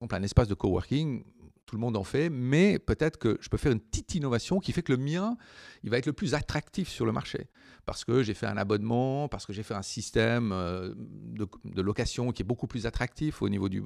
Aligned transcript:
exemple, 0.00 0.14
un 0.14 0.22
espace 0.22 0.48
de 0.48 0.54
coworking, 0.54 1.22
tout 1.66 1.76
le 1.76 1.80
monde 1.80 1.96
en 1.96 2.04
fait, 2.04 2.30
mais 2.30 2.78
peut-être 2.78 3.18
que 3.18 3.38
je 3.40 3.48
peux 3.48 3.58
faire 3.58 3.70
une 3.70 3.80
petite 3.80 4.14
innovation 4.14 4.58
qui 4.58 4.72
fait 4.72 4.82
que 4.82 4.92
le 4.92 4.98
mien, 4.98 5.36
il 5.84 5.90
va 5.90 5.98
être 5.98 6.06
le 6.06 6.12
plus 6.12 6.34
attractif 6.34 6.88
sur 6.88 7.06
le 7.06 7.12
marché. 7.12 7.48
Parce 7.86 8.04
que 8.04 8.22
j'ai 8.22 8.34
fait 8.34 8.46
un 8.46 8.56
abonnement, 8.56 9.28
parce 9.28 9.46
que 9.46 9.52
j'ai 9.52 9.62
fait 9.62 9.74
un 9.74 9.82
système 9.82 10.52
euh, 10.52 10.94
de, 10.96 11.82
location 11.82 12.32
qui 12.32 12.42
est 12.42 12.44
beaucoup 12.44 12.66
plus 12.66 12.86
attractif 12.86 13.42
au 13.42 13.48
niveau 13.48 13.68
du, 13.68 13.84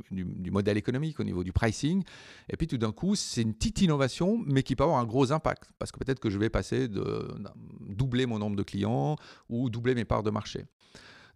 modèle 0.50 0.76
économique, 0.76 1.20
au 1.20 1.24
niveau 1.24 1.44
du 1.44 1.52
pricing. 1.52 2.02
Et 2.48 2.56
puis 2.56 2.66
tout 2.66 2.78
d'un 2.78 2.92
coup, 2.92 3.16
c'est 3.16 3.42
une 3.42 3.54
petite 3.54 3.82
innovation, 3.82 4.42
mais 4.46 4.62
qui 4.62 4.76
peut 4.76 4.84
avoir 4.84 4.98
un 4.98 5.04
gros 5.04 5.32
impact. 5.32 5.70
Parce 5.78 5.90
que 5.92 5.98
peut-être 5.98 6.20
que 6.20 6.30
je 6.30 6.38
vais 6.38 6.48
passer 6.48 6.88
de 6.88 7.34
doubler 7.80 8.26
mon 8.26 8.38
nombre 8.38 8.56
de 8.56 8.62
clients 8.62 9.16
ou 9.48 9.68
doubler 9.68 9.94
mes 9.94 10.04
parts 10.04 10.22
de 10.22 10.30
marché. 10.30 10.64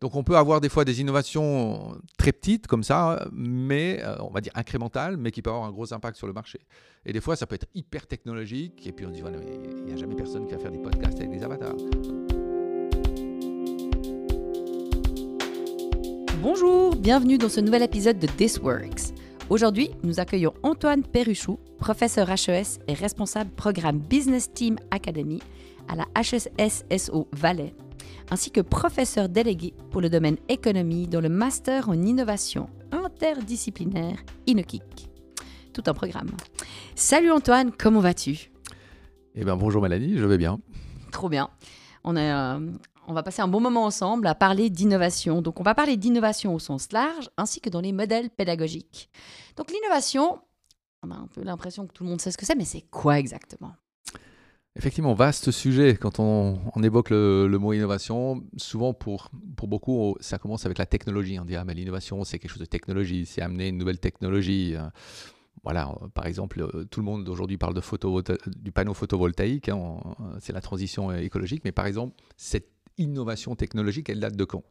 Donc 0.01 0.15
on 0.15 0.23
peut 0.23 0.37
avoir 0.37 0.61
des 0.61 0.69
fois 0.69 0.85
des 0.85 1.01
innovations 1.01 1.97
très 2.19 2.33
petites 2.33 2.67
comme 2.67 2.85
ça, 2.85 3.27
mais 3.33 4.01
euh, 4.05 4.17
on 4.21 4.31
va 4.31 4.41
dire 4.41 4.53
incrémentales, 4.55 5.17
mais 5.17 5.33
qui 5.33 5.43
peuvent 5.43 5.55
avoir 5.55 5.69
un 5.69 5.73
gros 5.73 5.93
impact 5.93 6.17
sur 6.17 6.27
le 6.27 6.33
marché. 6.33 6.61
Et 7.05 7.13
des 7.13 7.21
fois, 7.21 7.35
ça 7.35 7.47
peut 7.47 7.57
être 7.57 7.67
hyper 7.75 8.07
technologique, 8.07 8.87
et 8.87 8.93
puis 8.93 9.07
on 9.07 9.09
se 9.09 9.15
dit, 9.15 9.23
il 9.79 9.85
n'y 9.85 9.93
a 9.93 9.97
jamais 9.97 10.15
personne 10.15 10.47
qui 10.47 10.53
va 10.55 10.61
faire 10.61 10.71
des 10.71 10.79
podcasts 10.79 11.19
avec 11.19 11.31
des 11.31 11.43
avatars. 11.43 11.75
Bonjour, 16.41 16.95
bienvenue 16.95 17.37
dans 17.37 17.49
ce 17.49 17.61
nouvel 17.61 17.83
épisode 17.83 18.21
de 18.21 18.29
This 18.29 18.59
Works. 18.59 19.13
Aujourd'hui, 19.51 19.91
nous 20.05 20.21
accueillons 20.21 20.55
Antoine 20.63 21.03
Perruchou, 21.03 21.59
professeur 21.79 22.31
HES 22.31 22.79
et 22.87 22.95
responsable 22.95 23.51
programme 23.51 23.99
Business 23.99 24.53
Team 24.53 24.77
Academy 24.93 25.43
à 25.89 25.97
la 25.97 26.05
HSSO 26.15 27.27
Valais 27.33 27.75
ainsi 28.31 28.51
que 28.51 28.61
professeur 28.61 29.29
délégué 29.29 29.75
pour 29.91 30.01
le 30.01 30.11
domaine 30.11 30.37
économie 30.49 31.07
dans 31.07 31.21
le 31.21 31.29
Master 31.29 31.89
en 31.89 31.95
innovation 31.95 32.69
interdisciplinaire 32.93 34.19
INOKIC. 34.47 35.09
Tout 35.73 35.83
un 35.87 35.95
programme. 35.95 36.31
Salut 36.95 37.31
Antoine, 37.31 37.73
comment 37.73 38.01
vas-tu? 38.01 38.51
Eh 39.35 39.45
bien 39.45 39.57
bonjour 39.57 39.83
Mélanie, 39.83 40.19
je 40.19 40.25
vais 40.25 40.39
bien. 40.39 40.59
Trop 41.13 41.29
bien. 41.29 41.51
On, 42.05 42.17
euh, 42.17 42.59
on 43.07 43.13
va 43.15 43.23
passer 43.23 43.43
un 43.43 43.49
bon 43.49 43.61
moment 43.61 43.85
ensemble 43.85 44.27
à 44.27 44.35
parler 44.35 44.71
d'innovation. 44.71 45.43
Donc 45.43 45.61
on 45.61 45.63
va 45.63 45.75
parler 45.75 45.97
d'innovation 45.97 46.55
au 46.55 46.59
sens 46.59 46.93
large, 46.93 47.31
ainsi 47.37 47.61
que 47.61 47.71
dans 47.71 47.81
les 47.81 47.93
modèles 47.93 48.31
pédagogiques. 48.31 49.11
Donc 49.57 49.71
l'innovation, 49.71 50.41
on 51.03 51.11
a 51.11 51.15
un 51.15 51.27
peu 51.27 51.43
l'impression 51.43 51.87
que 51.87 51.93
tout 51.93 52.05
le 52.05 52.11
monde 52.11 52.21
sait 52.21 52.31
ce 52.31 52.39
que 52.39 52.45
c'est, 52.45 52.55
mais 52.55 52.65
c'est 52.65 52.83
quoi 52.91 53.19
exactement? 53.19 53.73
Effectivement, 54.79 55.13
vaste 55.13 55.51
sujet 55.51 55.97
quand 55.97 56.21
on, 56.21 56.57
évoque 56.85 57.11
le, 57.11 57.49
mot 57.59 57.73
innovation. 57.73 58.45
Souvent, 58.57 58.95
pour, 58.95 59.29
beaucoup, 59.33 60.17
ça 60.21 60.39
commence 60.39 60.67
avec 60.67 60.79
la 60.79 60.87
technologie. 60.87 61.37
On 61.41 61.45
dit, 61.45 61.57
ah, 61.57 61.65
mais 61.65 61.75
l'innovation, 61.75 62.23
c'est 62.23 62.39
quelque 62.39 62.53
chose 62.53 62.61
de 62.61 62.65
technologie, 62.65 63.27
c'est 63.27 63.43
amener 63.43 63.69
une 63.69 63.77
nouvelle 63.77 63.99
technologie. 63.99 64.77
Euh, 64.77 64.89
voilà, 65.65 65.93
par 66.15 66.27
exemple, 66.27 66.61
euh, 66.61 66.85
tout 66.85 67.01
le 67.01 67.07
monde 67.07 67.29
aujourd'hui 67.29 67.59
parle 67.59 67.75
du 68.47 68.71
panneau 68.71 68.95
photovoltaïque, 68.95 69.69
hein, 69.69 69.99
c'est 70.39 70.53
la 70.53 70.61
transition 70.61 71.11
écologique, 71.13 71.63
mais 71.65 71.73
par 71.73 71.87
exemple, 71.87 72.15
cette 72.37 72.71
innovation 72.99 73.57
technologique, 73.57 74.09
elle 74.09 74.21
date 74.21 74.37
de 74.37 74.45
quand? 74.45 74.63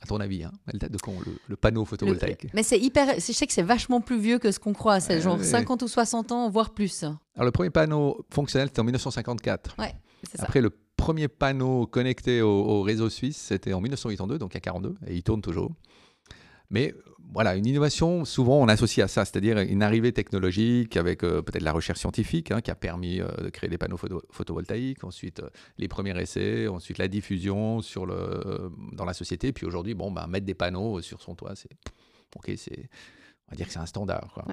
À 0.00 0.06
ton 0.06 0.20
avis, 0.20 0.44
hein, 0.44 0.52
elle 0.72 0.78
date 0.78 0.92
de 0.92 0.98
quand 0.98 1.14
le, 1.48 1.56
panneau 1.56 1.84
photovoltaïque 1.84 2.48
Mais 2.54 2.62
c'est 2.62 2.78
hyper. 2.78 3.14
Je 3.14 3.32
sais 3.32 3.46
que 3.46 3.52
c'est 3.52 3.62
vachement 3.62 4.00
plus 4.00 4.18
vieux 4.18 4.38
que 4.38 4.50
ce 4.52 4.58
qu'on 4.58 4.72
croit. 4.72 5.00
C'est 5.00 5.20
genre 5.20 5.42
50 5.42 5.82
ou 5.82 5.88
60 5.88 6.32
ans, 6.32 6.50
voire 6.50 6.70
plus. 6.70 7.02
Alors 7.02 7.44
le 7.44 7.50
premier 7.50 7.70
panneau 7.70 8.24
fonctionnel, 8.30 8.68
c'était 8.68 8.80
en 8.80 8.84
1954. 8.84 9.76
Ouais, 9.78 9.94
c'est 10.22 10.38
ça. 10.38 10.44
Après 10.44 10.60
le 10.60 10.70
premier 10.96 11.28
panneau 11.28 11.86
connecté 11.86 12.42
au, 12.42 12.50
au 12.50 12.82
réseau 12.82 13.08
suisse, 13.10 13.36
c'était 13.36 13.72
en 13.72 13.80
1982, 13.80 14.38
donc 14.38 14.52
il 14.52 14.56
y 14.56 14.58
a 14.58 14.60
42, 14.60 14.96
et 15.06 15.14
il 15.14 15.22
tourne 15.22 15.42
toujours. 15.42 15.72
Mais 16.70 16.94
voilà, 17.32 17.56
une 17.56 17.66
innovation, 17.66 18.24
souvent 18.24 18.58
on 18.60 18.68
associe 18.68 19.04
à 19.04 19.08
ça, 19.08 19.24
c'est-à-dire 19.24 19.58
une 19.58 19.82
arrivée 19.82 20.12
technologique 20.12 20.96
avec 20.96 21.24
euh, 21.24 21.42
peut-être 21.42 21.62
la 21.62 21.72
recherche 21.72 21.98
scientifique 21.98 22.50
hein, 22.50 22.60
qui 22.60 22.70
a 22.70 22.74
permis 22.74 23.20
euh, 23.20 23.28
de 23.42 23.48
créer 23.50 23.68
des 23.68 23.78
panneaux 23.78 23.98
photovoltaïques, 24.30 25.04
ensuite 25.04 25.40
euh, 25.40 25.50
les 25.78 25.88
premiers 25.88 26.18
essais, 26.20 26.68
ensuite 26.68 26.98
la 26.98 27.08
diffusion 27.08 27.82
sur 27.82 28.06
le, 28.06 28.70
dans 28.92 29.04
la 29.04 29.12
société, 29.12 29.52
puis 29.52 29.66
aujourd'hui, 29.66 29.94
bon, 29.94 30.10
bah, 30.10 30.26
mettre 30.26 30.46
des 30.46 30.54
panneaux 30.54 31.00
sur 31.02 31.20
son 31.20 31.34
toit, 31.34 31.54
c'est, 31.56 31.70
ok, 32.36 32.52
c'est, 32.56 32.88
on 33.48 33.52
va 33.52 33.56
dire 33.56 33.66
que 33.66 33.72
c'est 33.72 33.80
un 33.80 33.86
standard. 33.86 34.30
Quoi. 34.32 34.44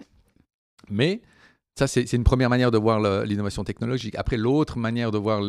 Mais 0.89 1.21
ça, 1.75 1.87
c'est 1.87 2.11
une 2.13 2.23
première 2.23 2.49
manière 2.49 2.69
de 2.69 2.77
voir 2.77 3.25
l'innovation 3.25 3.63
technologique. 3.63 4.15
Après, 4.15 4.37
l'autre 4.37 4.77
manière 4.77 5.09
de 5.09 5.17
voir 5.17 5.41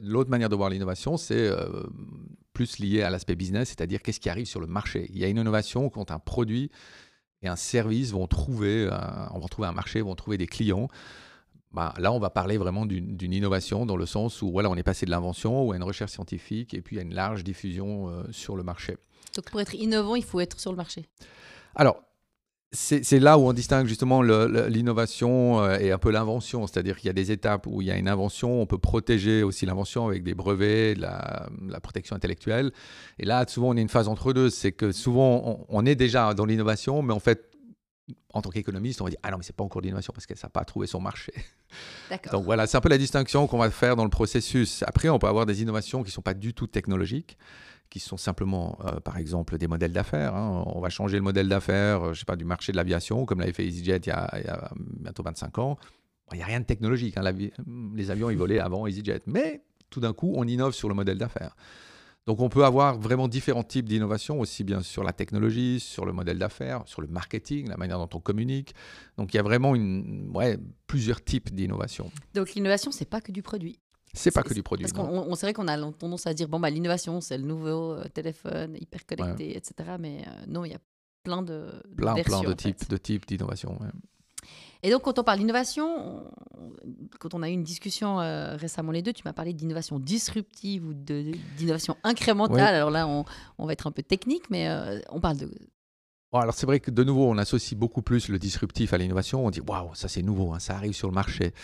l'autre 0.00 0.30
manière 0.30 0.48
de 0.48 0.56
voir 0.56 0.70
l'innovation, 0.70 1.18
c'est 1.18 1.50
plus 2.58 2.80
lié 2.80 3.02
à 3.02 3.10
l'aspect 3.10 3.36
business, 3.36 3.68
c'est-à-dire 3.68 4.02
qu'est-ce 4.02 4.18
qui 4.18 4.28
arrive 4.28 4.46
sur 4.46 4.58
le 4.58 4.66
marché? 4.66 5.08
Il 5.10 5.18
y 5.18 5.24
a 5.24 5.28
une 5.28 5.36
innovation 5.36 5.90
quand 5.90 6.10
un 6.10 6.18
produit 6.18 6.72
et 7.40 7.46
un 7.46 7.54
service 7.54 8.10
vont 8.10 8.26
trouver, 8.26 8.90
on 9.32 9.38
va 9.38 9.48
trouver 9.48 9.68
un 9.68 9.72
marché, 9.72 10.00
vont 10.00 10.16
trouver 10.16 10.38
des 10.38 10.48
clients. 10.48 10.88
Bah, 11.70 11.94
là, 11.98 12.12
on 12.12 12.18
va 12.18 12.30
parler 12.30 12.58
vraiment 12.58 12.84
d'une 12.84 13.32
innovation 13.32 13.86
dans 13.86 13.94
le 13.94 14.06
sens 14.06 14.42
où 14.42 14.50
voilà, 14.50 14.70
on 14.70 14.74
est 14.74 14.82
passé 14.82 15.06
de 15.06 15.12
l'invention 15.12 15.62
ou 15.62 15.70
à 15.70 15.76
une 15.76 15.84
recherche 15.84 16.10
scientifique 16.10 16.74
et 16.74 16.80
puis 16.80 16.98
a 16.98 17.02
une 17.02 17.14
large 17.14 17.44
diffusion 17.44 18.08
euh, 18.08 18.24
sur 18.32 18.56
le 18.56 18.64
marché. 18.64 18.96
Donc 19.36 19.44
pour 19.52 19.60
être 19.60 19.74
innovant, 19.74 20.16
il 20.16 20.24
faut 20.24 20.40
être 20.40 20.58
sur 20.58 20.72
le 20.72 20.76
marché. 20.76 21.06
Alors, 21.76 22.02
c'est 22.70 23.18
là 23.18 23.38
où 23.38 23.48
on 23.48 23.54
distingue 23.54 23.86
justement 23.86 24.20
l'innovation 24.20 25.62
euh, 25.62 25.78
et 25.78 25.90
un 25.90 25.96
peu 25.98 26.10
l'invention. 26.10 26.66
C'est-à-dire 26.66 26.96
qu'il 26.96 27.06
y 27.06 27.10
a 27.10 27.14
des 27.14 27.32
étapes 27.32 27.66
où 27.66 27.80
il 27.80 27.88
y 27.88 27.90
a 27.90 27.96
une 27.96 28.08
invention, 28.08 28.60
on 28.60 28.66
peut 28.66 28.78
protéger 28.78 29.42
aussi 29.42 29.64
l'invention 29.64 30.06
avec 30.06 30.22
des 30.22 30.34
brevets, 30.34 30.94
la, 30.94 31.48
la, 31.66 31.80
protection 31.80 32.14
intellectuelle. 32.14 32.70
Et 33.18 33.24
là, 33.24 33.46
souvent, 33.48 33.70
on 33.70 33.76
est 33.76 33.80
une 33.80 33.88
phase 33.88 34.06
entre 34.06 34.34
deux. 34.34 34.50
C'est 34.50 34.72
que 34.72 34.92
souvent, 34.92 35.64
on, 35.70 35.86
est 35.86 35.94
déjà 35.94 36.34
dans 36.34 36.44
l'innovation, 36.44 37.00
mais 37.00 37.14
en 37.14 37.20
fait, 37.20 37.50
en 38.34 38.42
tant 38.42 38.50
qu'économiste, 38.50 39.00
on 39.00 39.04
va 39.04 39.10
dire 39.10 39.20
Ah 39.22 39.30
non, 39.30 39.38
mais 39.38 39.44
c'est 39.44 39.56
pas 39.56 39.64
encore 39.64 39.80
l'innovation 39.80 40.12
parce 40.12 40.26
que 40.26 40.36
ça 40.36 40.48
n'a 40.48 40.50
pas 40.50 40.64
trouvé 40.66 40.86
son 40.86 41.00
marché. 41.00 41.32
Donc 42.32 42.44
voilà, 42.44 42.66
c'est 42.66 42.76
un 42.76 42.82
peu 42.82 42.90
la 42.90 42.98
distinction 42.98 43.46
qu'on 43.46 43.58
va 43.58 43.70
faire 43.70 43.96
dans 43.96 44.04
le 44.04 44.10
processus. 44.10 44.82
Après, 44.86 45.08
on 45.08 45.18
peut 45.18 45.26
avoir 45.26 45.46
des 45.46 45.62
innovations 45.62 46.02
qui 46.02 46.10
ne 46.10 46.12
sont 46.12 46.22
pas 46.22 46.34
du 46.34 46.52
tout 46.52 46.66
technologiques 46.66 47.38
qui 47.90 48.00
sont 48.00 48.16
simplement, 48.16 48.78
euh, 48.84 49.00
par 49.00 49.18
exemple, 49.18 49.56
des 49.58 49.66
modèles 49.66 49.92
d'affaires. 49.92 50.34
Hein. 50.34 50.64
On 50.66 50.80
va 50.80 50.90
changer 50.90 51.16
le 51.16 51.22
modèle 51.22 51.48
d'affaires, 51.48 52.08
euh, 52.08 52.12
je 52.14 52.20
sais 52.20 52.24
pas, 52.24 52.36
du 52.36 52.44
marché 52.44 52.72
de 52.72 52.76
l'aviation, 52.76 53.24
comme 53.24 53.40
l'avait 53.40 53.52
fait 53.52 53.66
EasyJet 53.66 53.98
il 53.98 54.08
y, 54.08 54.10
a, 54.10 54.70
bientôt 55.00 55.22
25 55.22 55.58
ans. 55.58 55.78
Il 56.32 56.36
n'y 56.36 56.42
a 56.42 56.46
rien 56.46 56.60
de 56.60 56.66
technologique. 56.66 57.16
Hein. 57.16 57.32
les 57.94 58.10
avions, 58.10 58.30
ils 58.30 58.36
volaient 58.36 58.58
avant 58.58 58.86
EasyJet. 58.86 59.22
Mais 59.26 59.62
tout 59.90 60.00
d'un 60.00 60.12
coup, 60.12 60.32
on 60.36 60.44
innove 60.44 60.72
sur 60.72 60.88
le 60.88 60.94
modèle 60.94 61.18
d'affaires. 61.18 61.56
Donc 62.26 62.40
on 62.40 62.50
peut 62.50 62.66
avoir 62.66 62.98
vraiment 62.98 63.26
différents 63.26 63.62
types 63.62 63.88
d'innovation, 63.88 64.38
aussi 64.38 64.62
bien 64.62 64.82
sur 64.82 65.02
la 65.02 65.14
technologie, 65.14 65.80
sur 65.80 66.04
le 66.04 66.12
modèle 66.12 66.38
d'affaires, 66.38 66.82
sur 66.84 67.00
le 67.00 67.08
marketing, 67.08 67.68
la 67.68 67.78
manière 67.78 67.96
dont 67.96 68.10
on 68.12 68.20
communique. 68.20 68.74
Donc 69.16 69.32
il 69.32 69.38
y 69.38 69.40
a 69.40 69.42
vraiment 69.42 69.72
plusieurs 70.86 71.24
types 71.24 71.54
d'innovation. 71.54 72.12
Donc 72.34 72.52
l'innovation, 72.52 72.92
c'est 72.92 73.08
pas 73.08 73.22
que 73.22 73.32
du 73.32 73.42
produit. 73.42 73.78
C'est 74.14 74.30
pas 74.30 74.42
que 74.42 74.54
du 74.54 74.62
produit. 74.62 74.86
Parce 74.86 74.92
qu'on 74.92 75.34
c'est 75.34 75.46
vrai 75.46 75.52
qu'on 75.52 75.68
a 75.68 75.92
tendance 75.92 76.26
à 76.26 76.34
dire 76.34 76.48
bon 76.48 76.60
bah 76.60 76.70
l'innovation 76.70 77.20
c'est 77.20 77.38
le 77.38 77.44
nouveau 77.44 77.92
euh, 77.92 78.04
téléphone 78.08 78.76
hyper 78.80 79.06
connecté 79.06 79.56
etc. 79.56 79.90
Mais 79.98 80.24
euh, 80.26 80.44
non 80.46 80.64
il 80.64 80.72
y 80.72 80.74
a 80.74 80.80
plein 81.22 81.42
de 81.42 81.70
plein 81.96 82.14
plein 82.22 82.42
de 82.42 82.52
types 82.52 82.88
de 82.88 82.96
types 82.96 83.26
d'innovation. 83.26 83.78
Et 84.82 84.90
donc 84.90 85.02
quand 85.02 85.18
on 85.18 85.24
parle 85.24 85.38
d'innovation, 85.38 86.30
quand 87.18 87.34
on 87.34 87.42
a 87.42 87.48
eu 87.48 87.52
une 87.52 87.64
discussion 87.64 88.20
euh, 88.20 88.56
récemment 88.56 88.92
les 88.92 89.02
deux, 89.02 89.12
tu 89.12 89.22
m'as 89.24 89.32
parlé 89.32 89.52
d'innovation 89.52 89.98
disruptive 89.98 90.86
ou 90.86 90.94
d'innovation 90.94 91.96
incrémentale. 92.04 92.74
Alors 92.74 92.90
là 92.90 93.06
on, 93.06 93.24
on, 93.58 93.66
va 93.66 93.72
être 93.72 93.86
un 93.86 93.92
peu 93.92 94.02
technique, 94.02 94.48
mais 94.50 94.70
on 95.10 95.20
parle 95.20 95.38
de 95.38 95.50
alors 96.32 96.54
c'est 96.54 96.66
vrai 96.66 96.78
que 96.80 96.90
de 96.90 97.04
nouveau, 97.04 97.26
on 97.30 97.38
associe 97.38 97.78
beaucoup 97.78 98.02
plus 98.02 98.28
le 98.28 98.38
disruptif 98.38 98.92
à 98.92 98.98
l'innovation. 98.98 99.46
On 99.46 99.50
dit 99.50 99.60
waouh, 99.60 99.94
ça 99.94 100.08
c'est 100.08 100.22
nouveau, 100.22 100.52
hein, 100.52 100.58
ça 100.58 100.74
arrive 100.74 100.92
sur 100.92 101.08
le 101.08 101.14
marché. 101.14 101.54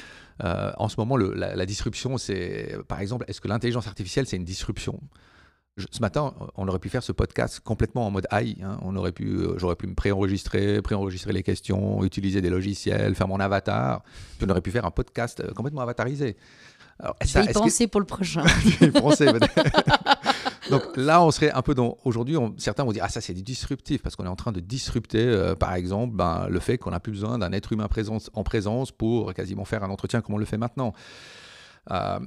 Euh, 0.42 0.72
en 0.78 0.88
ce 0.88 0.96
moment, 0.98 1.16
la, 1.16 1.66
disruption, 1.66 2.16
c'est 2.16 2.76
par 2.88 3.00
exemple, 3.00 3.24
est-ce 3.28 3.40
que 3.40 3.48
l'intelligence 3.48 3.86
artificielle 3.86 4.26
c'est 4.26 4.36
une 4.36 4.44
disruption? 4.44 5.00
Ce 5.90 6.00
matin, 6.00 6.34
on 6.54 6.68
aurait 6.68 6.78
pu 6.78 6.88
faire 6.88 7.02
ce 7.02 7.10
podcast 7.10 7.58
complètement 7.58 8.06
en 8.06 8.10
mode 8.12 8.28
AI. 8.30 8.56
Hein. 8.62 8.78
On 8.82 8.94
aurait 8.94 9.10
pu, 9.10 9.26
euh, 9.26 9.58
j'aurais 9.58 9.74
pu 9.74 9.88
me 9.88 9.94
préenregistrer, 9.94 10.80
préenregistrer 10.82 11.32
les 11.32 11.42
questions, 11.42 12.04
utiliser 12.04 12.40
des 12.40 12.48
logiciels, 12.48 13.16
faire 13.16 13.26
mon 13.26 13.40
avatar. 13.40 14.04
Puis 14.38 14.46
on 14.46 14.50
aurait 14.50 14.60
pu 14.60 14.70
faire 14.70 14.84
un 14.84 14.92
podcast 14.92 15.40
euh, 15.40 15.52
complètement 15.52 15.82
avatarisé. 15.82 16.36
Alors, 17.00 17.16
Je 17.24 17.38
vais 17.40 17.46
y 17.46 17.52
penser 17.52 17.88
pour 17.88 18.00
le 18.00 18.06
prochain. 18.06 18.44
Donc 20.70 20.82
là, 20.96 21.22
on 21.22 21.30
serait 21.30 21.50
un 21.50 21.62
peu 21.62 21.74
dans. 21.74 21.98
Aujourd'hui, 22.04 22.36
certains 22.58 22.84
vont 22.84 22.92
dire 22.92 23.04
Ah, 23.04 23.08
ça, 23.08 23.20
c'est 23.20 23.34
disruptif, 23.34 24.02
parce 24.02 24.16
qu'on 24.16 24.24
est 24.24 24.28
en 24.28 24.36
train 24.36 24.52
de 24.52 24.60
disrupter, 24.60 25.24
euh, 25.26 25.54
par 25.54 25.74
exemple, 25.74 26.14
ben, 26.14 26.46
le 26.48 26.60
fait 26.60 26.78
qu'on 26.78 26.90
n'a 26.90 27.00
plus 27.00 27.12
besoin 27.12 27.38
d'un 27.38 27.52
être 27.52 27.72
humain 27.72 27.88
en 28.32 28.42
présence 28.44 28.92
pour 28.92 29.34
quasiment 29.34 29.64
faire 29.64 29.84
un 29.84 29.90
entretien 29.90 30.20
comme 30.20 30.34
on 30.34 30.38
le 30.38 30.44
fait 30.44 30.58
maintenant. 30.58 30.92
Euh, 31.90 32.18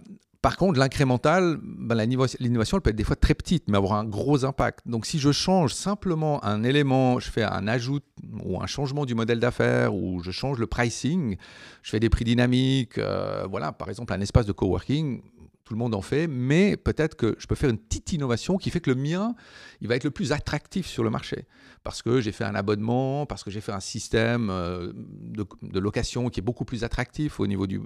par 0.41 0.55
contre, 0.55 0.79
l'incrémental, 0.79 1.57
ben, 1.61 1.95
l'innovation, 1.95 2.77
elle 2.77 2.81
peut 2.81 2.91
être 2.91 2.95
des 2.95 3.03
fois 3.03 3.15
très 3.15 3.33
petite, 3.33 3.65
mais 3.67 3.77
avoir 3.77 3.93
un 3.93 4.05
gros 4.05 4.45
impact. 4.45 4.87
Donc, 4.87 5.05
si 5.05 5.19
je 5.19 5.31
change 5.31 5.73
simplement 5.73 6.43
un 6.45 6.63
élément, 6.63 7.19
je 7.19 7.29
fais 7.31 7.43
un 7.43 7.67
ajout 7.67 8.01
ou 8.45 8.61
un 8.61 8.67
changement 8.67 9.05
du 9.05 9.15
modèle 9.15 9.39
d'affaires, 9.39 9.95
ou 9.95 10.21
je 10.21 10.31
change 10.31 10.59
le 10.59 10.67
pricing, 10.67 11.37
je 11.81 11.89
fais 11.89 11.99
des 11.99 12.09
prix 12.09 12.23
dynamiques, 12.23 12.97
euh, 12.97 13.47
voilà, 13.49 13.71
par 13.71 13.89
exemple, 13.89 14.13
un 14.13 14.21
espace 14.21 14.45
de 14.45 14.51
coworking, 14.51 15.21
tout 15.67 15.73
le 15.73 15.79
monde 15.79 15.95
en 15.95 16.01
fait, 16.01 16.27
mais 16.27 16.77
peut-être 16.77 17.15
que 17.15 17.35
je 17.37 17.45
peux 17.45 17.55
faire 17.55 17.69
une 17.69 17.77
petite 17.77 18.13
innovation 18.13 18.57
qui 18.57 18.69
fait 18.69 18.79
que 18.79 18.89
le 18.89 18.95
mien, 18.95 19.35
il 19.81 19.89
va 19.89 19.95
être 19.95 20.05
le 20.05 20.11
plus 20.11 20.31
attractif 20.31 20.87
sur 20.87 21.03
le 21.03 21.09
marché. 21.09 21.45
Parce 21.83 22.01
que 22.01 22.21
j'ai 22.21 22.31
fait 22.31 22.45
un 22.45 22.55
abonnement, 22.55 23.25
parce 23.25 23.43
que 23.43 23.51
j'ai 23.51 23.59
fait 23.59 23.73
un 23.73 23.81
système 23.81 24.49
euh, 24.49 24.93
de, 24.95 25.79
location 25.79 26.29
qui 26.29 26.39
est 26.39 26.43
beaucoup 26.43 26.63
plus 26.63 26.83
attractif 26.85 27.39
au 27.39 27.47
niveau 27.47 27.67
du, 27.67 27.81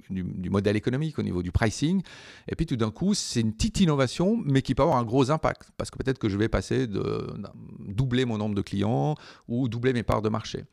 modèle 0.48 0.76
économique, 0.76 1.18
au 1.18 1.22
niveau 1.22 1.42
du 1.42 1.50
pricing. 1.50 2.02
Et 2.48 2.54
puis 2.54 2.66
tout 2.66 2.76
d'un 2.76 2.90
coup, 2.90 3.14
c'est 3.14 3.40
une 3.40 3.52
petite 3.52 3.80
innovation, 3.80 4.40
mais 4.44 4.62
qui 4.62 4.74
peut 4.74 4.82
avoir 4.82 4.98
un 4.98 5.04
gros 5.04 5.30
impact. 5.32 5.70
Parce 5.76 5.90
que 5.90 5.98
peut-être 5.98 6.18
que 6.18 6.28
je 6.28 6.38
vais 6.38 6.48
passer 6.48 6.86
de 6.86 7.34
doubler 7.80 8.24
mon 8.24 8.38
nombre 8.38 8.54
de 8.54 8.62
clients 8.62 9.16
ou 9.48 9.68
doubler 9.68 9.92
mes 9.92 10.04
parts 10.04 10.22
de 10.22 10.28
marché. 10.28 10.64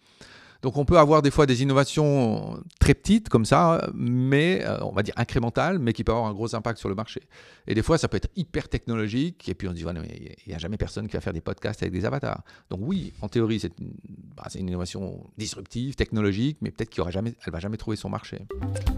Donc 0.61 0.77
on 0.77 0.85
peut 0.85 0.97
avoir 0.97 1.21
des 1.21 1.31
fois 1.31 1.45
des 1.45 1.61
innovations 1.61 2.61
très 2.79 2.93
petites 2.93 3.29
comme 3.29 3.45
ça, 3.45 3.89
mais 3.93 4.65
euh, 4.65 4.77
on 4.81 4.91
va 4.91 5.03
dire 5.03 5.13
incrémentales, 5.17 5.79
mais 5.79 5.93
qui 5.93 6.03
peuvent 6.03 6.15
avoir 6.15 6.29
un 6.29 6.33
gros 6.33 6.53
impact 6.53 6.79
sur 6.79 6.89
le 6.89 6.95
marché. 6.95 7.21
Et 7.67 7.73
des 7.73 7.81
fois, 7.81 7.97
ça 7.97 8.07
peut 8.07 8.17
être 8.17 8.29
hyper 8.35 8.67
technologique, 8.67 9.47
et 9.47 9.53
puis 9.53 9.67
on 9.67 9.71
se 9.71 9.75
dit, 9.75 9.85
il 9.85 10.47
n'y 10.47 10.53
a 10.53 10.57
jamais 10.57 10.77
personne 10.77 11.07
qui 11.07 11.13
va 11.13 11.21
faire 11.21 11.33
des 11.33 11.41
podcasts 11.41 11.81
avec 11.81 11.93
des 11.93 12.05
avatars. 12.05 12.43
Donc 12.69 12.81
oui, 12.83 13.13
en 13.21 13.29
théorie, 13.29 13.59
c'est 13.59 13.77
une, 13.79 13.93
bah, 14.35 14.47
une, 14.55 14.67
innovation 14.67 15.29
disruptive, 15.37 15.95
technologique, 15.95 16.57
mais 16.61 16.71
peut-être 16.71 16.89
qu'elle 16.89 17.05
ne 17.05 17.51
va 17.51 17.59
jamais 17.59 17.77
trouver 17.77 17.95
son 17.95 18.09
marché. 18.09 18.39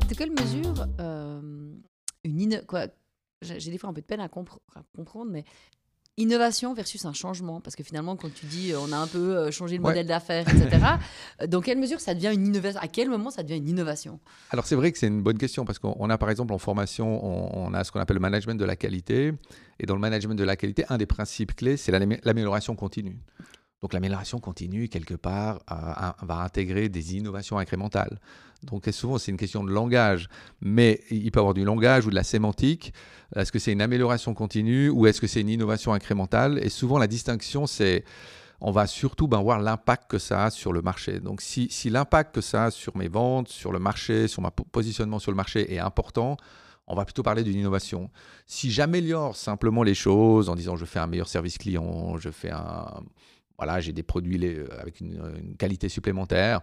De 0.10 0.16
quelle 0.16 0.32
mesure 0.32 0.88
euh, 1.00 1.72
j'ai 3.42 3.72
des 3.72 3.78
fois 3.78 3.90
un 3.90 3.94
peu 3.94 4.02
de 4.02 4.06
peine 4.06 4.20
à 4.20 4.30
comprendre, 4.30 5.32
mais 5.32 5.44
innovation 6.18 6.74
versus 6.74 7.06
un 7.06 7.14
changement 7.14 7.62
Parce 7.62 7.76
que 7.76 7.84
finalement, 7.84 8.16
quand 8.16 8.34
tu 8.34 8.46
dis 8.46 8.72
euh, 8.72 8.80
on 8.80 8.92
a 8.92 8.98
un 8.98 9.08
peu 9.08 9.36
euh, 9.36 9.52
changé 9.52 9.78
le 9.78 9.82
modèle 9.82 10.08
d'affaires, 10.08 10.48
etc., 10.48 10.86
euh, 11.42 11.48
dans 11.48 11.62
quelle 11.62 11.78
mesure 11.78 12.00
ça 12.00 12.14
devient 12.14 12.32
une 12.34 12.48
innovation? 12.48 12.80
À 12.82 12.88
quel 12.88 13.10
moment 13.10 13.32
ça 13.32 13.44
devient 13.44 13.58
une 13.58 13.70
innovation? 13.70 14.20
Alors 14.52 14.66
c'est 14.66 14.76
vrai 14.76 14.92
que 14.92 14.98
c'est 14.98 15.08
une 15.08 15.22
bonne 15.22 15.38
question 15.38 15.66
parce 15.66 15.80
qu'on 15.80 16.10
a 16.10 16.18
par 16.18 16.30
exemple 16.30 16.54
en 16.54 16.58
formation, 16.58 17.24
on, 17.56 17.74
a 17.74 17.84
ce 17.84 17.92
qu'on 17.92 18.00
appelle 18.00 18.16
le 18.16 18.22
management 18.22 18.56
de 18.60 18.66
la 18.66 18.76
qualité. 18.76 19.34
Et 19.80 19.86
dans 19.86 19.96
le 19.96 20.02
management 20.02 20.36
de 20.36 20.44
la 20.44 20.56
qualité, 20.56 20.86
un 20.90 20.98
des 20.98 21.08
principes 21.08 21.56
clés, 21.56 21.76
c'est 21.76 21.92
l'amélioration 21.92 22.76
continue. 22.76 23.18
Donc 23.82 23.94
l'amélioration 23.94 24.40
continue, 24.40 24.90
quelque 24.90 25.16
part, 25.16 25.60
va 25.68 26.42
intégrer 26.44 26.88
des 26.88 27.16
innovations 27.16 27.58
incrémentales. 27.58 28.20
Donc 28.64 28.88
souvent, 28.92 29.18
c'est 29.18 29.32
une 29.32 29.38
question 29.38 29.64
de 29.64 29.72
langage, 29.72 30.30
mais 30.62 31.02
il 31.10 31.32
peut 31.32 31.40
y 31.40 31.42
avoir 31.42 31.56
du 31.56 31.66
langage 31.66 32.06
ou 32.06 32.12
de 32.12 32.16
la 32.16 32.24
sémantique. 32.24 32.94
Est-ce 33.36 33.52
que 33.52 33.58
c'est 33.58 33.72
une 33.72 33.82
amélioration 33.82 34.36
continue 34.36 34.90
ou 34.90 35.08
est-ce 35.08 35.20
que 35.20 35.26
c'est 35.26 35.42
une 35.42 35.50
innovation 35.50 35.94
incrémentale? 35.94 36.60
Et 36.64 36.70
souvent, 36.70 37.00
la 37.00 37.08
distinction, 37.08 37.66
c'est 37.66 38.04
on 38.64 38.72
va 38.72 38.86
surtout 38.86 39.28
ben, 39.28 39.42
voir 39.42 39.60
l'impact 39.60 40.10
que 40.10 40.20
ça 40.20 40.46
a 40.46 40.50
sur 40.52 40.72
le 40.72 40.84
marché. 40.84 41.20
Donc 41.20 41.42
si, 41.42 41.68
si 41.72 41.90
l'impact 41.90 42.36
que 42.36 42.42
ça 42.42 42.66
a 42.66 42.72
sur 42.72 42.96
mes 42.96 43.08
ventes, 43.08 43.48
sur 43.48 43.72
le 43.72 43.80
marché, 43.80 44.28
sur 44.28 44.44
mon 44.44 44.52
positionnement 44.52 45.18
sur 45.18 45.32
le 45.32 45.36
marché 45.36 45.74
est 45.74 45.80
important, 45.80 46.38
on 46.86 46.96
va 46.96 47.04
plutôt 47.04 47.24
parler 47.24 47.44
d'une 47.44 47.58
innovation. 47.58 48.12
Si 48.46 48.70
j'améliore 48.70 49.36
simplement 49.36 49.82
les 49.82 49.96
choses 49.96 50.48
en 50.50 50.56
disant 50.56 50.76
je 50.76 50.86
fais 50.86 51.00
un 51.00 51.08
meilleur 51.08 51.28
service 51.28 51.58
client, 51.58 52.18
je 52.18 52.30
fais 52.30 52.52
un 52.52 52.86
voilà, 53.62 53.80
j'ai 53.80 53.94
des 53.94 54.02
produits 54.02 54.44
euh, 54.44 54.66
avec 54.80 55.02
une, 55.02 55.56
qualité 55.56 55.88
supplémentaire. 55.88 56.62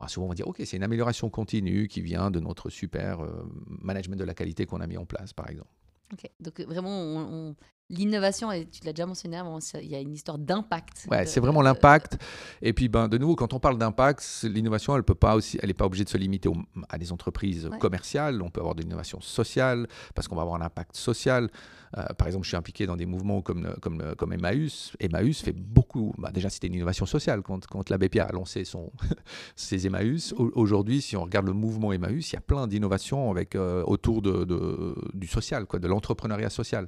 Ah, 0.00 0.06
souvent, 0.06 0.26
on 0.26 0.28
va 0.28 0.34
dire, 0.34 0.46
OK, 0.46 0.60
c'est 0.66 0.76
une 0.76 0.82
amélioration 0.82 1.30
continue 1.30 1.88
qui 1.88 2.02
vient 2.02 2.30
de 2.30 2.40
notre 2.40 2.68
super 2.68 3.20
euh, 3.20 3.50
management 3.66 4.16
de 4.16 4.24
la 4.24 4.34
qualité 4.34 4.66
qu'on 4.66 4.82
a 4.82 4.86
mis 4.86 4.98
en 4.98 5.06
place, 5.06 5.32
par 5.32 5.48
exemple. 5.48 5.70
OK. 6.12 6.30
Donc, 6.38 6.60
vraiment, 6.60 6.90
on, 6.90 7.56
L'innovation, 7.90 8.50
tu 8.70 8.84
l'as 8.84 8.92
déjà 8.92 9.04
mentionné 9.04 9.36
avant, 9.36 9.58
il 9.74 9.90
y 9.90 9.96
a 9.96 10.00
une 10.00 10.12
histoire 10.12 10.38
d'impact. 10.38 11.08
Ouais, 11.10 11.26
c'est 11.26 11.40
vraiment 11.40 11.60
l'impact. 11.60 12.18
Et 12.62 12.72
puis, 12.72 12.88
ben, 12.88 13.08
de 13.08 13.18
nouveau, 13.18 13.34
quand 13.34 13.52
on 13.52 13.58
parle 13.58 13.78
d'impact, 13.78 14.44
l'innovation, 14.44 14.96
elle 14.96 15.02
peut 15.02 15.14
pas 15.14 15.34
aussi, 15.34 15.58
elle 15.60 15.68
n'est 15.68 15.74
pas 15.74 15.86
obligée 15.86 16.04
de 16.04 16.08
se 16.08 16.16
limiter 16.16 16.48
à 16.88 16.98
des 16.98 17.10
entreprises 17.10 17.68
commerciales. 17.80 18.42
On 18.42 18.50
peut 18.50 18.60
avoir 18.60 18.76
de 18.76 18.82
l'innovation 18.82 19.20
sociale 19.20 19.88
parce 20.14 20.28
qu'on 20.28 20.36
va 20.36 20.42
avoir 20.42 20.60
un 20.60 20.64
impact 20.64 20.96
social. 20.96 21.50
Euh, 21.98 22.04
par 22.16 22.28
exemple, 22.28 22.44
je 22.44 22.50
suis 22.50 22.56
impliqué 22.56 22.86
dans 22.86 22.96
des 22.96 23.06
mouvements 23.06 23.42
comme, 23.42 23.74
comme, 23.80 24.14
comme 24.16 24.32
Emmaüs. 24.32 24.92
Emmaüs 25.00 25.40
fait 25.40 25.52
beaucoup. 25.52 26.14
Bah, 26.18 26.30
déjà, 26.32 26.48
c'était 26.48 26.68
une 26.68 26.74
innovation 26.74 27.06
sociale 27.06 27.42
quand, 27.42 27.66
quand 27.66 27.90
l'abbé 27.90 28.08
Pierre 28.08 28.28
a 28.28 28.32
lancé 28.32 28.64
son, 28.64 28.92
ses 29.56 29.88
Emmaüs. 29.88 30.32
Aujourd'hui, 30.38 31.02
si 31.02 31.16
on 31.16 31.24
regarde 31.24 31.46
le 31.46 31.52
mouvement 31.52 31.92
Emmaüs, 31.92 32.30
il 32.30 32.34
y 32.34 32.38
a 32.38 32.42
plein 32.42 32.68
d'innovations 32.68 33.30
avec 33.30 33.56
euh, 33.56 33.82
autour 33.84 34.22
de, 34.22 34.44
de, 34.44 34.94
du 35.14 35.26
social, 35.26 35.66
quoi, 35.66 35.80
de 35.80 35.88
l'entrepreneuriat 35.88 36.50
social. 36.50 36.86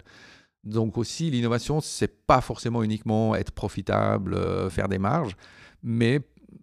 Donc 0.64 0.97
aussi, 0.97 1.31
l'innovation, 1.31 1.81
c'est 1.81 2.25
pas 2.26 2.41
forcément 2.41 2.82
uniquement 2.82 3.35
être 3.35 3.50
profitable, 3.50 4.35
euh, 4.35 4.70
faire 4.70 4.88
des 4.88 4.99
marges, 4.99 5.37
mais 5.82 6.20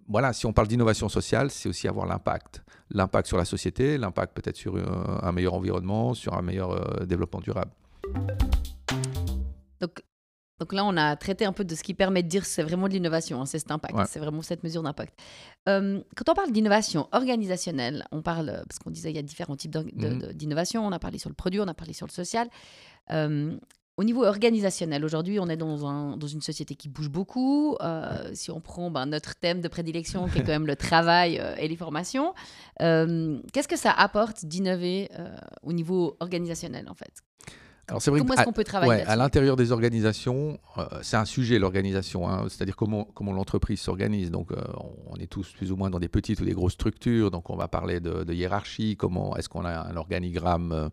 voilà, 0.07 0.33
si 0.33 0.45
on 0.45 0.53
parle 0.53 0.67
d'innovation 0.67 1.09
sociale, 1.09 1.51
c'est 1.51 1.67
aussi 1.67 1.87
avoir 1.87 2.05
l'impact. 2.05 2.63
L'impact 2.91 3.27
sur 3.27 3.37
la 3.37 3.45
société, 3.45 3.97
l'impact 3.97 4.33
peut-être 4.35 4.55
sur 4.55 4.75
euh, 4.75 4.85
un 5.21 5.31
meilleur 5.31 5.53
environnement, 5.53 6.13
sur 6.13 6.33
un 6.33 6.41
meilleur 6.41 6.71
euh, 6.71 7.05
développement 7.05 7.41
durable. 7.41 7.71
Donc, 9.81 10.01
donc 10.59 10.73
là, 10.73 10.85
on 10.85 10.95
a 10.97 11.15
traité 11.15 11.45
un 11.45 11.53
peu 11.53 11.63
de 11.63 11.75
ce 11.75 11.83
qui 11.83 11.93
permet 11.93 12.23
de 12.23 12.27
dire 12.27 12.45
c'est 12.45 12.63
vraiment 12.63 12.87
de 12.87 12.93
l'innovation, 12.93 13.41
hein, 13.41 13.45
c'est 13.45 13.59
cet 13.59 13.71
impact, 13.71 14.09
c'est 14.09 14.19
vraiment 14.19 14.41
cette 14.41 14.63
mesure 14.63 14.81
d'impact. 14.81 15.17
quand 15.65 16.29
on 16.29 16.33
parle 16.33 16.51
d'innovation 16.51 17.07
organisationnelle, 17.11 18.05
on 18.11 18.21
parle, 18.21 18.63
parce 18.67 18.79
qu'on 18.79 18.91
disait 18.91 19.11
il 19.11 19.15
y 19.15 19.19
a 19.19 19.23
différents 19.23 19.55
types 19.55 19.75
mhm. 19.75 20.33
d'innovation, 20.33 20.85
on 20.85 20.91
a 20.91 20.99
parlé 20.99 21.17
sur 21.17 21.29
le 21.29 21.35
produit, 21.35 21.59
on 21.59 21.67
a 21.67 21.73
parlé 21.73 21.93
sur 21.93 22.07
le 22.07 22.11
social. 22.11 22.49
Au 23.99 24.05
niveau 24.05 24.23
organisationnel, 24.23 25.03
aujourd'hui, 25.03 25.41
on 25.41 25.49
est 25.49 25.57
dans, 25.57 25.85
un, 25.85 26.15
dans, 26.15 26.25
une 26.25 26.39
société 26.39 26.73
qui 26.75 26.87
bouge 26.87 27.09
beaucoup. 27.09 27.75
Euh, 27.81 28.29
si 28.33 28.49
on 28.49 28.61
prend 28.61 28.89
ben, 28.89 29.05
notre 29.05 29.35
thème 29.35 29.59
de 29.59 29.67
prédilection, 29.67 30.29
qui 30.29 30.37
est 30.37 30.41
quand 30.41 30.53
même 30.53 30.67
le 30.67 30.75
travail 30.77 31.37
euh, 31.37 31.53
et 31.57 31.67
les 31.67 31.75
formations, 31.75 32.33
euh, 32.81 33.37
qu'est-ce 33.51 33.67
que 33.67 33.75
ça 33.75 33.91
apporte 33.91 34.45
d'innover 34.45 35.09
au 35.63 35.73
niveau 35.73 36.15
organisationnel, 36.21 36.87
en 36.87 36.93
fait? 36.93 37.11
Alors 37.89 38.01
c'est 38.01 38.09
vrai 38.09 38.21
comment 38.21 38.35
est-ce 38.35 38.43
qu'on 38.43 38.53
peut 38.53 38.63
travailler 38.63 39.03
À 39.03 39.17
l'intérieur 39.17 39.57
des 39.57 39.73
organisations, 39.73 40.59
c'est 41.01 41.17
un 41.17 41.25
sujet 41.25 41.59
l'organisation, 41.59 42.29
hein, 42.29 42.45
c'est-à-dire 42.47 42.77
comment, 42.77 43.03
comment 43.03 43.33
l'entreprise 43.33 43.81
s'organise. 43.81 44.31
Donc 44.31 44.51
on 45.07 45.17
est 45.17 45.27
tous 45.27 45.51
plus 45.51 45.73
ou 45.73 45.75
moins 45.75 45.89
dans 45.89 45.99
des 45.99 46.07
petites 46.07 46.39
ou 46.39 46.45
des 46.45 46.53
grosses 46.53 46.73
structures, 46.73 47.31
donc 47.31 47.49
on 47.49 47.57
va 47.57 47.67
parler 47.67 47.99
de, 47.99 48.23
de 48.23 48.33
hiérarchie, 48.33 48.95
comment 48.95 49.35
est-ce 49.35 49.49
qu'on 49.49 49.65
a 49.65 49.89
un 49.89 49.97
organigramme 49.97 50.89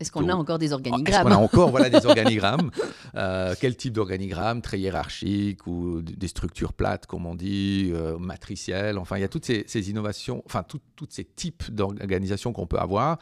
est-ce 0.00 0.12
qu'on 0.12 0.28
a 0.28 0.34
encore 0.34 0.58
des 0.58 0.72
organigrammes 0.72 1.06
Est-ce 1.06 1.22
qu'on 1.22 1.32
a 1.32 1.36
encore 1.44 1.70
voilà, 1.70 1.90
des 1.90 2.06
organigrammes 2.06 2.70
euh, 3.16 3.54
Quel 3.60 3.76
type 3.76 3.92
d'organigramme 3.92 4.62
Très 4.62 4.78
hiérarchique 4.78 5.66
ou 5.66 6.02
des 6.02 6.28
structures 6.28 6.72
plates, 6.72 7.06
comme 7.06 7.26
on 7.26 7.34
dit, 7.34 7.90
euh, 7.92 8.16
matricielles 8.18 8.98
Enfin, 8.98 9.16
il 9.16 9.22
y 9.22 9.24
a 9.24 9.28
toutes 9.28 9.44
ces, 9.44 9.90
innovations, 9.90 10.42
enfin, 10.46 10.62
tous 10.62 10.80
ces 11.08 11.24
types 11.24 11.70
d'organisation 11.70 12.52
qu'on 12.52 12.66
peut 12.66 12.78
avoir. 12.78 13.18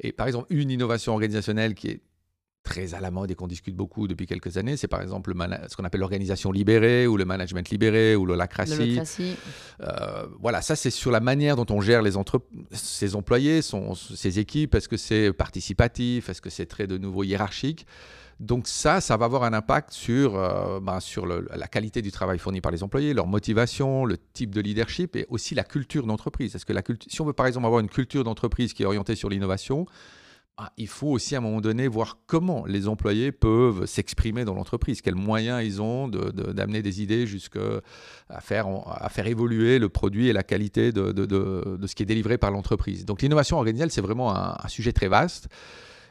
Et 0.00 0.10
par 0.12 0.26
exemple, 0.26 0.46
une 0.50 0.70
innovation 0.70 1.12
organisationnelle 1.12 1.74
qui 1.74 1.88
est 1.88 2.00
très 2.66 2.94
à 2.94 3.00
la 3.00 3.10
mode 3.10 3.30
et 3.30 3.34
qu'on 3.34 3.46
discute 3.46 3.74
beaucoup 3.74 4.08
depuis 4.08 4.26
quelques 4.26 4.58
années, 4.58 4.76
c'est 4.76 4.88
par 4.88 5.00
exemple 5.00 5.32
ce 5.68 5.76
qu'on 5.76 5.84
appelle 5.84 6.00
l'organisation 6.00 6.52
libérée 6.52 7.06
ou 7.06 7.16
le 7.16 7.24
management 7.24 7.70
libéré 7.70 8.16
ou 8.16 8.26
l'holacratie. 8.26 9.00
Euh, 9.80 10.26
voilà, 10.40 10.60
ça 10.60 10.76
c'est 10.76 10.90
sur 10.90 11.10
la 11.10 11.20
manière 11.20 11.56
dont 11.56 11.66
on 11.70 11.80
gère 11.80 12.02
les 12.02 12.16
entre 12.16 12.42
ses 12.72 13.14
employés, 13.14 13.62
son, 13.62 13.94
ses 13.94 14.38
équipes. 14.38 14.74
Est-ce 14.74 14.88
que 14.88 14.96
c'est 14.96 15.32
participatif? 15.32 16.28
Est-ce 16.28 16.42
que 16.42 16.50
c'est 16.50 16.66
très 16.66 16.86
de 16.86 16.98
nouveau 16.98 17.22
hiérarchique? 17.22 17.86
Donc 18.40 18.68
ça, 18.68 19.00
ça 19.00 19.16
va 19.16 19.24
avoir 19.24 19.44
un 19.44 19.54
impact 19.54 19.92
sur, 19.92 20.36
euh, 20.36 20.78
ben, 20.80 21.00
sur 21.00 21.24
la 21.24 21.68
qualité 21.68 22.02
du 22.02 22.10
travail 22.10 22.38
fourni 22.38 22.60
par 22.60 22.70
les 22.70 22.82
employés, 22.82 23.14
leur 23.14 23.26
motivation, 23.26 24.04
le 24.04 24.18
type 24.34 24.54
de 24.54 24.60
leadership 24.60 25.16
et 25.16 25.24
aussi 25.30 25.54
la 25.54 25.64
culture 25.64 26.06
d'entreprise. 26.06 26.54
Est-ce 26.54 26.66
que 26.66 26.74
la 26.74 26.82
si 27.08 27.20
on 27.22 27.24
veut 27.24 27.32
par 27.32 27.46
exemple 27.46 27.64
avoir 27.66 27.80
une 27.80 27.88
culture 27.88 28.24
d'entreprise 28.24 28.74
qui 28.74 28.82
est 28.82 28.86
orientée 28.86 29.14
sur 29.14 29.30
l'innovation, 29.30 29.86
ah, 30.58 30.72
il 30.78 30.88
faut 30.88 31.08
aussi 31.08 31.34
à 31.34 31.38
un 31.38 31.42
moment 31.42 31.60
donné 31.60 31.86
voir 31.86 32.16
comment 32.26 32.64
les 32.64 32.88
employés 32.88 33.30
peuvent 33.30 33.84
s'exprimer 33.84 34.46
dans 34.46 34.54
l'entreprise, 34.54 35.02
quels 35.02 35.14
moyens 35.14 35.62
ils 35.62 35.82
ont 35.82 36.08
d'amener 36.08 36.80
des 36.80 37.02
idées 37.02 37.26
jusqu'à 37.26 37.82
faire, 38.40 38.66
évoluer 39.26 39.78
le 39.78 39.90
produit 39.90 40.28
et 40.28 40.32
la 40.32 40.42
qualité 40.42 40.92
de, 40.92 41.86
ce 41.86 41.94
qui 41.94 42.04
est 42.04 42.06
délivré 42.06 42.38
par 42.38 42.50
l'entreprise. 42.50 43.04
Donc 43.04 43.20
l'innovation 43.20 43.58
organisationnelle, 43.58 43.92
c'est 43.92 44.00
vraiment 44.00 44.34
un, 44.34 44.68
sujet 44.68 44.92
très 44.92 45.08
vaste. 45.08 45.48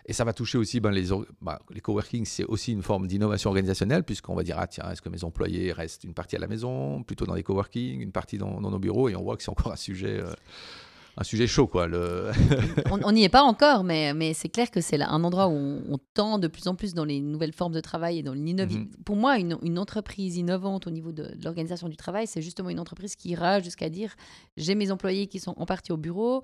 Et 0.07 0.13
ça 0.13 0.23
va 0.23 0.33
toucher 0.33 0.59
aussi 0.59 0.79
ben, 0.79 0.91
les, 0.91 1.07
ben, 1.41 1.57
les 1.71 1.81
coworking, 1.81 2.25
c'est 2.25 2.45
aussi 2.45 2.71
une 2.71 2.83
forme 2.83 3.07
d'innovation 3.07 3.49
organisationnelle, 3.49 4.03
puisqu'on 4.03 4.35
va 4.35 4.43
dire, 4.43 4.57
ah 4.59 4.67
tiens, 4.67 4.91
est-ce 4.91 5.01
que 5.01 5.09
mes 5.09 5.23
employés 5.23 5.71
restent 5.71 6.03
une 6.03 6.13
partie 6.13 6.35
à 6.35 6.39
la 6.39 6.45
maison, 6.45 7.01
plutôt 7.01 7.25
dans 7.25 7.33
les 7.33 7.41
coworking, 7.41 8.01
une 8.01 8.11
partie 8.11 8.37
dans, 8.37 8.61
nos 8.61 8.77
bureaux, 8.77 9.09
et 9.09 9.15
on 9.15 9.23
voit 9.23 9.35
que 9.35 9.41
c'est 9.41 9.49
encore 9.49 9.71
un 9.71 9.77
sujet... 9.77 10.19
Euh, 10.19 10.31
un 11.17 11.23
sujet 11.23 11.47
chaud, 11.47 11.67
quoi. 11.67 11.87
Le... 11.87 12.31
on 12.91 13.11
n'y 13.11 13.23
est 13.23 13.29
pas 13.29 13.43
encore, 13.43 13.83
mais, 13.83 14.13
mais 14.13 14.33
c'est 14.33 14.49
clair 14.49 14.69
que 14.69 14.81
c'est 14.81 15.01
un 15.01 15.23
endroit 15.23 15.47
où 15.47 15.53
on, 15.53 15.97
tend 16.13 16.39
de 16.39 16.47
plus 16.47 16.67
en 16.67 16.75
plus 16.75 16.93
dans 16.93 17.05
les 17.05 17.21
nouvelles 17.21 17.53
formes 17.53 17.73
de 17.73 17.79
travail 17.79 18.19
et 18.19 18.23
dans 18.23 18.33
l'innovation. 18.33 18.81
Mhm. 18.81 18.89
Pour 19.05 19.15
moi, 19.15 19.37
une, 19.37 19.57
une, 19.61 19.79
entreprise 19.79 20.37
innovante 20.37 20.87
au 20.87 20.91
niveau 20.91 21.11
de, 21.11 21.33
l'organisation 21.43 21.87
du 21.87 21.95
travail, 21.95 22.27
c'est 22.27 22.41
justement 22.41 22.69
une 22.69 22.79
entreprise 22.79 23.15
qui 23.15 23.29
ira 23.29 23.61
jusqu'à 23.61 23.89
dire 23.89 24.15
j'ai 24.57 24.75
mes 24.75 24.91
employés 24.91 25.27
qui 25.27 25.39
sont 25.39 25.53
en 25.57 25.65
partie 25.65 25.91
au 25.91 25.97
bureau, 25.97 26.43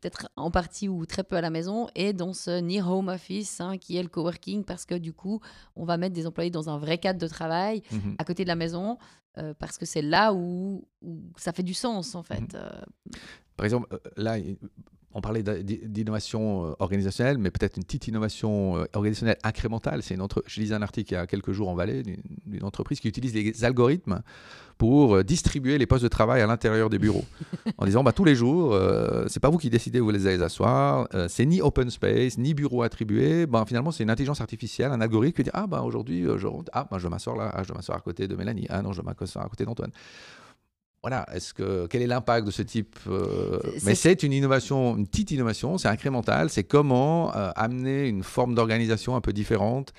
peut-être 0.00 0.28
en 0.36 0.50
partie 0.50 0.88
ou 0.88 1.06
très 1.06 1.24
peu 1.24 1.36
à 1.36 1.40
la 1.40 1.50
maison, 1.50 1.88
et 1.94 2.12
dans 2.12 2.32
ce 2.32 2.60
near 2.60 2.90
home 2.90 3.08
office 3.08 3.60
hein, 3.60 3.78
qui 3.78 3.96
est 3.96 4.02
le 4.02 4.08
coworking, 4.08 4.64
parce 4.64 4.84
que 4.84 4.94
du 4.94 5.12
coup, 5.12 5.40
on 5.76 5.84
va 5.84 5.96
mettre 5.96 6.14
des 6.14 6.26
employés 6.26 6.50
dans 6.50 6.70
un 6.70 6.78
vrai 6.78 6.98
cadre 6.98 7.18
de 7.18 7.28
travail 7.28 7.82
mhm. 7.92 8.16
à 8.18 8.24
côté 8.24 8.44
de 8.44 8.48
la 8.48 8.56
maison. 8.56 8.98
Euh, 9.38 9.54
parce 9.56 9.78
que 9.78 9.86
c'est 9.86 10.02
là 10.02 10.34
où, 10.34 10.84
où, 11.02 11.20
ça 11.36 11.52
fait 11.52 11.62
du 11.62 11.74
sens 11.74 12.16
en 12.16 12.22
fait. 12.24 12.40
Mhm. 12.40 12.48
Euh. 12.54 12.82
Par 13.56 13.64
exemple, 13.64 13.86
euh, 13.92 13.98
là, 14.16 14.38
on 15.12 15.20
parlait 15.20 15.42
d'innovation 15.42 16.66
euh, 16.66 16.74
organisationnelle, 16.78 17.38
mais 17.38 17.50
peut-être 17.50 17.76
une 17.76 17.84
petite 17.84 18.06
innovation 18.06 18.76
euh, 18.76 18.84
organisationnelle 18.94 19.38
incrémentale. 19.42 20.02
C'est 20.02 20.14
une 20.14 20.22
autre. 20.22 20.44
Je 20.46 20.60
lisais 20.60 20.74
un 20.74 20.82
article 20.82 21.12
il 21.12 21.16
y 21.16 21.18
a 21.18 21.26
quelques 21.26 21.50
jours 21.50 21.68
en 21.68 21.74
Valais 21.74 22.02
d'une 22.46 22.64
entreprise 22.64 23.00
qui 23.00 23.08
utilise 23.08 23.34
les 23.34 23.64
algorithmes 23.64 24.22
pour 24.78 25.16
euh, 25.16 25.24
distribuer 25.24 25.78
les 25.78 25.86
postes 25.86 26.04
de 26.04 26.08
travail 26.08 26.42
à 26.42 26.46
l'intérieur 26.46 26.90
des 26.90 27.00
bureaux, 27.00 27.24
en 27.78 27.86
disant 27.86 28.04
bah, 28.04 28.12
tous 28.12 28.24
les 28.24 28.36
jours, 28.36 28.72
euh, 28.72 29.24
c'est 29.26 29.40
pas 29.40 29.50
vous 29.50 29.58
qui 29.58 29.68
décidez 29.68 29.98
où 29.98 30.04
vous 30.04 30.10
les 30.12 30.28
allez 30.28 30.42
asseoir, 30.42 31.08
c'est 31.28 31.44
ni 31.44 31.60
open 31.60 31.90
space, 31.90 32.38
ni 32.38 32.54
bureau 32.54 32.82
attribué. 32.82 33.46
Ben, 33.46 33.64
finalement, 33.66 33.90
c'est 33.90 34.04
une 34.04 34.10
intelligence 34.10 34.40
artificielle, 34.40 34.92
un 34.92 35.00
algorithme 35.00 35.36
qui 35.36 35.42
dit 35.42 35.50
ah 35.52 35.66
ben 35.66 35.82
aujourd'hui, 35.82 36.24
je, 36.36 36.46
ah, 36.72 36.86
ben, 36.88 36.98
je 36.98 37.08
m'assois 37.08 37.36
là, 37.36 37.50
ah, 37.52 37.62
je 37.64 37.72
m'assois 37.72 37.96
à 37.96 38.00
côté 38.00 38.28
de 38.28 38.36
Mélanie, 38.36 38.66
ah 38.70 38.80
non, 38.80 38.92
je 38.92 39.02
m'assois 39.02 39.42
à 39.42 39.48
côté 39.48 39.64
d'Antoine 39.64 39.90
voilà, 41.02 41.26
est-ce 41.32 41.54
que 41.54 41.86
quel 41.86 42.02
est 42.02 42.06
l'impact 42.06 42.46
de 42.46 42.50
ce 42.50 42.60
type 42.60 42.98
euh, 43.08 43.58
Mais 43.84 43.94
c'est 43.94 44.22
une 44.22 44.34
innovation, 44.34 44.96
une 44.96 45.06
petite 45.06 45.30
innovation, 45.30 45.78
c'est 45.78 45.88
incrémental. 45.88 46.50
C'est 46.50 46.64
comment 46.64 47.34
euh, 47.34 47.50
amener 47.56 48.06
une 48.06 48.22
forme 48.22 48.54
d'organisation 48.54 49.16
un 49.16 49.22
peu 49.22 49.32
différente 49.32 49.94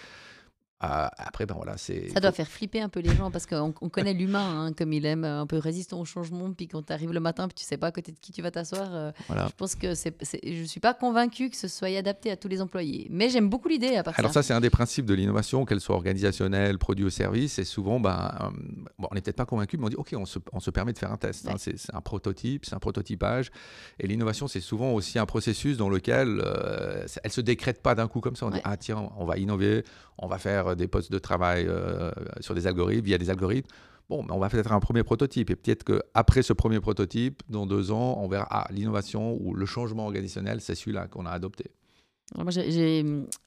ah, 0.83 1.11
après, 1.19 1.45
ben 1.45 1.53
voilà, 1.53 1.77
c'est. 1.77 2.09
Ça 2.09 2.19
doit 2.19 2.31
faire 2.31 2.47
flipper 2.47 2.81
un 2.81 2.89
peu 2.89 3.01
les 3.01 3.15
gens 3.15 3.29
parce 3.29 3.45
qu'on 3.45 3.71
connaît 3.71 4.15
l'humain 4.15 4.65
hein, 4.65 4.73
comme 4.73 4.91
il 4.93 5.05
aime, 5.05 5.25
un 5.25 5.45
peu 5.45 5.59
résistant 5.59 5.99
au 5.99 6.05
changement. 6.05 6.51
Puis 6.53 6.67
quand 6.67 6.81
tu 6.83 6.91
arrives 6.91 7.13
le 7.13 7.19
matin, 7.19 7.47
puis 7.47 7.53
tu 7.53 7.65
sais 7.65 7.77
pas 7.77 7.87
à 7.87 7.91
côté 7.91 8.11
de 8.11 8.17
qui 8.17 8.31
tu 8.31 8.41
vas 8.41 8.49
t'asseoir. 8.49 8.89
Euh, 8.91 9.11
je 9.29 9.53
pense 9.55 9.75
que 9.75 9.93
c'est, 9.93 10.15
je 10.43 10.63
suis 10.63 10.79
pas 10.79 10.95
convaincu 10.95 11.51
que 11.51 11.55
ce 11.55 11.67
soit 11.67 11.95
adapté 11.95 12.31
à 12.31 12.35
tous 12.35 12.47
les 12.47 12.61
employés. 12.61 13.05
Mais 13.11 13.29
j'aime 13.29 13.47
beaucoup 13.47 13.67
l'idée 13.67 13.95
à 13.95 14.01
part 14.01 14.15
Alors 14.17 14.33
ça, 14.33 14.41
c'est 14.41 14.55
un 14.55 14.59
des 14.59 14.71
principes 14.71 15.05
de 15.05 15.13
l'innovation, 15.13 15.65
qu'elle 15.65 15.81
soit 15.81 15.95
organisationnelle, 15.95 16.79
produit 16.79 17.05
ou 17.05 17.11
service. 17.11 17.59
Et 17.59 17.63
souvent, 17.63 17.99
ben, 17.99 18.31
euh, 18.41 18.49
bon, 18.97 19.07
on 19.11 19.13
n'est 19.13 19.21
peut-être 19.21 19.37
pas 19.37 19.45
convaincu, 19.45 19.77
mais 19.77 19.85
on 19.85 19.89
dit 19.89 19.95
ok, 19.97 20.15
on 20.17 20.25
se, 20.25 20.39
on 20.51 20.59
se 20.59 20.71
permet 20.71 20.93
de 20.93 20.97
faire 20.97 21.11
un 21.11 21.17
test. 21.17 21.47
Hein. 21.47 21.57
c'est, 21.59 21.75
un 21.93 22.01
prototype, 22.01 22.65
c'est 22.65 22.73
un 22.73 22.79
prototypage. 22.79 23.51
Et 23.99 24.07
l'innovation, 24.07 24.47
c'est 24.47 24.61
souvent 24.61 24.93
aussi 24.93 25.19
un 25.19 25.27
processus 25.27 25.77
dans 25.77 25.89
lequel 25.89 26.41
euh, 26.43 27.05
elle 27.23 27.31
se 27.31 27.41
décrète 27.41 27.83
pas 27.83 27.93
d'un 27.93 28.07
coup 28.07 28.19
comme 28.19 28.35
ça. 28.35 28.47
On 28.47 28.49
dit 28.49 28.61
ah 28.63 28.77
tiens, 28.77 29.11
on 29.17 29.25
va 29.25 29.37
innover, 29.37 29.83
on 30.17 30.25
va 30.25 30.39
faire 30.39 30.70
des 30.75 30.87
postes 30.87 31.11
de 31.11 31.19
travail 31.19 31.65
euh, 31.67 32.11
sur 32.39 32.55
des 32.55 32.67
algorithmes, 32.67 33.05
via 33.05 33.17
des 33.17 33.29
algorithmes. 33.29 33.69
Bon, 34.09 34.25
on 34.29 34.39
va 34.39 34.49
peut-être 34.49 34.73
un 34.73 34.79
premier 34.79 35.03
prototype 35.03 35.49
et 35.49 35.55
peut-être 35.55 35.83
qu'après 35.83 36.41
ce 36.41 36.51
premier 36.53 36.81
prototype, 36.81 37.43
dans 37.49 37.65
deux 37.65 37.91
ans, 37.91 38.17
on 38.21 38.27
verra 38.27 38.47
ah, 38.49 38.67
l'innovation 38.71 39.37
ou 39.41 39.53
le 39.53 39.65
changement 39.65 40.05
organisationnel, 40.05 40.59
c'est 40.59 40.75
celui-là 40.75 41.07
qu'on 41.07 41.25
a 41.25 41.31
adopté. 41.31 41.71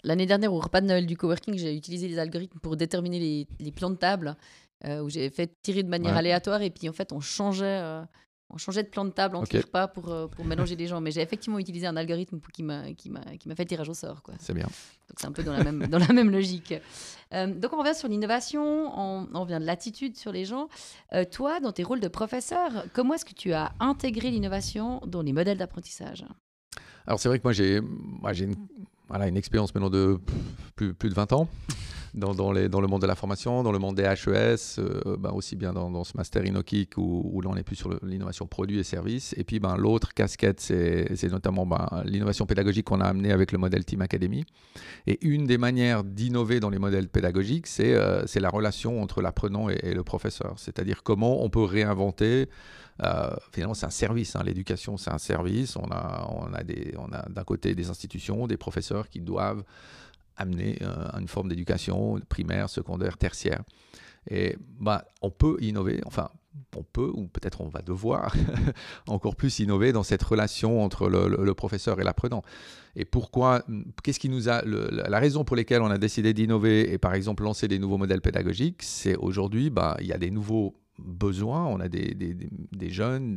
L'année 0.05 0.27
dernière, 0.27 0.53
au 0.53 0.61
repas 0.61 0.81
de 0.81 0.87
Noël 0.87 1.07
du 1.07 1.17
coworking, 1.17 1.57
j'ai 1.57 1.77
utilisé 1.77 2.09
les 2.09 2.19
algorithmes 2.19 2.59
pour 2.61 2.77
déterminer 2.77 3.19
les, 3.19 3.47
les 3.61 3.73
plans 3.73 3.91
de 3.91 3.97
table, 3.97 4.37
euh, 4.87 5.03
où 5.03 5.09
j'ai 5.09 5.31
fait 5.31 5.51
tirer 5.63 5.83
de 5.83 5.89
manière 5.89 6.17
aléatoire 6.17 6.61
et 6.63 6.71
puis 6.71 6.89
en 6.89 6.93
fait, 6.93 7.13
on 7.13 7.21
changeait. 7.21 7.81
Euh, 7.83 8.03
on 8.55 8.59
changeait 8.59 8.85
de 8.85 8.89
plan 8.89 9.05
de 9.05 9.11
table 9.11 9.35
entre 9.37 9.59
okay. 9.59 9.67
pas 9.67 9.89
pour, 9.89 10.09
euh, 10.11 10.29
pour 10.29 10.45
mélanger 10.45 10.77
les 10.77 10.87
gens. 10.87 11.01
Mais 11.01 11.11
j'ai 11.11 11.21
effectivement 11.21 11.59
utilisé 11.59 11.87
un 11.87 11.97
algorithme 11.97 12.39
qui 12.53 12.63
m'a 12.63 12.85
fait 13.57 13.65
tirage 13.65 13.89
au 13.89 13.95
sort. 13.95 14.23
C'est 14.39 14.55
bien. 14.55 14.65
Donc 14.65 15.19
c'est 15.19 15.27
un 15.27 15.33
peu 15.33 15.43
dans 15.43 15.53
la 15.53 15.65
même, 15.65 15.87
dans 15.89 15.99
la 15.99 16.13
même 16.13 16.31
logique. 16.31 16.73
Euh, 17.33 17.49
donc 17.49 17.73
on 17.73 17.79
revient 17.79 17.95
sur 17.95 18.09
l'innovation, 18.09 18.63
on, 18.99 19.29
on, 19.35 19.41
revient 19.41 19.59
de 19.61 19.67
l'attitude 19.67 20.17
sur 20.17 20.31
les 20.31 20.45
gens. 20.45 20.69
Euh, 21.13 21.25
toi, 21.25 21.59
dans 21.59 21.73
tes 21.73 21.83
rôles 21.83 22.01
de 22.01 22.09
professeur, 22.09 22.71
comment 22.93 23.15
est-ce 23.15 23.25
que 23.25 23.35
tu 23.35 23.53
as 23.53 23.73
intégré 23.81 24.31
l'innovation 24.31 25.01
dans 25.07 25.23
les 25.23 25.33
modèles 25.33 25.59
d'apprentissage? 25.59 26.25
Alors 27.07 27.19
c'est 27.19 27.29
vrai 27.29 27.39
que 27.39 27.43
moi 27.43 27.53
j'ai 27.53 28.45
une, 28.45 28.55
voilà, 29.09 29.27
une 29.27 29.37
expérience 29.37 29.75
maintenant 29.75 29.91
de 29.91 30.19
plus, 30.77 30.95
plus 30.95 31.11
de 31.11 31.15
20 31.15 31.33
ans 31.33 31.49
dans, 32.15 32.53
le 32.53 32.87
monde 32.87 33.03
de 33.03 33.07
la 33.07 33.17
formation, 33.17 33.63
dans 33.63 33.73
le 33.73 33.79
monde 33.79 33.97
des 33.97 34.05
HES, 34.05 34.79
euh, 34.79 35.17
ben 35.19 35.31
aussi 35.33 35.57
bien 35.57 35.73
dans, 35.73 36.05
ce 36.05 36.17
master 36.17 36.45
InnoKick 36.45 36.97
où, 36.97 37.31
où 37.33 37.41
là 37.41 37.51
on 37.53 37.57
est 37.57 37.65
plus 37.65 37.77
sur 37.77 37.91
l'innovation 38.05 38.47
produit 38.47 38.79
et 38.79 38.85
services. 38.85 39.35
Et 39.37 39.43
puis 39.43 39.59
ben, 39.59 39.77
l'autre 39.77 40.15
casquette, 40.15 40.61
c'est 40.61 41.31
notamment 41.31 41.67
ben, 41.67 42.03
l'innovation 42.05 42.47
pédagogique 42.47 42.87
qu'on 42.87 43.01
a 43.01 43.07
amené 43.07 43.33
avec 43.33 43.51
le 43.51 43.59
modèle 43.59 43.85
Team 43.85 44.01
Academy. 44.01 44.45
Et 45.07 45.19
une 45.27 45.47
des 45.47 45.59
manières 45.59 46.05
d'innover 46.05 46.61
dans 46.61 46.71
les 46.71 46.79
modèles 46.79 47.09
pédagogiques, 47.09 47.67
c'est 47.67 47.95
euh, 47.95 48.25
la 48.35 48.51
relation 48.51 49.03
entre 49.03 49.21
l'apprenant 49.21 49.69
et, 49.69 49.95
le 49.95 50.05
professeur. 50.05 50.55
C'est-à-dire 50.57 51.03
comment 51.03 51.43
on 51.45 51.51
peut 51.51 51.65
réinventer. 51.65 52.49
Euh, 53.03 53.31
finalement, 53.53 53.75
c'est 53.75 53.87
un 53.87 53.91
service. 53.91 54.37
Hein. 54.37 54.43
L'éducation, 54.45 54.97
c'est 54.97 55.11
un 55.11 55.19
service. 55.19 55.77
On 55.77 55.91
a 55.91 57.29
d'un 57.29 57.45
côté 57.45 57.75
des 57.75 57.91
institutions, 57.91 58.47
des 58.47 58.57
professeurs 58.57 59.09
qui 59.09 59.21
doivent 59.21 59.65
amener 60.37 60.79
euh, 60.83 61.09
une 61.19 61.29
forme 61.29 61.49
d'éducation 61.49 62.21
primaire, 62.29 62.69
secondaire, 62.69 63.17
tertiaire. 63.17 63.63
Et 64.31 64.57
bah, 64.81 65.05
on 65.21 65.31
peut 65.31 65.57
innover, 65.61 66.01
enfin, 66.07 66.31
on 66.77 66.83
peut, 66.83 67.11
ou 67.13 67.27
peut-être 67.27 67.61
on 67.61 67.69
va 67.69 67.83
devoir 67.83 68.35
encore 69.09 69.37
plus 69.37 69.59
innover 69.59 69.93
dans 69.93 70.03
cette 70.03 70.23
relation 70.23 70.83
entre 70.83 71.09
le, 71.09 71.55
professeur 71.55 72.01
et 72.01 72.05
l'apprenant. 72.05 72.43
Et 72.97 73.05
pourquoi, 73.05 73.63
qu'est-ce 74.03 74.21
qui 74.21 74.29
nous 74.29 74.49
a, 74.49 74.63
la 74.65 75.19
raison 75.19 75.45
pour 75.45 75.57
laquelle 75.57 75.83
on 75.83 75.91
a 75.91 75.99
décidé 75.99 76.33
d'innover 76.33 76.93
et 76.93 76.99
par 76.99 77.15
exemple 77.15 77.43
lancer 77.43 77.69
des 77.69 77.79
nouveaux 77.79 77.99
modèles 77.99 78.21
pédagogiques, 78.21 78.83
c'est 78.83 79.17
aujourd'hui, 79.17 79.71
bah, 79.71 79.97
il 80.01 80.07
y 80.07 80.13
a 80.13 80.19
des 80.19 80.31
nouveaux 80.31 80.77
besoins, 80.99 81.67
on 81.67 81.81
a 81.81 81.89
des, 81.89 82.15
des, 82.15 82.91
jeunes 82.91 83.37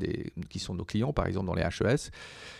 qui 0.49 0.59
sont 0.59 0.75
nos 0.75 0.85
clients, 0.85 1.11
par 1.11 1.25
exemple 1.25 1.47
dans 1.47 1.55
les 1.55 1.63
HES, 1.63 2.11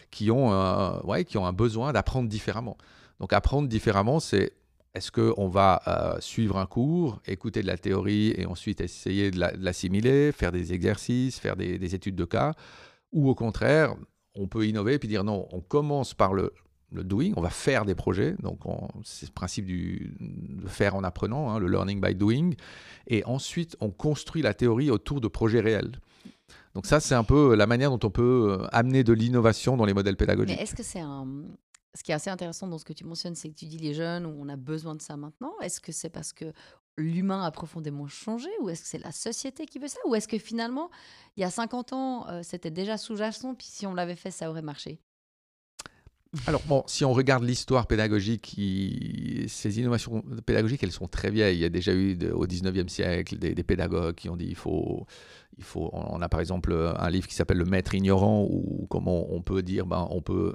qui 0.10 0.32
ont, 0.32 0.52
euh, 0.52 1.00
ouais, 1.04 1.24
qui 1.24 1.38
ont 1.38 1.46
un 1.46 1.54
besoin 1.54 1.94
d'apprendre 1.94 2.28
différemment. 2.28 2.78
Donc 3.20 3.34
apprendre 3.34 3.68
différemment, 3.68 4.20
c'est 4.20 4.54
est-ce 4.98 5.12
qu'on 5.12 5.48
va 5.48 5.82
euh, 5.88 6.20
suivre 6.20 6.58
un 6.58 6.66
cours, 6.66 7.22
écouter 7.28 7.62
de 7.62 7.68
la 7.68 7.78
théorie 7.78 8.34
et 8.36 8.46
ensuite 8.46 8.82
essayer 8.82 9.30
de 9.30 9.40
l'assimiler, 9.60 10.32
faire 10.32 10.52
des 10.52 10.74
exercices, 10.74 11.40
faire 11.40 11.56
des, 11.56 11.96
études 11.96 12.16
de 12.16 12.26
cas, 12.26 12.54
ou 13.12 13.30
au 13.30 13.36
contraire, 13.36 13.96
on 14.36 14.48
peut 14.48 14.66
innover 14.66 14.96
et 14.96 15.00
puis 15.00 15.08
dire 15.08 15.24
non, 15.24 15.48
on 15.52 15.62
commence 15.62 16.14
par 16.14 16.34
le, 16.34 16.52
doing, 16.92 17.34
on 17.36 17.42
va 17.42 17.50
faire 17.50 17.86
des 17.86 17.96
projets, 17.96 18.36
donc 18.42 18.60
c'est 19.04 19.28
le 19.28 19.34
principe 19.34 19.66
du, 19.66 20.16
de 20.20 20.68
faire 20.68 20.96
en 20.96 21.04
apprenant, 21.04 21.52
hein, 21.52 21.60
le 21.60 21.68
learning 21.68 22.02
by 22.02 22.16
doing, 22.16 22.54
et 23.08 23.24
ensuite 23.26 23.78
on 23.82 23.92
construit 23.92 24.42
la 24.42 24.54
théorie 24.54 24.90
autour 24.90 25.22
de 25.22 25.28
projets 25.28 25.60
réels. 25.60 26.00
Donc 26.74 26.86
ça, 26.86 27.00
c'est 27.00 27.16
un 27.16 27.24
peu 27.24 27.56
la 27.56 27.66
manière 27.66 27.90
dont 27.90 28.08
on 28.08 28.12
peut 28.12 28.60
euh, 28.62 28.68
amener 28.72 29.04
de 29.04 29.12
l'innovation 29.12 29.78
dans 29.78 29.86
les 29.86 29.96
modèles 29.96 30.16
pédagogiques. 30.16 30.56
Mais 30.56 30.64
est-ce 30.64 30.76
que 30.76 30.84
c'est 30.84 31.00
un, 31.00 31.26
ce 31.96 32.04
qui 32.04 32.12
est 32.12 32.16
assez 32.16 32.30
intéressant 32.30 32.68
dans 32.68 32.78
ce 32.78 32.86
que 32.86 32.94
tu 32.94 33.06
mentionnes, 33.06 33.36
c'est 33.36 33.50
que 33.50 33.56
tu 33.56 33.66
dis 33.66 33.78
les 33.78 33.94
jeunes, 33.94 34.26
on 34.26 34.48
a 34.50 34.56
besoin 34.56 34.96
de 34.96 35.02
ça 35.02 35.18
maintenant. 35.18 35.54
Est-ce 35.62 35.82
que 35.82 35.92
c'est 35.92 36.10
parce 36.10 36.34
que 36.34 36.54
l'humain 36.98 37.44
a 37.44 37.52
profondément 37.52 38.08
changé 38.08 38.50
ou 38.62 38.70
est-ce 38.70 38.82
que 38.82 38.88
c'est 38.88 38.98
la 38.98 39.12
société 39.12 39.66
qui 39.66 39.80
veut 39.80 39.88
ça 39.88 40.00
Ou 40.06 40.16
est-ce 40.16 40.28
que 40.28 40.38
finalement, 40.38 40.90
il 41.36 41.42
y 41.42 41.44
a 41.44 41.50
50 41.52 41.94
ans, 41.94 42.28
euh, 42.28 42.42
c'était 42.44 42.72
déjà 42.72 42.98
sous-jacent, 42.98 43.56
puis 43.56 43.68
si 43.68 43.86
on 43.86 43.94
l'avait 43.94 44.16
fait, 44.16 44.32
ça 44.32 44.50
aurait 44.50 44.62
marché? 44.62 45.00
Alors, 46.46 46.62
bon, 46.68 46.84
si 46.88 47.06
on 47.06 47.14
regarde 47.14 47.44
l'histoire 47.44 47.88
pédagogique, 47.88 48.60
ces 49.48 49.80
innovations 49.80 50.24
pédagogiques, 50.46 50.84
elles 50.84 50.92
sont 50.92 51.08
très 51.08 51.32
vieilles. 51.32 51.58
Il 51.58 51.62
y 51.62 51.66
a 51.66 51.70
déjà 51.70 51.94
eu 51.94 52.18
au 52.32 52.46
19e 52.46 52.90
siècle 52.90 53.38
des, 53.38 53.64
pédagogues 53.64 54.16
qui 54.16 54.30
ont 54.30 54.36
dit 54.36 54.48
il 54.48 54.56
faut, 54.56 55.06
il 55.58 55.64
faut. 55.64 55.90
On 55.94 56.22
a 56.22 56.30
par 56.30 56.40
exemple 56.40 56.74
un 56.98 57.10
livre 57.10 57.28
qui 57.28 57.36
s'appelle 57.36 57.58
Le 57.58 57.66
maître 57.66 57.96
ignorant, 57.96 58.44
ou 58.44 58.88
comment 58.90 59.32
on 59.34 59.42
peut 59.42 59.62
dire 59.62 59.86
ben, 59.86 60.08
on 60.12 60.22
peut. 60.22 60.54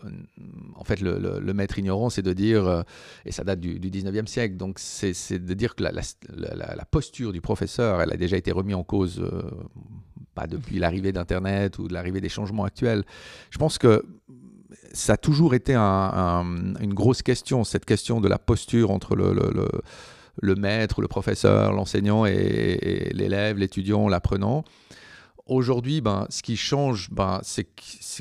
En 0.77 0.85
fait, 0.85 1.01
le, 1.01 1.53
maître 1.53 1.79
ignorant, 1.79 2.11
c'est 2.11 2.23
de 2.23 2.33
dire, 2.33 2.67
euh, 2.67 2.83
et 3.25 3.33
ça 3.33 3.45
date 3.45 3.61
du, 3.61 3.79
19e 3.79 4.27
siècle, 4.27 4.57
donc 4.57 4.79
c'est 4.79 5.39
de 5.39 5.55
dire 5.55 5.75
que 5.75 5.83
la, 5.83 5.93
la, 5.93 6.85
posture 6.85 7.33
du 7.33 7.41
professeur, 7.41 8.01
elle 8.03 8.13
a 8.13 8.17
déjà 8.17 8.37
été 8.37 8.53
remise 8.53 8.75
en 8.75 8.85
cause. 8.85 9.21
Euh, 9.21 9.43
pas 10.35 10.47
depuis 10.47 10.79
l'arrivée 10.79 11.13
d'Internet 11.13 11.79
ou 11.79 11.89
de 11.89 11.93
l'arrivée 11.93 12.21
des 12.21 12.29
changements 12.29 12.65
actuels. 12.65 13.05
Je 13.51 13.59
pense 13.59 13.79
que 13.79 14.05
ça 14.93 15.15
a 15.15 15.17
toujours 15.17 15.55
été 15.55 15.75
une 15.75 16.95
grosse 16.95 17.23
question, 17.23 17.65
cette 17.65 17.85
question 17.85 18.21
de 18.21 18.29
la 18.29 18.39
posture 18.39 18.91
entre 18.91 19.17
le, 19.17 20.55
maître, 20.55 21.01
le 21.01 21.09
professeur, 21.09 21.73
l'enseignant 21.73 22.27
et, 22.27 23.11
l'élève, 23.13 23.59
l'étudiant, 23.59 24.09
l'apprenant. 24.09 24.65
Aujourd'hui, 25.47 26.01
ben, 26.01 26.27
ce 26.31 26.41
qui 26.41 26.57
change, 26.57 27.11
ben, 27.11 27.41
c'est 27.43 27.67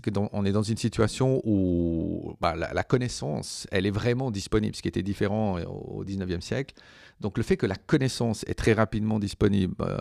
qu'on 0.01 0.43
est 0.43 0.51
dans 0.51 0.63
une 0.63 0.77
situation 0.77 1.39
où 1.43 2.33
ben, 2.41 2.55
la, 2.55 2.83
connaissance, 2.83 3.67
elle 3.71 3.85
est 3.85 3.91
vraiment 3.91 4.31
disponible, 4.31 4.75
ce 4.75 4.81
qui 4.81 4.87
était 4.87 5.03
différent 5.03 5.59
au 5.61 6.03
19e 6.03 6.41
siècle. 6.41 6.73
Donc 7.21 7.37
le 7.37 7.43
fait 7.43 7.55
que 7.55 7.67
la 7.67 7.75
connaissance 7.75 8.43
est 8.47 8.55
très 8.55 8.73
rapidement 8.73 9.19
disponible, 9.19 9.75
euh, 9.81 9.97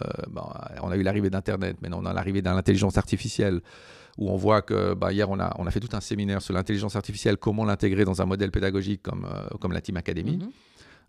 on 0.83 0.91
a 0.91 0.97
eu 0.97 1.03
l'arrivée 1.03 1.29
d'Internet, 1.29 1.77
maintenant 1.83 2.01
on 2.03 2.07
a 2.07 2.15
l'arrivée 2.15 2.41
de 2.41 2.49
l'intelligence 2.49 2.97
artificielle, 2.97 3.61
où 4.21 4.29
on 4.29 4.37
voit 4.37 4.63
que 4.63 4.95
bah, 4.95 5.13
hier, 5.13 5.29
on 5.31 5.41
a, 5.41 5.53
on 5.59 5.67
a 5.67 5.71
fait 5.71 5.81
tout 5.81 5.97
un 5.97 6.01
séminaire 6.01 6.43
sur 6.43 6.53
l'intelligence 6.55 6.95
artificielle, 6.95 7.39
comment 7.39 7.65
l'intégrer 7.65 8.05
dans 8.05 8.21
un 8.21 8.27
modèle 8.27 8.51
pédagogique 8.51 9.03
comme, 9.03 9.25
euh, 9.25 9.49
comme 9.59 9.73
la 9.73 9.81
Team 9.81 9.97
Academy. 9.97 10.37
Mhm. 10.37 10.51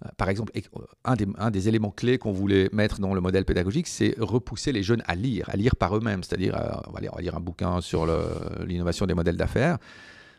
Euh, 0.03 0.09
par 0.17 0.29
exemple, 0.29 0.53
euh, 0.55 0.79
un 1.03 1.15
des, 1.15 1.27
un 1.37 1.51
des 1.51 1.67
éléments 1.67 1.91
clés 1.91 2.17
qu'on 2.17 2.31
voulait 2.31 2.69
mettre 2.71 3.01
dans 3.01 3.13
le 3.13 3.19
modèle 3.19 3.43
pédagogique, 3.43 3.87
c'est 3.87 4.15
repousser 4.17 4.71
les 4.71 4.81
jeunes 4.81 5.03
à 5.07 5.15
lire, 5.15 5.49
à 5.49 5.57
lire 5.57 5.75
par 5.75 5.95
eux-mêmes. 5.95 6.23
C'est-à-dire, 6.23 6.57
on, 6.87 6.91
va 6.91 7.01
lire, 7.01 7.35
un 7.35 7.41
bouquin 7.41 7.81
sur 7.81 8.07
l'innovation 8.65 9.05
des 9.05 9.13
modèles 9.13 9.37
d'affaires. 9.37 9.77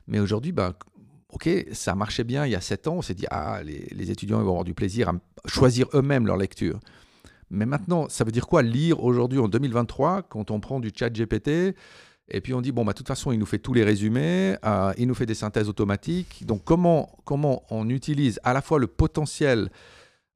Mais 0.08 0.18
aujourd'hui, 0.18 0.52
bah, 0.52 0.72
OK, 1.28 1.48
ça 1.72 1.94
marchait 1.94 2.24
bien 2.24 2.46
il 2.46 2.52
y 2.52 2.56
a 2.56 2.60
sept 2.62 2.88
ans. 2.88 2.96
On 2.96 3.02
s'est 3.02 3.14
dit, 3.14 3.26
ah, 3.30 3.62
les, 3.62 3.86
les, 3.92 4.10
étudiants 4.10 4.38
vont 4.38 4.48
avoir 4.48 4.64
du 4.64 4.74
plaisir 4.74 5.10
à 5.10 5.14
choisir 5.46 5.86
eux-mêmes 5.94 6.26
leur 6.26 6.38
lecture. 6.38 6.80
Mais 7.50 7.66
maintenant, 7.66 8.08
ça 8.08 8.24
veut 8.24 8.32
dire 8.32 8.46
quoi 8.46 8.62
lire 8.62 9.04
aujourd'hui 9.04 9.38
en 9.38 9.46
2023 9.46 10.22
quand 10.22 10.50
on 10.50 10.58
prend 10.58 10.80
du 10.80 10.90
chat 10.94 11.10
GPT 11.10 11.76
Et 12.32 12.40
puis 12.40 12.54
on 12.54 12.60
dit, 12.60 12.72
bon, 12.72 12.84
bah, 12.84 12.92
de 12.92 12.96
toute 12.96 13.08
façon, 13.08 13.30
il 13.30 13.38
nous 13.38 13.46
fait 13.46 13.58
tous 13.58 13.74
les 13.74 13.84
résumés, 13.84 14.56
euh, 14.64 14.92
il 14.96 15.06
nous 15.06 15.14
fait 15.14 15.26
des 15.26 15.34
synthèses 15.34 15.68
automatiques. 15.68 16.44
Donc 16.46 16.64
comment, 16.64 17.16
comment 17.24 17.62
on 17.70 17.88
utilise 17.88 18.40
à 18.42 18.52
la 18.52 18.62
fois 18.62 18.78
le 18.78 18.86
potentiel 18.88 19.70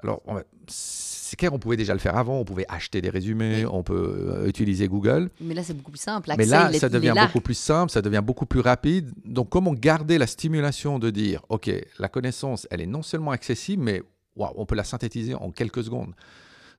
alors, 0.00 0.23
c'est 0.69 1.37
clair, 1.37 1.55
on 1.55 1.59
pouvait 1.59 1.79
déjà 1.79 1.95
le 1.95 1.99
faire 1.99 2.17
avant, 2.17 2.38
on 2.38 2.45
pouvait 2.45 2.67
acheter 2.69 3.00
des 3.00 3.09
résumés, 3.09 3.65
on 3.65 3.83
peut 3.83 4.29
euh, 4.29 4.47
utiliser 4.47 4.88
Google. 4.88 5.31
Mais 5.41 5.55
là, 5.55 5.62
c'est 5.62 5.73
beaucoup 5.73 5.91
plus 5.91 6.00
simple. 6.00 6.31
Mais 6.37 6.45
là, 6.45 6.71
ça 6.75 6.91
devient 6.91 7.15
beaucoup 7.19 7.41
plus 7.41 7.57
simple, 7.57 7.91
ça 7.91 8.03
devient 8.03 8.23
beaucoup 8.23 8.45
plus 8.45 8.61
rapide. 8.61 9.11
Donc, 9.25 9.49
comment 9.49 9.73
garder 9.73 10.19
la 10.19 10.26
stimulation 10.26 10.99
de 10.99 11.09
dire, 11.09 11.43
OK, 11.49 11.71
la 11.99 12.09
connaissance, 12.09 12.69
elle 12.71 12.83
est 12.83 12.87
non 12.87 13.03
seulement 13.03 13.31
accessible, 13.31 13.83
mais 13.83 14.03
on 14.37 14.67
peut 14.67 14.75
la 14.75 14.85
synthétiser 14.85 15.35
en 15.35 15.50
quelques 15.50 15.85
secondes. 15.85 16.12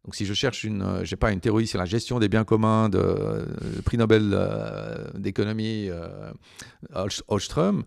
Donc, 0.06 0.16
si 0.16 0.26
je 0.26 0.34
cherche 0.34 0.64
une, 0.64 0.82
euh, 0.82 1.04
j'ai 1.04 1.16
pas, 1.16 1.32
une 1.32 1.40
théorie 1.40 1.68
sur 1.68 1.80
la 1.80 1.86
gestion 1.86 2.20
des 2.20 2.30
biens 2.30 2.44
communs 2.44 2.90
de, 2.90 2.98
euh, 2.98 3.46
prix 3.84 3.98
Nobel 3.98 4.38
d'économie 5.16 5.90
euh, 5.90 6.32
Ostrom, 7.28 7.84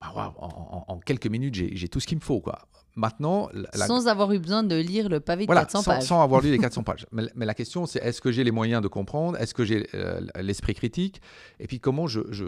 bah, 0.00 0.34
en, 0.38 0.98
quelques 1.04 1.26
minutes, 1.26 1.54
j'ai 1.54 1.88
tout 1.88 2.00
ce 2.00 2.06
qu'il 2.06 2.18
me 2.18 2.22
faut. 2.22 2.40
Quoi. 2.40 2.58
Maintenant, 2.94 3.48
sans 3.74 4.06
avoir 4.06 4.32
eu 4.32 4.38
besoin 4.38 4.62
de 4.62 4.76
lire 4.76 5.08
le 5.08 5.20
pavé 5.20 5.46
de 5.46 5.52
400 5.52 5.82
pages. 5.82 6.02
Sans 6.04 6.22
avoir 6.22 6.42
lu 6.42 6.50
les 6.50 6.58
400 6.60 6.82
pages. 6.82 7.06
Mais, 7.12 7.46
la 7.46 7.54
question, 7.54 7.86
c'est 7.86 8.00
est-ce 8.00 8.20
que 8.20 8.30
j'ai 8.30 8.44
les 8.44 8.50
moyens 8.50 8.82
de 8.82 8.88
comprendre? 8.88 9.38
Est-ce 9.38 9.54
que 9.54 9.64
j'ai 9.64 9.88
euh, 9.94 10.20
l'esprit 10.40 10.74
critique? 10.74 11.20
Et 11.58 11.66
puis, 11.66 11.80
comment 11.80 12.06
je, 12.06 12.20
je, 12.30 12.44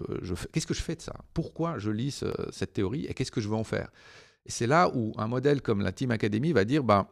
qu'est-ce 0.53 0.67
que 0.67 0.75
je 0.75 0.83
fais 0.83 0.97
de 0.97 1.01
ça? 1.01 1.15
Pourquoi 1.33 1.79
je 1.79 1.91
lis 1.91 2.25
cette 2.51 2.75
théorie 2.75 3.07
et 3.07 3.15
qu'est-ce 3.15 3.33
que 3.33 3.41
je 3.41 3.49
veux 3.49 3.57
en 3.57 3.65
faire? 3.65 3.91
C'est 4.47 4.67
là 4.67 4.91
où 4.95 5.13
un 5.17 5.27
modèle 5.27 5.63
comme 5.63 5.81
la 5.81 5.93
Team 5.93 6.11
Academy 6.11 6.53
va 6.53 6.67
dire 6.67 6.85
ben, 6.85 7.07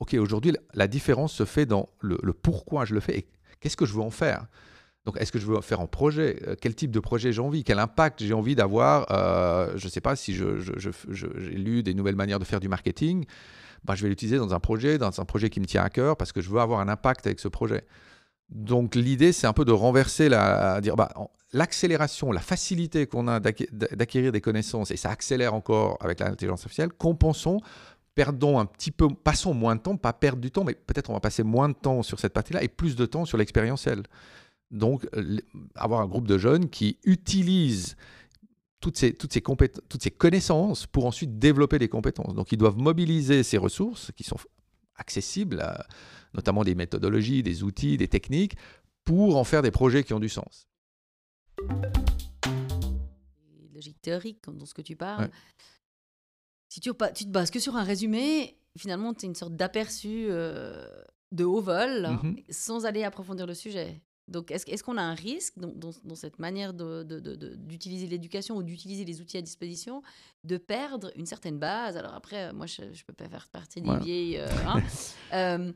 OK, 0.00 0.14
aujourd'hui, 0.14 0.52
la 0.74 0.86
différence 0.86 1.32
se 1.32 1.44
fait 1.44 1.66
dans 1.66 1.88
le, 2.00 2.16
pourquoi 2.32 2.84
je 2.84 2.94
le 2.94 3.00
fais 3.00 3.18
et 3.18 3.28
qu'est-ce 3.60 3.76
que 3.76 3.86
je 3.86 3.94
veux 3.94 4.02
en 4.02 4.10
faire 4.10 4.46
donc, 5.06 5.16
est-ce 5.22 5.32
que 5.32 5.38
je 5.38 5.46
veux 5.46 5.58
faire 5.62 5.80
un 5.80 5.86
projet? 5.86 6.38
Euh, 6.46 6.54
Quel 6.60 6.74
type 6.74 6.90
de 6.90 7.00
projet 7.00 7.32
j'ai 7.32 7.40
envie? 7.40 7.64
Quel 7.64 7.78
impact 7.78 8.22
j'ai 8.22 8.34
envie 8.34 8.54
d'avoir? 8.54 9.06
Euh, 9.10 9.72
Je 9.76 9.86
ne 9.86 9.90
sais 9.90 10.02
pas 10.02 10.16
si 10.16 10.34
j'ai 10.34 10.44
lu 11.54 11.82
des 11.82 11.94
nouvelles 11.94 12.16
manières 12.16 12.38
de 12.38 12.44
faire 12.44 12.60
du 12.60 12.68
marketing. 12.68 13.24
Ben, 13.84 13.94
je 13.94 14.02
vais 14.02 14.10
l'utiliser 14.10 14.36
dans 14.36 14.52
un 14.52 14.60
projet, 14.60 14.98
dans 14.98 15.18
un 15.18 15.24
projet 15.24 15.48
qui 15.48 15.60
me 15.60 15.64
tient 15.64 15.82
à 15.82 15.88
cœur 15.88 16.18
parce 16.18 16.32
que 16.32 16.42
je 16.42 16.50
veux 16.50 16.60
avoir 16.60 16.80
un 16.80 16.88
impact 16.88 17.26
avec 17.26 17.40
ce 17.40 17.48
projet. 17.48 17.84
Donc 18.50 18.94
l'idée, 18.96 19.32
c'est 19.32 19.46
un 19.46 19.54
peu 19.54 19.64
de 19.64 19.72
renverser 19.72 20.28
la, 20.28 20.82
dire 20.82 20.96
bah, 20.96 21.10
l'accélération, 21.52 22.32
la 22.32 22.40
facilité 22.40 23.06
qu'on 23.06 23.28
a 23.28 23.40
d'acquérir 23.40 24.32
des 24.32 24.40
connaissances, 24.40 24.90
et 24.90 24.96
ça 24.96 25.10
accélère 25.10 25.54
encore 25.54 25.98
avec 26.00 26.20
l'intelligence 26.20 26.60
artificielle, 26.60 26.92
compensons, 26.92 27.60
perdons 28.18 28.58
un 28.58 28.66
petit 28.66 28.90
peu, 28.90 29.08
passons 29.14 29.54
moins 29.54 29.76
de 29.76 29.80
temps, 29.80 29.96
pas 29.96 30.12
perdre 30.12 30.42
du 30.42 30.50
temps, 30.50 30.64
mais 30.64 30.74
peut-être 30.74 31.08
on 31.08 31.12
va 31.12 31.20
passer 31.20 31.44
moins 31.44 31.68
de 31.68 31.74
temps 31.74 32.02
sur 32.02 32.18
cette 32.18 32.32
partie-là 32.32 32.64
et 32.64 32.68
plus 32.68 32.96
de 32.96 33.06
temps 33.06 33.24
sur 33.24 33.38
l'expérientiel. 33.38 34.02
Donc, 34.72 35.06
avoir 35.76 36.00
un 36.00 36.06
groupe 36.08 36.26
de 36.26 36.36
jeunes 36.36 36.68
qui 36.68 36.98
utilisent 37.04 37.96
toutes 38.80 38.96
ces, 38.96 39.14
toutes, 39.14 39.32
ces 39.32 39.40
toutes 39.40 40.02
ces 40.02 40.10
connaissances 40.10 40.84
pour 40.84 41.06
ensuite 41.06 41.38
développer 41.38 41.78
des 41.78 41.88
compétences. 41.88 42.34
Donc, 42.34 42.50
ils 42.50 42.56
doivent 42.56 42.76
mobiliser 42.76 43.44
ces 43.44 43.56
ressources 43.56 44.10
qui 44.16 44.24
sont 44.24 44.38
accessibles, 44.96 45.64
notamment 46.34 46.64
des 46.64 46.74
méthodologies, 46.74 47.44
des 47.44 47.62
outils, 47.62 47.98
des 47.98 48.08
techniques, 48.08 48.56
pour 49.04 49.36
en 49.36 49.44
faire 49.44 49.62
des 49.62 49.70
projets 49.70 50.02
qui 50.02 50.12
ont 50.12 50.18
du 50.18 50.28
sens. 50.28 50.66
Logique 53.72 54.02
théorique, 54.02 54.40
dans 54.48 54.66
ce 54.66 54.74
que 54.74 54.82
tu 54.82 54.96
parles. 54.96 55.30
Si 56.68 56.80
tu, 56.80 56.90
tu, 57.14 57.24
te 57.24 57.30
bases 57.30 57.50
que 57.50 57.60
sur 57.60 57.76
un 57.76 57.84
résumé, 57.84 58.58
finalement, 58.76 59.14
tu 59.14 59.26
as 59.26 59.28
une 59.28 59.34
sorte 59.34 59.56
d'aperçu 59.56 60.26
euh, 60.28 60.86
de 61.32 61.44
haut 61.44 61.60
vol, 61.60 62.08
mmh 62.08 62.36
sans 62.50 62.86
aller 62.86 63.04
approfondir 63.04 63.46
le 63.46 63.54
sujet. 63.54 64.00
Donc, 64.28 64.50
est-ce 64.50 64.82
qu'on 64.84 64.98
a 64.98 65.02
un 65.02 65.14
risque 65.14 65.54
dans, 65.58 66.14
cette 66.14 66.38
manière 66.38 66.74
d'utiliser 66.74 68.06
l'éducation 68.06 68.56
ou 68.56 68.62
d'utiliser 68.62 69.06
les 69.06 69.22
outils 69.22 69.38
à 69.38 69.42
disposition 69.42 70.02
de 70.44 70.58
perdre 70.58 71.10
une 71.16 71.24
certaine 71.24 71.58
base? 71.58 71.96
Alors 71.96 72.12
après, 72.12 72.52
moi, 72.52 72.66
je 72.66 72.82
ne 72.82 73.04
peux 73.06 73.14
pas 73.14 73.28
faire 73.28 73.48
partie 73.48 73.80
des 73.80 73.96
vieilles... 73.98 74.36
Euh, 74.36 74.46
hein, 74.66 74.82
euh, 75.32 75.72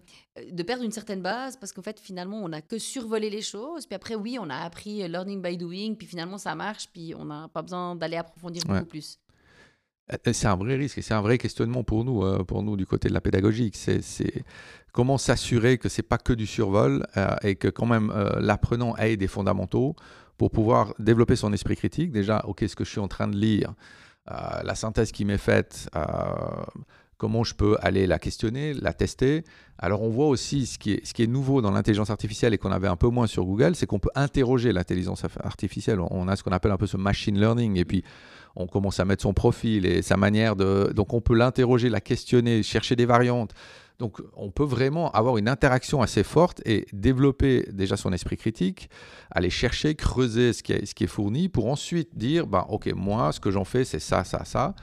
de 0.51 0.63
perdre 0.63 0.85
une 0.85 0.93
certaine 0.93 1.23
base 1.23 1.57
parce 1.57 1.73
qu'en 1.73 1.83
fait, 1.83 1.99
finalement, 1.99 2.43
on 2.43 2.49
n'a 2.49 2.61
que 2.61 2.79
survolé 2.79 3.31
les 3.31 3.43
choses. 3.43 3.87
Puis 3.87 3.95
après, 3.95 4.15
oui, 4.15 4.37
on 4.39 4.51
a 4.51 4.57
appris 4.57 5.09
learning 5.09 5.41
by 5.41 5.57
doing. 5.57 5.95
Puis 5.95 6.07
finalement, 6.07 6.37
ça 6.37 6.55
marche. 6.55 6.89
Puis 6.93 7.15
on 7.15 7.25
n'a 7.25 7.49
pas 7.49 7.63
besoin 7.63 7.97
d'aller 7.97 8.19
approfondir 8.19 8.65
beaucoup 8.67 8.85
plus. 8.85 9.19
Euh, 10.11 10.32
c'est 10.32 10.47
un 10.47 10.56
vrai 10.56 10.76
risque 10.76 10.99
et 10.99 11.02
c'est 11.02 11.15
un 11.15 11.21
vrai 11.21 11.38
questionnement 11.38 11.84
pour 11.84 12.04
nous, 12.04 12.45
pour 12.45 12.62
nous 12.62 12.76
du 12.76 12.86
côté 12.86 13.08
de 13.08 13.15
la 13.15 13.21
pédagogique. 13.21 13.76
C'est 13.76 14.00
comment 14.93 15.19
s'assurer 15.19 15.78
que 15.78 15.88
c'est 15.88 16.02
pas 16.02 16.19
que 16.19 16.32
du 16.32 16.47
survol 16.47 17.06
euh, 17.17 17.34
et 17.43 17.56
que 17.56 17.69
quand 17.69 17.86
même 17.86 18.12
euh, 18.15 18.38
l'apprenant 18.41 18.95
ait 18.97 19.17
des 19.17 19.26
fondamentaux 19.26 19.97
pour 20.38 20.50
pouvoir 20.50 20.95
développer 20.99 21.36
son 21.36 21.52
esprit 21.52 21.76
critique. 21.76 22.12
Déjà, 22.12 22.45
ok, 22.47 22.65
ce 22.69 22.76
que 22.76 22.84
je 22.84 22.91
suis 22.91 23.00
en 23.00 23.08
train 23.08 23.26
de 23.26 23.36
lire, 23.36 23.75
euh, 24.30 24.34
la 24.62 24.75
synthèse 24.75 25.12
qui 25.12 25.25
m'est 25.25 25.38
faite, 25.38 25.88
comment 27.17 27.45
je 27.45 27.54
peux 27.54 27.76
aller 27.80 28.06
la 28.06 28.19
questionner, 28.19 28.75
la 28.75 28.93
tester. 28.93 29.45
Alors 29.78 30.02
on 30.02 30.10
voit 30.10 30.26
aussi 30.26 30.67
ce 30.67 30.78
qui 30.78 30.93
est, 30.93 31.06
ce 31.06 31.15
qui 31.15 31.23
est 31.23 31.28
nouveau 31.28 31.62
dans 31.62 31.71
l'intelligence 31.71 32.10
artificielle 32.10 32.52
et 32.52 32.58
qu'on 32.58 32.73
avait 32.73 32.88
un 32.88 32.97
peu 32.97 33.08
moins 33.08 33.26
sur 33.26 33.45
Google, 33.45 33.76
c'est 33.76 33.86
qu'on 33.86 34.00
peut 34.00 34.10
interroger 34.15 34.73
l'intelligence 34.73 35.25
artificielle. 35.43 36.00
On 36.00 36.26
a 36.28 36.36
ce 36.36 36.43
qu'on 36.43 36.50
appelle 36.50 36.73
un 36.73 36.76
peu 36.76 36.86
ce 36.86 36.97
machine 36.97 37.38
learning 37.38 37.76
et 37.76 37.84
puis 37.84 38.02
on 38.56 38.67
commence 38.67 39.00
à 39.00 39.04
mettre 39.04 39.23
son 39.23 39.34
profil 39.34 39.86
et 39.86 40.02
sa 40.02 40.17
manière 40.17 40.56
de... 40.56 40.93
Donc 40.95 41.15
on 41.15 41.21
peut 41.21 41.34
l'interroger, 41.34 41.88
la 41.88 42.00
questionner, 42.00 42.62
chercher 42.62 42.97
des 42.97 43.06
variantes. 43.06 43.54
Donc 43.99 44.21
on 44.36 44.50
peut 44.50 44.65
vraiment 44.65 45.10
avoir 45.12 45.38
une 45.38 45.49
interaction 45.49 46.02
assez 46.02 46.25
forte 46.25 46.60
et 46.65 46.86
développer 46.93 47.69
déjà 47.73 47.97
son 47.97 48.12
esprit 48.12 48.36
critique, 48.36 48.91
aller 49.30 49.50
chercher, 49.50 49.95
creuser 49.95 50.52
ce 50.52 50.62
qui 50.62 50.73
est, 50.73 51.06
fourni 51.06 51.49
pour 51.49 51.71
ensuite 51.71 52.17
dire, 52.17 52.47
bah, 52.47 52.67
ok, 52.69 52.93
moi, 52.95 53.32
ce 53.32 53.41
que 53.41 53.50
j'en 53.50 53.65
fais, 53.65 53.84
c'est 53.84 54.00
ça, 54.00 54.25
ça, 54.25 54.45
ça. 54.45 54.75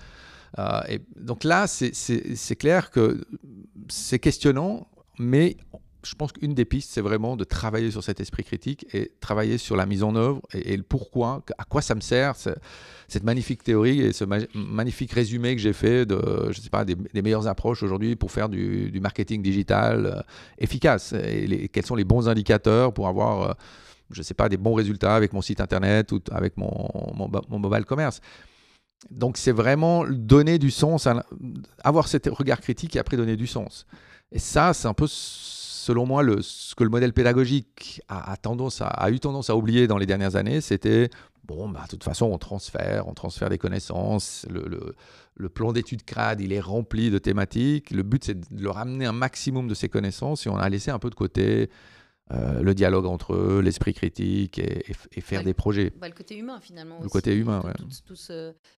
Euh, 0.57 0.81
et 0.87 1.01
donc 1.19 1.43
là, 1.43 1.67
c'est 1.67 2.55
clair 2.55 2.91
que 2.91 3.21
c'est 3.89 4.19
questionnant, 4.19 4.87
mais 5.17 5.57
je 6.03 6.15
pense 6.15 6.31
qu'une 6.31 6.53
des 6.53 6.65
pistes, 6.65 6.91
c'est 6.93 7.01
vraiment 7.01 7.35
de 7.35 7.43
travailler 7.43 7.91
sur 7.91 8.03
cet 8.03 8.21
esprit 8.21 8.43
critique 8.43 8.85
et 8.93 9.11
travailler 9.19 9.57
sur 9.57 9.75
la 9.75 9.85
mise 9.85 10.03
en 10.03 10.15
œuvre 10.15 10.41
et, 10.53 10.77
le 10.77 10.83
pourquoi, 10.83 11.43
à 11.57 11.65
quoi 11.65 11.81
ça 11.81 11.93
me 11.93 11.99
sert, 11.99 12.35
cette 12.35 13.23
magnifique 13.23 13.63
théorie 13.63 14.01
et 14.01 14.13
ce 14.13 14.23
magnifique 14.55 15.11
résumé 15.11 15.55
que 15.55 15.61
j'ai 15.61 15.73
fait 15.73 16.05
de, 16.05 16.51
je 16.51 16.61
sais 16.61 16.69
pas, 16.69 16.85
des, 16.85 16.95
meilleures 17.21 17.47
approches 17.47 17.83
aujourd'hui 17.83 18.15
pour 18.15 18.31
faire 18.31 18.47
du, 18.47 18.97
marketing 19.01 19.41
digital 19.41 20.05
euh, 20.05 20.21
efficace 20.57 21.13
et 21.13 21.69
quels 21.69 21.85
sont 21.85 21.95
les 21.95 22.03
bons 22.03 22.29
indicateurs 22.29 22.93
pour 22.93 23.07
avoir, 23.07 23.41
euh, 23.41 23.53
je 24.11 24.21
sais 24.21 24.33
pas, 24.33 24.47
des 24.47 24.57
bons 24.57 24.73
résultats 24.73 25.15
avec 25.15 25.33
mon 25.33 25.41
site 25.41 25.59
internet 25.59 26.11
ou 26.11 26.21
avec 26.31 26.55
mon, 26.55 26.89
mon, 27.13 27.59
mobile 27.59 27.85
commerce. 27.85 28.21
Donc 29.11 29.37
c'est 29.37 29.51
vraiment 29.51 30.05
donner 30.07 30.59
du 30.59 30.71
sens, 30.71 31.07
avoir 31.83 32.07
cet 32.07 32.27
regard 32.27 32.61
critique 32.61 32.95
et 32.95 32.99
après 32.99 33.17
donner 33.17 33.37
du 33.37 33.47
sens. 33.47 33.85
Et 34.31 34.39
ça, 34.39 34.73
c'est 34.73 34.87
un 34.87 34.93
peu 34.93 35.07
selon 35.89 36.05
moi, 36.05 36.23
ce 36.41 36.75
que 36.75 36.83
le 36.83 36.91
modèle 36.91 37.13
pédagogique 37.13 38.03
a, 38.09 38.37
tendance 38.37 38.83
a 38.83 39.09
eu 39.09 39.19
tendance 39.19 39.49
à 39.49 39.55
oublier 39.55 39.87
dans 39.87 39.97
les 39.97 40.05
dernières 40.05 40.35
années, 40.35 40.61
c'était 40.61 41.09
bon, 41.45 41.67
bah, 41.67 41.81
de 41.85 41.89
toute 41.89 42.03
façon, 42.03 42.27
on 42.27 42.37
transfère, 42.37 43.07
on 43.07 43.15
transfère 43.15 43.49
des 43.49 43.57
connaissances. 43.57 44.45
Le, 44.51 44.93
le, 45.33 45.49
plan 45.49 45.73
d'études 45.73 46.03
CRAD, 46.03 46.41
il 46.41 46.53
est 46.53 46.59
rempli 46.59 47.09
de 47.09 47.17
thématiques. 47.17 47.89
Le 47.89 48.03
but, 48.03 48.23
c'est 48.23 48.39
de 48.53 48.63
leur 48.63 48.77
amener 48.77 49.07
un 49.07 49.13
maximum 49.13 49.67
de 49.67 49.73
ces 49.73 49.89
connaissances 49.89 50.45
et 50.45 50.49
on 50.51 50.57
a 50.57 50.69
laissé 50.69 50.91
un 50.91 50.99
peu 50.99 51.09
de 51.09 51.15
côté 51.15 51.71
euh, 52.31 52.61
le 52.61 52.75
dialogue 52.75 53.07
entre 53.07 53.33
eux, 53.33 53.59
l'esprit 53.59 53.93
critique 53.93 54.59
et, 54.59 54.93
faire 55.21 55.43
des 55.43 55.55
projets. 55.55 55.91
Bah, 55.97 56.07
le 56.07 56.13
côté 56.13 56.37
humain 56.37 56.59
finalement. 56.61 56.99
Le 57.01 57.09
côté 57.09 57.33
humain, 57.33 57.61
oui. 57.65 57.71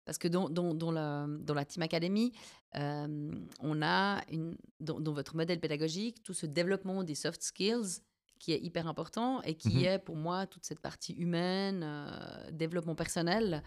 parce 0.05 0.17
que 0.17 0.29
dans, 0.29 0.49
dans, 0.49 0.73
dans, 0.73 0.91
la, 0.91 1.27
dans 1.27 1.53
la 1.53 1.65
Team 1.65 1.83
Academy, 1.83 2.31
euh, 2.75 3.31
on 3.59 3.81
a 3.81 4.21
une, 4.31 4.55
dans, 4.79 5.13
votre 5.13 5.35
modèle 5.35 5.59
pédagogique 5.59 6.23
tout 6.23 6.33
ce 6.33 6.45
développement 6.45 7.03
des 7.03 7.15
soft 7.15 7.43
skills 7.43 7.99
qui 8.39 8.53
est 8.53 8.59
hyper 8.59 8.87
important 8.87 9.41
et 9.41 9.55
qui 9.55 9.79
mhm. 9.79 9.85
est 9.85 9.99
pour 9.99 10.15
moi 10.15 10.47
toute 10.47 10.65
cette 10.65 10.79
partie 10.79 11.13
humaine, 11.13 11.81
euh, 11.83 12.51
développement 12.51 12.95
personnel. 12.95 13.63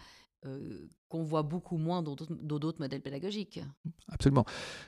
qu'on 1.09 1.23
voit 1.23 1.43
beaucoup 1.43 1.79
moins 1.79 2.03
dans 2.03 2.15
d'autres 2.15 2.79
modèles 2.79 3.01
pédagogiques. 3.01 3.61
Absolument. 4.09 4.45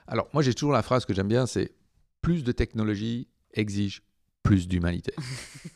Alors 0.07 0.29
moi 0.35 0.43
j'ai 0.43 0.53
toujours 0.53 0.73
la 0.73 0.83
phrase 0.83 1.07
que 1.07 1.15
j'aime 1.15 1.29
bien, 1.29 1.47
c'est 1.47 1.73
plus 2.21 2.45
de 2.45 2.53
technologie 2.53 3.29
exige 3.53 4.03
plus 4.47 4.69
d'humanité. 4.69 5.13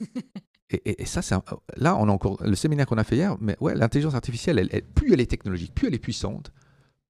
et, 0.71 1.05
ça, 1.05 1.23
c'est 1.23 1.35
là, 1.77 1.97
on 1.97 2.09
a 2.09 2.13
encore 2.13 2.43
le 2.43 2.55
séminaire 2.55 2.87
qu'on 2.87 2.99
a 2.99 3.05
fait 3.05 3.17
hier, 3.17 3.37
mais 3.41 3.57
ouais, 3.61 3.75
l'intelligence 3.75 4.15
artificielle, 4.15 4.69
elle, 4.73 4.83
plus 4.83 5.13
elle 5.13 5.21
est 5.21 5.31
technologique, 5.31 5.75
plus 5.75 5.89
elle 5.89 5.95
est 5.95 5.99
puissante, 5.99 6.53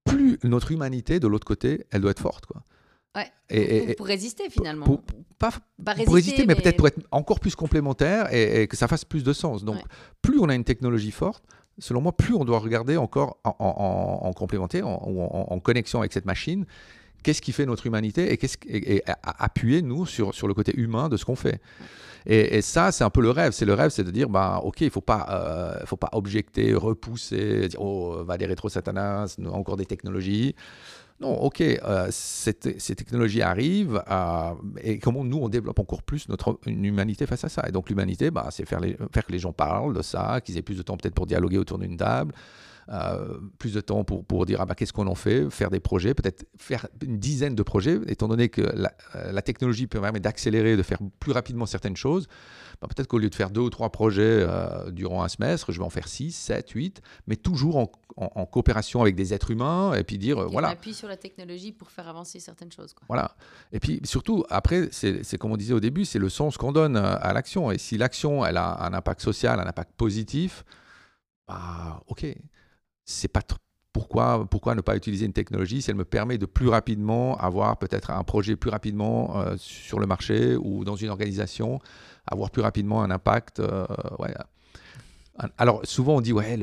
plus 0.05 0.39
notre 0.45 0.73
humanité, 0.73 1.21
de 1.21 1.27
l'autre 1.27 1.47
côté, 1.47 1.85
elle 1.91 2.01
doit 2.01 2.13
être 2.13 2.21
forte. 2.21 2.47
Quoi. 2.47 2.63
Ouais. 3.17 3.31
Et, 3.51 3.95
pour, 3.95 4.07
résister 4.07 4.49
finalement. 4.51 4.87
Pour, 4.87 5.03
pas, 5.39 5.51
pour 6.07 6.15
résister, 6.15 6.47
mais, 6.47 6.55
peut-être 6.55 6.77
pour 6.77 6.87
être 6.87 7.01
encore 7.11 7.41
plus 7.41 7.57
complémentaire 7.57 8.33
et, 8.33 8.67
que 8.69 8.77
ça 8.77 8.89
fasse 8.89 9.05
plus 9.05 9.25
de 9.25 9.33
sens. 9.33 9.65
Donc, 9.65 9.81
plus 10.23 10.39
on 10.39 10.49
a 10.49 10.55
une 10.55 10.65
technologie 10.65 11.11
forte, 11.11 11.45
selon 11.79 12.01
moi, 12.01 12.17
plus 12.17 12.35
on 12.35 12.45
doit 12.45 12.59
regarder 12.59 12.97
encore 12.97 13.39
en, 13.45 14.33
complémentaire 14.35 14.87
ou 14.87 15.23
en, 15.23 15.61
connexion 15.61 16.01
avec 16.01 16.13
cette 16.13 16.27
machine 16.27 16.65
qu'est-ce 17.23 17.43
qui 17.43 17.53
fait 17.53 17.67
notre 17.67 17.87
humanité 17.87 18.33
et, 18.33 18.37
qu'est-ce, 18.37 18.57
et, 18.69 19.03
appuyer, 19.23 19.83
nous, 19.83 20.07
sur, 20.07 20.35
sur 20.35 20.49
le 20.49 20.55
côté 20.55 20.73
humain 20.77 21.09
de 21.09 21.17
ce 21.17 21.25
qu'on 21.25 21.37
fait. 21.37 21.61
Et, 22.27 22.61
ça, 22.61 22.93
c'est 22.93 23.05
un 23.05 23.11
peu 23.11 23.23
le 23.23 23.31
rêve. 23.31 23.53
C'est 23.53 23.65
le 23.65 23.75
rêve, 23.75 23.91
c'est 23.91 24.05
de 24.05 24.11
dire, 24.11 24.29
bah, 24.29 24.61
OK, 24.63 24.81
il 24.83 24.87
ne 24.87 24.91
faut, 24.91 25.01
pas, 25.01 25.27
euh, 25.31 25.87
faut 25.87 25.97
pas 25.97 26.11
objecter, 26.13 26.75
repousser, 26.75 27.69
dire, 27.69 27.81
oh, 27.81 28.23
va 28.25 28.37
des 28.37 28.47
rétro-satanas, 28.47 29.37
encore 29.53 29.77
des 29.77 29.87
technologies. 29.87 30.55
Non, 31.21 31.35
ok, 31.35 31.61
euh, 31.61 32.09
ces, 32.11 32.55
technologies 32.55 33.43
arrivent 33.43 34.03
euh, 34.11 34.53
et 34.83 34.99
comment 34.99 35.23
nous, 35.23 35.37
on 35.37 35.51
développe 35.51 35.79
encore 35.79 36.03
plus 36.03 36.31
notre 36.31 36.59
humanité 36.67 37.27
face 37.27 37.45
à 37.45 37.51
ça. 37.51 37.63
Et 37.69 37.73
donc 37.73 37.91
l'humanité, 37.91 38.31
bah, 38.31 38.49
c'est 38.51 38.67
faire, 38.67 38.81
faire 39.13 39.27
que 39.27 39.33
les 39.33 39.39
gens 39.39 39.53
parlent 39.53 39.95
de 39.95 40.01
ça, 40.01 40.41
qu'ils 40.41 40.57
aient 40.57 40.63
plus 40.63 40.79
de 40.79 40.83
temps 40.83 40.97
peut-être 40.97 41.15
pour 41.15 41.27
dialoguer 41.27 41.59
autour 41.59 41.79
d'une 41.79 41.99
table, 41.99 42.33
euh, 42.93 43.39
plus 43.61 43.75
de 43.75 43.81
temps 43.81 44.03
pour, 44.03 44.25
pour 44.25 44.47
dire 44.47 44.61
ah 44.61 44.67
bah, 44.67 44.75
qu'est-ce 44.75 44.93
qu'on 44.93 45.07
en 45.07 45.15
fait, 45.15 45.49
faire 45.49 45.71
des 45.71 45.79
projets, 45.79 46.13
peut-être 46.13 46.45
faire 46.59 46.89
une 47.05 47.19
dizaine 47.19 47.55
de 47.55 47.63
projets, 47.63 48.01
étant 48.09 48.27
donné 48.27 48.49
que 48.49 48.63
la, 48.63 48.93
euh, 49.15 49.41
technologie 49.43 49.87
permet 49.87 50.19
d'accélérer, 50.19 50.77
de 50.77 50.83
faire 50.83 50.99
plus 51.21 51.31
rapidement 51.31 51.67
certaines 51.67 51.97
choses. 51.97 52.27
Bah, 52.81 52.89
peut-être 52.89 53.07
qu'au 53.07 53.19
lieu 53.19 53.31
de 53.31 53.35
faire 53.37 53.51
deux 53.51 53.61
ou 53.61 53.71
trois 53.71 53.91
projets 53.93 54.23
euh, 54.25 54.91
durant 54.91 55.23
un 55.23 55.29
semestre, 55.29 55.71
je 55.71 55.79
vais 55.79 55.85
en 55.85 55.91
faire 55.91 56.09
six, 56.09 56.33
sept, 56.33 56.71
huit, 56.71 57.01
mais 57.29 57.37
toujours 57.37 57.77
en, 57.77 57.93
en, 58.17 58.45
coopération 58.45 59.03
avec 59.03 59.15
des 59.15 59.33
êtres 59.33 59.53
humains 59.53 59.95
et 59.95 60.03
puis 60.03 60.19
dire 60.19 60.49
voilà. 60.49 60.71
On 60.71 60.73
appuie 60.73 60.95
sur 60.95 61.07
la 61.07 61.17
technologie 61.17 61.71
pour 61.71 61.93
faire 61.93 62.09
avancer 62.09 62.41
certaines 62.41 62.73
choses. 62.73 62.93
Quoi. 62.93 63.05
Voilà. 63.07 63.37
Et 63.71 63.79
puis 63.79 64.01
surtout, 64.03 64.45
après, 64.51 64.89
c'est 64.91 65.39
comme 65.39 65.53
on 65.53 65.57
disait 65.57 65.75
au 65.75 65.81
début, 65.81 66.05
c'est 66.05 66.19
le 66.19 66.29
sens 66.29 66.57
qu'on 66.57 66.73
donne 66.73 66.97
à 66.97 67.33
l'action. 67.33 67.71
Et 67.71 67.79
si 67.79 67.97
l'action, 67.99 68.45
elle 68.45 68.57
a 68.57 68.85
un 68.85 68.95
impact 68.95 69.21
social, 69.21 69.61
un 69.61 69.67
impact 69.69 69.93
positif, 69.97 70.65
bah, 71.47 72.03
ok 72.09 72.27
c'est 73.11 73.29
pas 73.29 73.43
pourquoi, 73.93 74.47
pourquoi 74.49 74.75
ne 74.75 74.81
pas 74.81 74.97
utiliser 74.97 75.27
une 75.27 75.33
technologie 75.33 75.83
si 75.83 75.91
elle 75.91 75.97
me 75.97 76.05
permet 76.05 76.39
de 76.39 76.47
plus 76.47 76.69
rapidement 76.69 77.37
avoir 77.39 77.77
peut-être 77.79 78.11
un 78.11 78.23
projet 78.23 78.57
plus 78.57 78.71
rapidement 78.71 79.41
euh, 79.41 79.57
sur 79.59 79.99
le 79.99 80.07
marché 80.07 80.57
ou 80.57 80.85
dans 80.85 80.97
une 80.97 81.09
organisation, 81.09 81.81
avoir 82.27 82.51
plus 82.51 82.63
rapidement 82.63 83.03
un 83.03 83.11
impact. 83.11 83.61
Euh, 83.61 83.87
ouais. 84.19 84.33
Alors 85.57 85.81
souvent 85.85 86.17
on 86.17 86.21
dit 86.21 86.33
ouais 86.35 86.59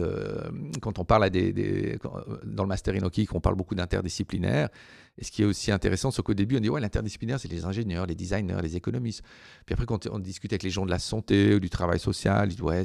quand 0.81 0.99
on 0.99 1.05
parle 1.05 1.29
des, 1.31 1.97
dans 2.43 2.63
le 2.63 2.67
master 2.67 2.95
Inoki 2.95 3.27
on 3.33 3.39
parle 3.39 3.55
beaucoup 3.55 3.73
d'interdisciplinaire 3.73 4.69
et 5.17 5.23
ce 5.23 5.31
qui 5.31 5.41
est 5.41 5.45
aussi 5.45 5.71
intéressant 5.71 6.11
c'est 6.11 6.21
qu'au 6.21 6.35
début 6.35 6.57
on 6.57 6.59
dit 6.59 6.69
ouais 6.69 6.79
l'interdisciplinaire 6.79 7.39
c'est 7.39 7.47
les 7.47 7.65
ingénieurs, 7.65 8.05
les 8.05 8.13
designers, 8.13 8.59
les 8.61 8.75
économistes. 8.75 9.23
Puis 9.65 9.73
après 9.73 9.87
quand 9.87 10.07
on 10.07 10.19
discute 10.19 10.53
avec 10.53 10.63
les 10.63 10.69
gens 10.69 10.85
de 10.85 10.91
la 10.91 10.99
santé 10.99 11.55
ou 11.55 11.59
du 11.59 11.71
travail 11.71 11.99
social, 11.99 12.49
ils 12.49 12.55
disent 12.55 12.61
ouais 12.61 12.83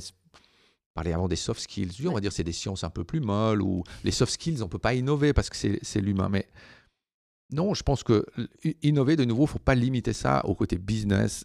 parler 0.94 1.12
avant 1.12 1.28
des 1.28 1.37
soft 1.37 1.61
skills. 1.61 2.07
on 2.07 2.12
va 2.12 2.20
dire 2.20 2.33
c'est 2.33 2.44
des 2.44 2.52
sciences 2.52 2.85
un 2.85 2.90
peu 2.90 3.05
plus 3.05 3.20
molles 3.20 3.62
ou 3.62 3.83
les 4.05 4.11
soft 4.11 4.33
skills, 4.33 4.62
on 4.62 4.66
ne 4.66 4.70
peut 4.70 4.78
pas 4.78 4.94
innover 4.94 5.33
parce 5.33 5.50
que 5.50 5.57
c'est 5.57 6.00
l'humain. 6.00 6.28
Mais 6.28 6.48
non, 7.52 7.74
je 7.74 7.83
pense 7.83 8.02
que 8.02 8.24
innover, 8.83 9.16
de 9.16 9.24
nouveau, 9.24 9.42
il 9.42 9.46
ne 9.46 9.50
faut 9.52 9.59
pas 9.59 9.74
limiter 9.74 10.12
ça 10.12 10.44
au 10.46 10.55
côté 10.55 10.78
business, 10.78 11.44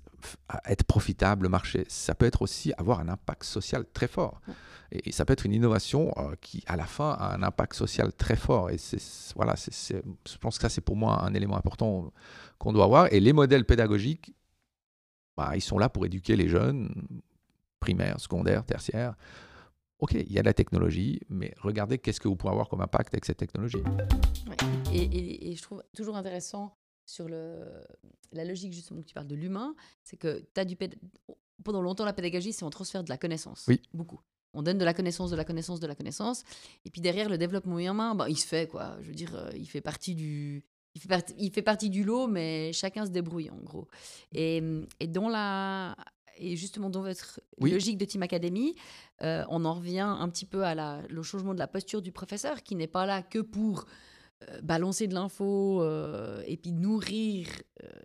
être 0.66 0.84
profitable, 0.84 1.44
le 1.44 1.50
marché. 1.50 1.86
Ça 1.90 2.16
peut 2.16 2.26
être 2.26 2.42
aussi 2.42 2.74
avoir 2.78 3.00
un 3.00 3.10
impact 3.10 3.44
social 3.44 3.86
très 3.94 4.08
fort. 4.08 4.42
Et, 4.92 5.12
ça 5.12 5.26
peut 5.26 5.34
être 5.34 5.46
une 5.46 5.54
innovation 5.54 6.14
euh, 6.18 6.36
qui, 6.40 6.64
à 6.66 6.78
la 6.78 6.86
fin, 6.86 7.12
a 7.12 7.36
un 7.36 7.44
impact 7.44 7.74
social 7.74 8.14
très 8.14 8.38
fort. 8.38 8.70
Et 8.70 8.78
voilà, 9.36 9.56
je 9.56 10.38
pense 10.40 10.58
que 10.58 10.62
ça, 10.62 10.70
c'est 10.70 10.82
pour 10.82 10.96
moi 10.96 11.24
un 11.26 11.34
élément 11.34 11.58
important 11.58 12.14
qu'on 12.58 12.72
doit 12.72 12.86
avoir. 12.86 13.12
Et 13.12 13.20
les 13.20 13.34
modèles 13.34 13.66
pédagogiques, 13.66 14.34
bah, 15.36 15.52
ils 15.56 15.62
sont 15.62 15.78
là 15.78 15.90
pour 15.90 16.06
éduquer 16.06 16.38
les 16.38 16.48
jeunes, 16.48 16.90
primaire, 17.80 18.20
secondaire, 18.20 18.66
tertiaire. 18.66 19.16
Ok, 20.00 20.14
il 20.14 20.32
y 20.32 20.38
a 20.38 20.42
de 20.42 20.46
la 20.46 20.54
technologie, 20.54 21.22
mais 21.30 21.54
regardez 21.60 21.98
qu'est-ce 21.98 22.20
que 22.20 22.28
vous 22.28 22.36
pouvez 22.36 22.52
avoir 22.52 22.70
comme 22.70 22.82
impact 22.82 23.14
avec 23.16 23.26
cette 23.26 23.38
technologie. 23.38 23.82
Et, 24.94 25.56
je 25.56 25.62
trouve 25.62 25.84
toujours 25.96 26.16
intéressant 26.16 26.78
sur 27.06 27.28
le, 27.28 27.66
la 28.32 28.46
logique 28.46 28.74
justement 28.74 29.02
que 29.02 29.08
tu 29.08 29.14
parles 29.14 29.28
de 29.28 29.36
l'humain, 29.36 29.76
c'est 30.04 30.18
que 30.18 30.46
tu 30.54 30.62
as 30.62 30.66
du 30.66 30.78
pendant 31.64 31.82
longtemps 31.82 32.06
la 32.06 32.14
pédagogie, 32.14 32.54
c'est 32.54 32.64
on 32.64 32.70
transfère 32.70 33.04
de 33.04 33.10
la 33.10 33.18
connaissance. 33.18 33.66
Oui. 33.68 33.82
Beaucoup. 33.94 34.22
On 34.54 34.62
donne 34.62 34.78
de 34.78 34.86
la 34.86 34.94
connaissance, 34.94 35.32
de 35.32 35.36
la 35.36 35.46
connaissance, 35.46 35.80
de 35.80 35.88
la 35.88 35.96
connaissance. 35.96 36.44
Et 36.86 36.90
puis 36.90 37.02
derrière, 37.02 37.30
le 37.30 37.38
développement 37.38 37.80
humain, 37.80 38.16
bah, 38.16 38.30
il 38.30 38.38
se 38.38 38.48
fait, 38.48 38.70
quoi. 38.70 38.98
Je 39.02 39.08
veux 39.08 39.16
dire, 39.16 39.36
euh, 39.36 39.52
il 39.56 39.68
fait 39.68 39.82
partie 39.82 40.16
du, 40.16 40.64
il 40.96 41.02
fait, 41.02 41.08
partie, 41.08 41.34
il 41.38 41.52
fait 41.52 41.62
partie 41.62 41.90
du 41.90 42.04
lot, 42.04 42.28
mais 42.28 42.72
chacun 42.74 43.06
se 43.06 43.12
débrouille 43.12 43.50
en 43.50 43.58
gros. 43.58 43.88
Et, 44.34 44.64
et 45.00 45.08
dans 45.08 45.30
la, 45.30 45.96
et 46.38 46.56
justement 46.56 46.90
dans 46.90 47.02
votre 47.02 47.42
logique 47.60 47.98
de 47.98 48.06
Team 48.06 48.24
Academy, 48.24 48.76
euh, 49.22 49.44
on 49.50 49.66
en 49.66 49.74
revient 49.74 50.00
un 50.00 50.30
petit 50.30 50.46
peu 50.46 50.64
à 50.64 50.76
la, 50.76 51.02
le 51.10 51.22
changement 51.24 51.54
de 51.54 51.60
la 51.60 51.68
posture 51.68 52.02
du 52.02 52.12
professeur 52.12 52.64
qui 52.64 52.76
n'est 52.76 52.88
pas 52.88 53.06
là 53.06 53.22
que 53.22 53.40
pour 53.40 53.86
euh, 54.50 54.62
balancer 54.62 55.08
de 55.08 55.14
l'info 55.14 55.82
euh, 55.82 56.42
et 56.46 56.58
puis 56.58 56.72
nourrir 56.72 57.48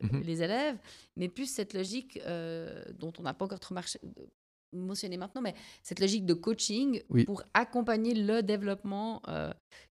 mhm. 0.02 0.22
les 0.22 0.42
élèves, 0.42 0.78
mais 1.16 1.28
plus 1.28 1.46
cette 1.46 1.74
logique 1.74 2.20
dont 2.98 3.12
on 3.18 3.22
n'a 3.22 3.34
pas 3.34 3.44
encore 3.44 3.60
trop 3.60 3.74
marché, 3.74 4.00
mentionné 4.72 5.16
maintenant, 5.16 5.42
mais 5.42 5.54
cette 5.82 6.00
logique 6.00 6.26
de 6.26 6.35
coaching 6.35 7.02
pour 7.26 7.42
accompagner 7.54 8.14
le 8.14 8.42
développement 8.42 9.22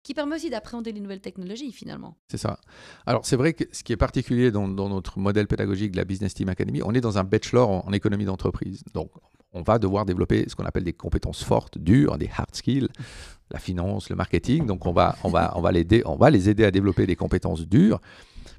qui 0.03 0.13
permet 0.13 0.35
aussi 0.35 0.49
d'appréhender 0.49 0.91
les 0.91 0.99
nouvelles 0.99 1.21
technologies 1.21 1.71
finalement. 1.71 2.17
C'est 2.29 2.37
ça. 2.37 2.59
Alors 3.05 3.25
c'est 3.25 3.35
vrai 3.35 3.53
que 3.53 3.63
ce 3.71 3.83
qui 3.83 3.93
est 3.93 3.97
particulier 3.97 4.51
dans, 4.51 4.67
notre 4.67 5.19
modèle 5.19 5.47
pédagogique 5.47 5.91
de 5.91 5.97
la 5.97 6.05
Business 6.05 6.33
Team 6.33 6.49
Academy, 6.49 6.81
on 6.83 6.93
est 6.93 7.01
dans 7.01 7.17
un 7.17 7.23
bachelor 7.23 7.69
en, 7.87 7.91
économie 7.91 8.25
d'entreprise. 8.25 8.83
Donc 8.93 9.11
on 9.51 9.61
va 9.61 9.79
devoir 9.79 10.05
développer 10.05 10.47
ce 10.47 10.55
qu'on 10.55 10.65
appelle 10.65 10.83
des 10.83 10.93
compétences 10.93 11.43
fortes, 11.43 11.77
dures, 11.77 12.17
des 12.17 12.29
hard 12.35 12.55
skills, 12.55 12.87
la 13.51 13.59
finance, 13.59 14.09
le 14.09 14.15
marketing. 14.15 14.65
Donc 14.65 14.85
on 14.85 14.93
va, 14.93 15.15
on 15.23 15.29
va, 15.29 15.53
on 15.55 15.61
va, 15.61 15.71
les, 15.71 15.85
on 16.05 16.15
va 16.15 16.29
les 16.29 16.49
aider 16.49 16.63
à 16.63 16.71
développer 16.71 17.05
des 17.05 17.15
compétences 17.15 17.67
dures. 17.67 17.99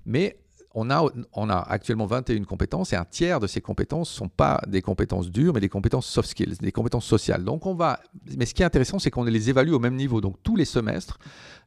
Mais 0.04 0.38
on 0.74 0.90
a, 0.90 1.56
actuellement 1.68 2.06
21 2.06 2.44
compétences 2.44 2.92
et 2.92 2.96
un 2.96 3.04
tiers 3.04 3.40
de 3.40 3.46
ces 3.46 3.60
compétences 3.60 4.12
ne 4.12 4.18
sont 4.18 4.28
pas 4.28 4.60
des 4.68 4.82
compétences 4.82 5.30
dures, 5.30 5.52
mais 5.52 5.60
des 5.60 5.68
compétences 5.68 6.06
soft 6.06 6.28
skills, 6.28 6.56
des 6.60 6.70
compétences 6.70 7.06
sociales. 7.06 7.44
Donc 7.44 7.66
on 7.66 7.74
va, 7.74 8.00
mais 8.36 8.46
ce 8.46 8.54
qui 8.54 8.62
est 8.62 8.64
intéressant, 8.64 9.00
c'est 9.00 9.10
qu'on 9.10 9.24
les 9.24 9.50
évalue 9.50 9.72
au 9.72 9.80
même 9.80 9.96
niveau. 9.96 10.20
Donc 10.20 10.36
tous 10.44 10.54
les 10.54 10.64
semestres, 10.64 11.18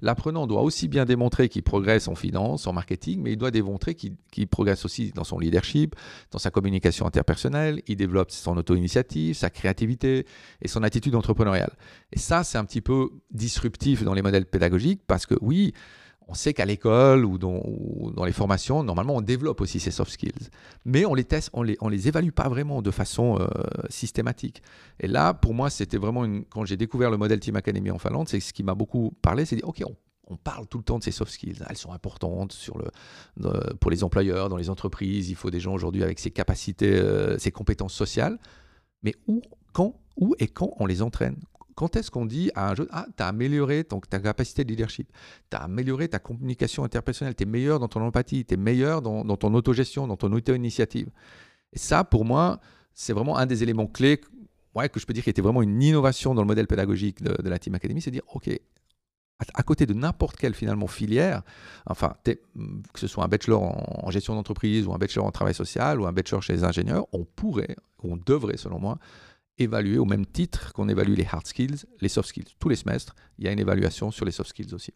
l'apprenant 0.02 0.48
doit 0.48 0.62
aussi 0.62 0.88
bien 0.88 1.04
démontrer 1.04 1.50
qu'il 1.50 1.64
progresse 1.64 2.08
en 2.08 2.16
finance, 2.16 2.66
en 2.66 2.72
marketing, 2.72 3.22
mais 3.22 3.34
il 3.34 3.38
doit 3.38 3.52
démontrer 3.52 3.96
qu'il 3.96 4.48
progresse 4.48 4.86
aussi 4.86 5.12
dans 5.12 5.26
son 5.26 5.38
leadership, 5.38 5.96
dans 6.32 6.40
sa 6.40 6.50
communication 6.50 7.06
interpersonnelle, 7.06 7.82
il 7.88 7.98
développe 7.98 8.32
son 8.32 8.56
auto-initiative, 8.56 9.36
sa 9.36 9.50
créativité 9.50 10.26
et 10.62 10.68
son 10.70 10.82
attitude 10.82 11.16
entrepreneuriale. 11.16 11.74
Et 12.14 12.20
ça, 12.20 12.46
c'est 12.46 12.58
un 12.58 12.64
petit 12.66 12.82
peu 12.82 13.10
disruptif 13.32 14.04
dans 14.04 14.14
les 14.14 14.22
modèles 14.22 14.46
pédagogiques 14.46 15.02
parce 15.08 15.26
que 15.26 15.36
oui, 15.42 15.74
on 16.28 16.34
sait 16.34 16.54
qu'à 16.54 16.66
l'école 16.66 17.26
ou 17.26 17.38
dans, 17.38 18.26
les 18.26 18.32
formations, 18.32 18.84
normalement, 18.84 19.16
on 19.16 19.22
développe 19.22 19.62
aussi 19.62 19.80
ces 19.80 19.92
soft 19.92 20.12
skills. 20.12 20.50
Mais 20.86 21.06
on 21.06 21.14
les 21.14 21.24
teste, 21.24 21.50
on 21.54 21.64
les, 21.64 22.08
évalue 22.08 22.30
pas 22.30 22.50
vraiment 22.50 22.82
de 22.82 22.92
façon 22.92 23.40
euh, 23.40 23.48
systématique. 23.90 24.62
Et 25.00 25.08
là, 25.08 25.34
pour 25.34 25.54
moi, 25.54 25.70
c'était 25.70 25.98
vraiment 25.98 26.26
une, 26.26 26.46
quand 26.46 26.66
j'ai 26.66 26.78
découvert 26.78 27.10
le 27.10 27.18
modèle 27.18 27.40
Team 27.40 27.56
Academy 27.56 27.92
en 27.92 28.00
Finlande, 28.00 28.30
c'est 28.30 28.40
ce 28.40 28.54
qui 28.54 28.64
m'a 28.64 28.76
beaucoup 28.76 29.14
parlé, 29.22 29.46
c'est 29.46 29.56
dire, 29.56 29.68
OK, 29.68 29.84
on, 30.28 30.38
parle 30.44 30.66
tout 30.68 30.80
le 30.80 30.84
temps 30.84 30.98
de 30.98 31.04
ces 31.04 31.12
soft 31.12 31.32
skills. 31.32 31.60
Elles 31.70 31.78
sont 31.78 31.92
importantes 31.92 32.58
pour 33.80 33.92
les 33.92 34.04
employeurs, 34.04 34.50
dans 34.50 34.58
les 34.58 34.72
entreprises. 34.72 35.30
Il 35.30 35.36
faut 35.36 35.52
des 35.52 35.60
gens 35.60 35.74
aujourd'hui 35.74 36.02
avec 36.04 36.18
ces 36.20 36.32
capacités, 36.32 36.96
euh, 36.96 37.38
ces 37.38 37.52
compétences 37.52 37.94
sociales. 37.94 38.40
Mais 39.04 39.14
où, 39.28 39.44
quand, 39.74 39.94
où 40.18 40.34
et 40.40 40.48
quand 40.48 40.72
on 40.80 40.88
les 40.88 41.04
entraîne? 41.04 41.38
Quand 41.76 41.96
est-ce 41.96 42.12
qu'on 42.12 42.26
dit 42.26 42.52
à 42.56 42.70
un 42.70 42.76
jeune, 42.76 42.88
ah, 42.92 43.06
tu 43.16 43.24
as 43.24 43.28
amélioré 43.28 43.84
ton, 43.84 44.00
ta 44.00 44.20
capacité 44.20 44.64
de 44.64 44.70
leadership, 44.70 45.12
tu 45.50 45.58
as 45.58 45.62
amélioré 45.62 46.08
ta 46.08 46.20
communication 46.20 46.84
interpersonnelle, 46.84 47.36
tu 47.36 47.44
es 47.44 47.46
meilleur 47.46 47.80
dans 47.80 47.88
ton 47.88 48.02
empathie, 48.02 48.46
tu 48.46 48.54
es 48.54 48.58
meilleur 48.58 49.02
dans, 49.02 49.24
ton 49.38 49.54
autogestion, 49.54 50.08
dans 50.08 50.18
ton 50.18 50.32
auto-initiative. 50.32 51.10
Et 51.72 51.80
ça, 51.80 52.04
pour 52.04 52.26
moi, 52.26 52.60
c'est 52.94 53.14
vraiment 53.14 53.38
un 53.38 53.46
des 53.46 53.64
éléments 53.64 53.88
clés 53.88 54.22
ouais, 54.76 54.90
que 54.90 55.00
je 55.00 55.06
peux 55.06 55.14
dire 55.14 55.24
qui 55.24 55.30
était 55.30 55.42
vraiment 55.42 55.62
une 55.62 55.82
innovation 55.82 56.34
dans 56.34 56.42
le 56.42 56.48
modèle 56.48 56.68
pédagogique 56.68 57.22
de, 57.22 57.50
la 57.50 57.60
Team 57.60 57.76
Academy, 57.76 58.02
c'est 58.02 58.12
dire, 58.12 58.24
OK, 58.34 58.50
à, 59.54 59.64
côté 59.64 59.86
de 59.86 59.94
n'importe 59.94 60.38
quelle 60.38 60.54
finalement 60.54 60.88
filière, 60.88 61.42
enfin, 61.86 62.16
que 62.24 63.00
ce 63.00 63.08
soit 63.08 63.24
un 63.24 63.28
bachelor 63.28 63.62
en, 63.62 64.08
en 64.08 64.12
gestion 64.12 64.36
d'entreprise 64.36 64.88
ou 64.88 64.94
un 64.94 64.98
bachelor 64.98 65.26
en 65.26 65.32
travail 65.32 65.54
social 65.54 66.00
ou 66.00 66.06
un 66.06 66.14
bachelor 66.14 66.42
chez 66.42 66.54
les 66.54 66.64
ingénieurs, 66.64 67.08
on 67.12 67.26
pourrait, 67.26 67.76
on 68.04 68.16
devrait 68.16 68.58
selon 68.58 68.80
moi, 68.80 69.00
évaluer 69.58 69.98
au 69.98 70.06
même 70.06 70.26
titre 70.26 70.74
qu'on 70.74 70.90
évalue 70.90 71.14
les 71.16 71.26
hard 71.26 71.46
skills, 71.46 71.86
les 72.02 72.10
soft 72.10 72.30
skills. 72.30 72.56
Tous 72.60 72.70
les 72.70 72.76
semestres, 72.76 73.16
il 73.38 73.46
y 73.46 73.48
a 73.48 73.52
une 73.52 73.60
évaluation 73.60 74.12
sur 74.12 74.26
les 74.26 74.32
soft 74.32 74.50
skills 74.50 74.74
aussi. 74.74 74.94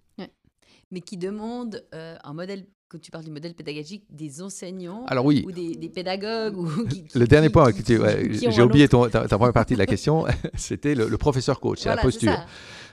Mais 0.90 1.02
qui 1.02 1.18
demande 1.18 1.84
euh, 1.94 2.16
un 2.24 2.34
modèle, 2.34 2.66
quand 2.88 3.00
tu 3.00 3.12
parles 3.12 3.26
du 3.26 3.32
modèle 3.32 3.54
pédagogique, 3.54 4.06
des 4.10 4.42
enseignants 4.42 5.06
Alors, 5.08 5.26
oui. 5.26 5.44
ou 5.46 5.52
des, 5.52 5.90
pédagogues 5.90 6.58
ou 6.58 6.72
Le 7.14 7.28
dernier 7.28 7.50
point, 7.50 7.72
j'ai 7.86 8.62
oublié 8.62 8.88
ta, 8.88 9.28
première 9.28 9.54
partie 9.54 9.74
de 9.74 9.80
la 9.80 9.86
question, 9.86 10.26
c'était 10.56 10.96
le, 10.96 11.18
professeur 11.18 11.60
coach, 11.60 11.80
c'est 11.80 11.90
la 11.90 11.98
posture. 11.98 12.38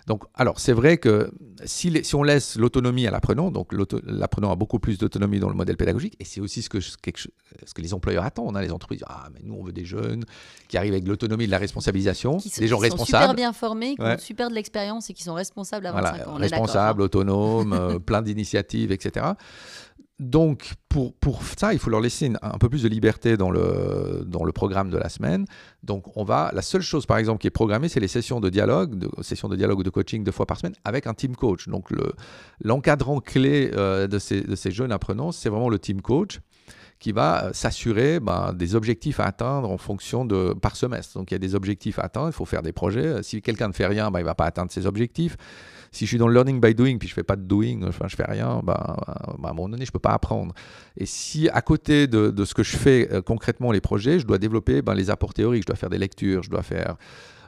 Donc, 0.07 0.25
alors, 0.35 0.61
c'est 0.61 0.73
vrai 0.73 0.99
que 0.99 1.31
si, 1.64 2.05
si 2.05 2.14
on 2.14 2.23
laisse 2.23 2.57
l'autonomie 2.57 3.07
à 3.07 3.11
l'apprenant, 3.11 3.51
donc 3.51 3.73
l'apprenant 4.05 4.53
a 4.53 4.57
beaucoup 4.57 4.79
plus 4.79 4.99
d'autonomie 4.99 5.40
dans 5.40 5.49
le 5.49 5.55
modèle 5.55 5.79
pédagogique, 5.79 6.14
et 6.21 6.25
c'est 6.25 6.40
aussi 6.40 6.61
ce 6.61 6.69
que, 6.69 6.81
ce 6.81 6.97
que 6.97 7.81
les 7.81 7.95
employeurs 7.95 8.25
attendent. 8.25 8.57
Hein, 8.57 8.61
les 8.61 8.71
entreprises, 8.71 9.03
ah, 9.07 9.29
mais 9.33 9.40
nous, 9.43 9.55
on 9.55 9.64
veut 9.64 9.73
des 9.73 9.87
jeunes 9.87 10.25
qui 10.69 10.77
arrivent 10.77 10.93
avec 10.93 11.09
l'autonomie 11.09 11.47
de 11.47 11.51
la 11.51 11.59
responsabilisation, 11.59 12.37
des 12.59 12.69
gens 12.69 12.79
responsables. 12.79 13.07
Qui 13.07 13.11
sont 13.12 13.19
super 13.19 13.35
bien 13.35 13.53
formés, 13.55 13.97
qui 13.97 14.03
ont 14.03 14.19
super 14.19 14.51
de 14.51 14.55
l'expérience 14.55 15.09
et 15.09 15.14
qui 15.14 15.23
sont 15.23 15.35
responsables 15.35 15.87
à 15.87 15.93
25 15.93 16.11
voilà, 16.11 16.29
ans. 16.29 16.35
Responsables, 16.35 17.03
autonomes, 17.03 17.73
euh, 17.73 17.99
plein 17.99 18.21
d'initiatives, 18.21 18.93
etc. 18.93 19.25
donc, 20.19 20.75
pour, 21.20 21.42
ça, 21.57 21.72
il 21.72 21.78
faut 21.78 21.90
leur 21.90 22.00
laisser 22.00 22.33
un 22.40 22.59
peu 22.59 22.68
plus 22.68 22.83
de 22.83 22.88
liberté 22.88 23.37
dans 23.37 23.50
le, 23.50 24.24
dans 24.26 24.44
le 24.44 24.52
programme 24.52 24.90
de 24.90 24.96
la 24.96 25.09
semaine. 25.09 25.44
Donc, 25.83 26.16
on 26.16 26.24
va, 26.24 26.50
la 26.54 26.62
seule 26.62 26.83
chose, 26.83 27.07
par 27.07 27.18
exemple, 27.18 27.40
qui 27.40 27.46
est 27.46 27.50
programmée, 27.50 27.88
c'est 27.88 28.00
les 28.00 28.09
sessions 28.09 28.40
de 28.40 28.48
dialogue, 28.48 29.07
sessions 29.22 29.48
de 29.48 29.57
dialogue 29.57 29.80
ou 29.80 29.83
de 29.83 29.90
coaching 29.90 30.24
deux 30.24 30.33
fois 30.33 30.46
par 30.46 30.59
semaine 30.59 30.74
avec 30.85 31.07
un 31.07 31.14
team 31.14 31.35
coach. 31.37 31.68
Donc, 31.68 31.88
l'encadrant 32.61 33.20
clé 33.20 33.70
euh, 33.74 34.07
de, 34.07 34.18
ces, 34.18 34.70
jeunes 34.70 34.92
apprenants, 34.92 35.33
c'est 35.33 35.48
vraiment 35.48 35.68
le 35.68 35.78
team 35.78 36.00
coach 36.00 36.40
qui 37.00 37.12
va 37.12 37.52
s'assurer 37.52 38.20
ben, 38.20 38.52
des 38.54 38.74
objectifs 38.74 39.20
à 39.20 39.24
atteindre 39.24 39.70
en 39.70 39.76
fonction 39.76 40.24
de 40.24 40.54
par 40.54 40.76
semestre. 40.76 41.18
Donc 41.18 41.30
il 41.30 41.35
y 41.35 41.37
a 41.37 41.38
des 41.38 41.54
objectifs 41.54 41.98
à 41.98 42.02
atteindre, 42.04 42.28
il 42.28 42.33
faut 42.33 42.46
faire 42.46 42.62
des 42.62 42.72
projets. 42.72 43.22
Si 43.22 43.42
quelqu'un 43.42 43.68
ne 43.68 43.72
fait 43.74 43.87
rien, 43.87 44.11
ben, 44.11 44.20
il 44.20 44.22
ne 44.22 44.28
va 44.28 44.35
pas 44.35 44.46
atteindre 44.46 44.70
ses 44.70 44.87
objectifs. 44.87 45.37
Si 45.92 46.07
je 46.07 46.09
suis 46.09 46.18
dans 46.18 46.28
le 46.28 46.35
learning 46.35 46.61
by 46.61 46.74
doing, 46.74 46.98
puis 46.98 47.09
je 47.09 47.14
fais 47.14 47.22
pas 47.22 47.37
de 47.37 47.42
doing, 47.42 47.90
je 47.90 48.16
fais 48.16 48.24
rien, 48.24 48.61
ben, 48.64 48.74
ben, 48.74 49.48
à 49.48 49.50
un 49.50 49.52
moment 49.52 49.68
donné, 49.68 49.85
je 49.85 49.92
peux 49.92 49.98
pas 49.98 50.12
apprendre. 50.12 50.54
Et 50.97 51.07
si 51.07 51.49
à 51.49 51.61
côté 51.61 52.07
de, 52.07 52.44
ce 52.44 52.55
que 52.55 52.62
je 52.62 52.77
fais 52.77 53.09
euh, 53.12 53.23
concrètement 53.23 53.73
les 53.73 53.81
projets, 53.81 54.18
je 54.18 54.27
dois 54.27 54.38
développer 54.38 54.83
ben, 54.83 54.94
les 54.94 55.11
apports 55.11 55.35
théoriques, 55.35 55.62
je 55.62 55.66
dois 55.68 55.77
faire 55.77 55.90
des 55.90 55.99
lectures, 55.99 56.42
je 56.42 56.51
dois 56.51 56.62
faire 56.62 56.97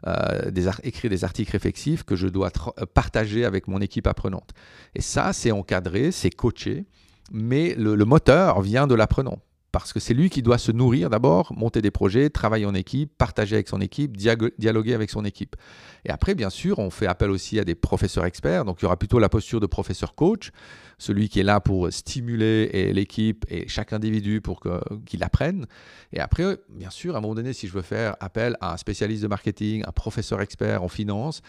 euh, 0.07 0.51
écrire 0.83 1.11
des 1.11 1.25
articles 1.25 1.51
réflexifs 1.51 2.05
que 2.05 2.17
je 2.17 2.29
dois 2.29 2.51
euh, 2.79 2.87
partager 2.87 3.45
avec 3.45 3.69
mon 3.69 3.81
équipe 3.81 4.07
apprenante. 4.07 4.51
Et 4.95 5.01
ça, 5.01 5.33
c'est 5.33 5.53
encadré, 5.53 6.11
c'est 6.13 6.31
coaché, 6.31 6.85
mais 7.33 7.75
le 7.77 8.05
moteur 8.05 8.61
vient 8.61 8.87
de 8.87 8.95
l'apprenant 8.95 9.39
parce 9.79 9.93
que 9.93 10.01
c'est 10.01 10.15
lui 10.15 10.31
qui 10.31 10.43
doit 10.43 10.59
se 10.59 10.73
nourrir 10.73 11.11
d'abord, 11.11 11.53
monter 11.55 11.83
des 11.83 11.91
projets, 11.91 12.31
travailler 12.31 12.67
en 12.67 12.75
équipe, 12.75 13.13
partager 13.19 13.57
avec 13.57 13.69
son 13.69 13.81
équipe, 13.81 14.17
dialoguer 14.17 14.95
avec 14.95 15.11
son 15.11 15.25
équipe. 15.25 15.57
Et 16.05 16.11
après, 16.11 16.35
bien 16.35 16.51
sûr, 16.51 16.79
on 16.79 16.91
fait 16.91 17.07
appel 17.07 17.31
aussi 17.31 17.59
à 17.59 17.65
des 17.65 17.75
professeurs 17.75 18.25
experts, 18.25 18.65
donc 18.65 18.79
il 18.81 18.85
y 18.85 18.87
aura 18.87 18.97
plutôt 18.97 19.19
la 19.19 19.29
posture 19.29 19.61
de 19.61 19.67
professeur 19.67 20.15
coach, 20.15 20.51
celui 20.99 21.29
qui 21.29 21.41
est 21.41 21.45
là 21.45 21.61
pour 21.61 21.93
stimuler 21.93 22.93
l'équipe 22.93 23.45
et 23.49 23.69
chaque 23.69 23.93
individu 23.93 24.41
pour 24.41 24.63
qu'il 25.05 25.23
apprenne. 25.23 25.67
Et 26.13 26.21
après, 26.21 26.59
bien 26.71 26.91
sûr, 26.91 27.15
à 27.15 27.19
un 27.19 27.21
moment 27.21 27.35
donné, 27.35 27.53
si 27.53 27.69
je 27.69 27.73
veux 27.73 27.83
faire 27.83 28.17
appel 28.21 28.57
à 28.61 28.73
un 28.73 28.77
spécialiste 28.77 29.23
de 29.23 29.29
marketing, 29.29 29.83
un 29.87 29.93
professeur 29.93 30.41
expert 30.41 30.83
en 30.83 30.89
finance, 30.89 31.43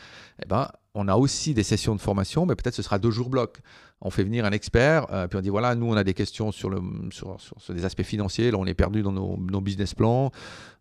eh 0.43 0.47
ben, 0.47 0.67
on 0.95 1.07
a 1.07 1.15
aussi 1.15 1.53
des 1.53 1.63
sessions 1.63 1.95
de 1.95 2.01
formation, 2.01 2.45
mais 2.45 2.55
peut-être 2.55 2.75
ce 2.75 2.81
sera 2.81 2.97
deux 2.97 3.11
jours 3.11 3.29
bloc. 3.29 3.59
On 4.01 4.09
fait 4.11 4.23
venir 4.23 4.45
un 4.45 4.51
expert, 4.51 5.07
euh, 5.11 5.27
puis 5.27 5.39
on 5.39 5.41
dit 5.41 5.49
voilà, 5.49 5.73
nous 5.73 5.87
on 5.87 5.97
a 5.97 6.03
des 6.03 6.13
questions 6.13 6.51
sur, 6.51 6.69
le, 6.69 6.79
sur, 7.11 7.37
des 7.69 7.83
aspects 7.83 8.03
financiers, 8.03 8.51
là 8.51 8.57
on 8.59 8.65
est 8.65 8.75
perdu 8.75 9.01
dans 9.01 9.11
nos, 9.11 9.61
business 9.61 9.95
plans, 9.95 10.31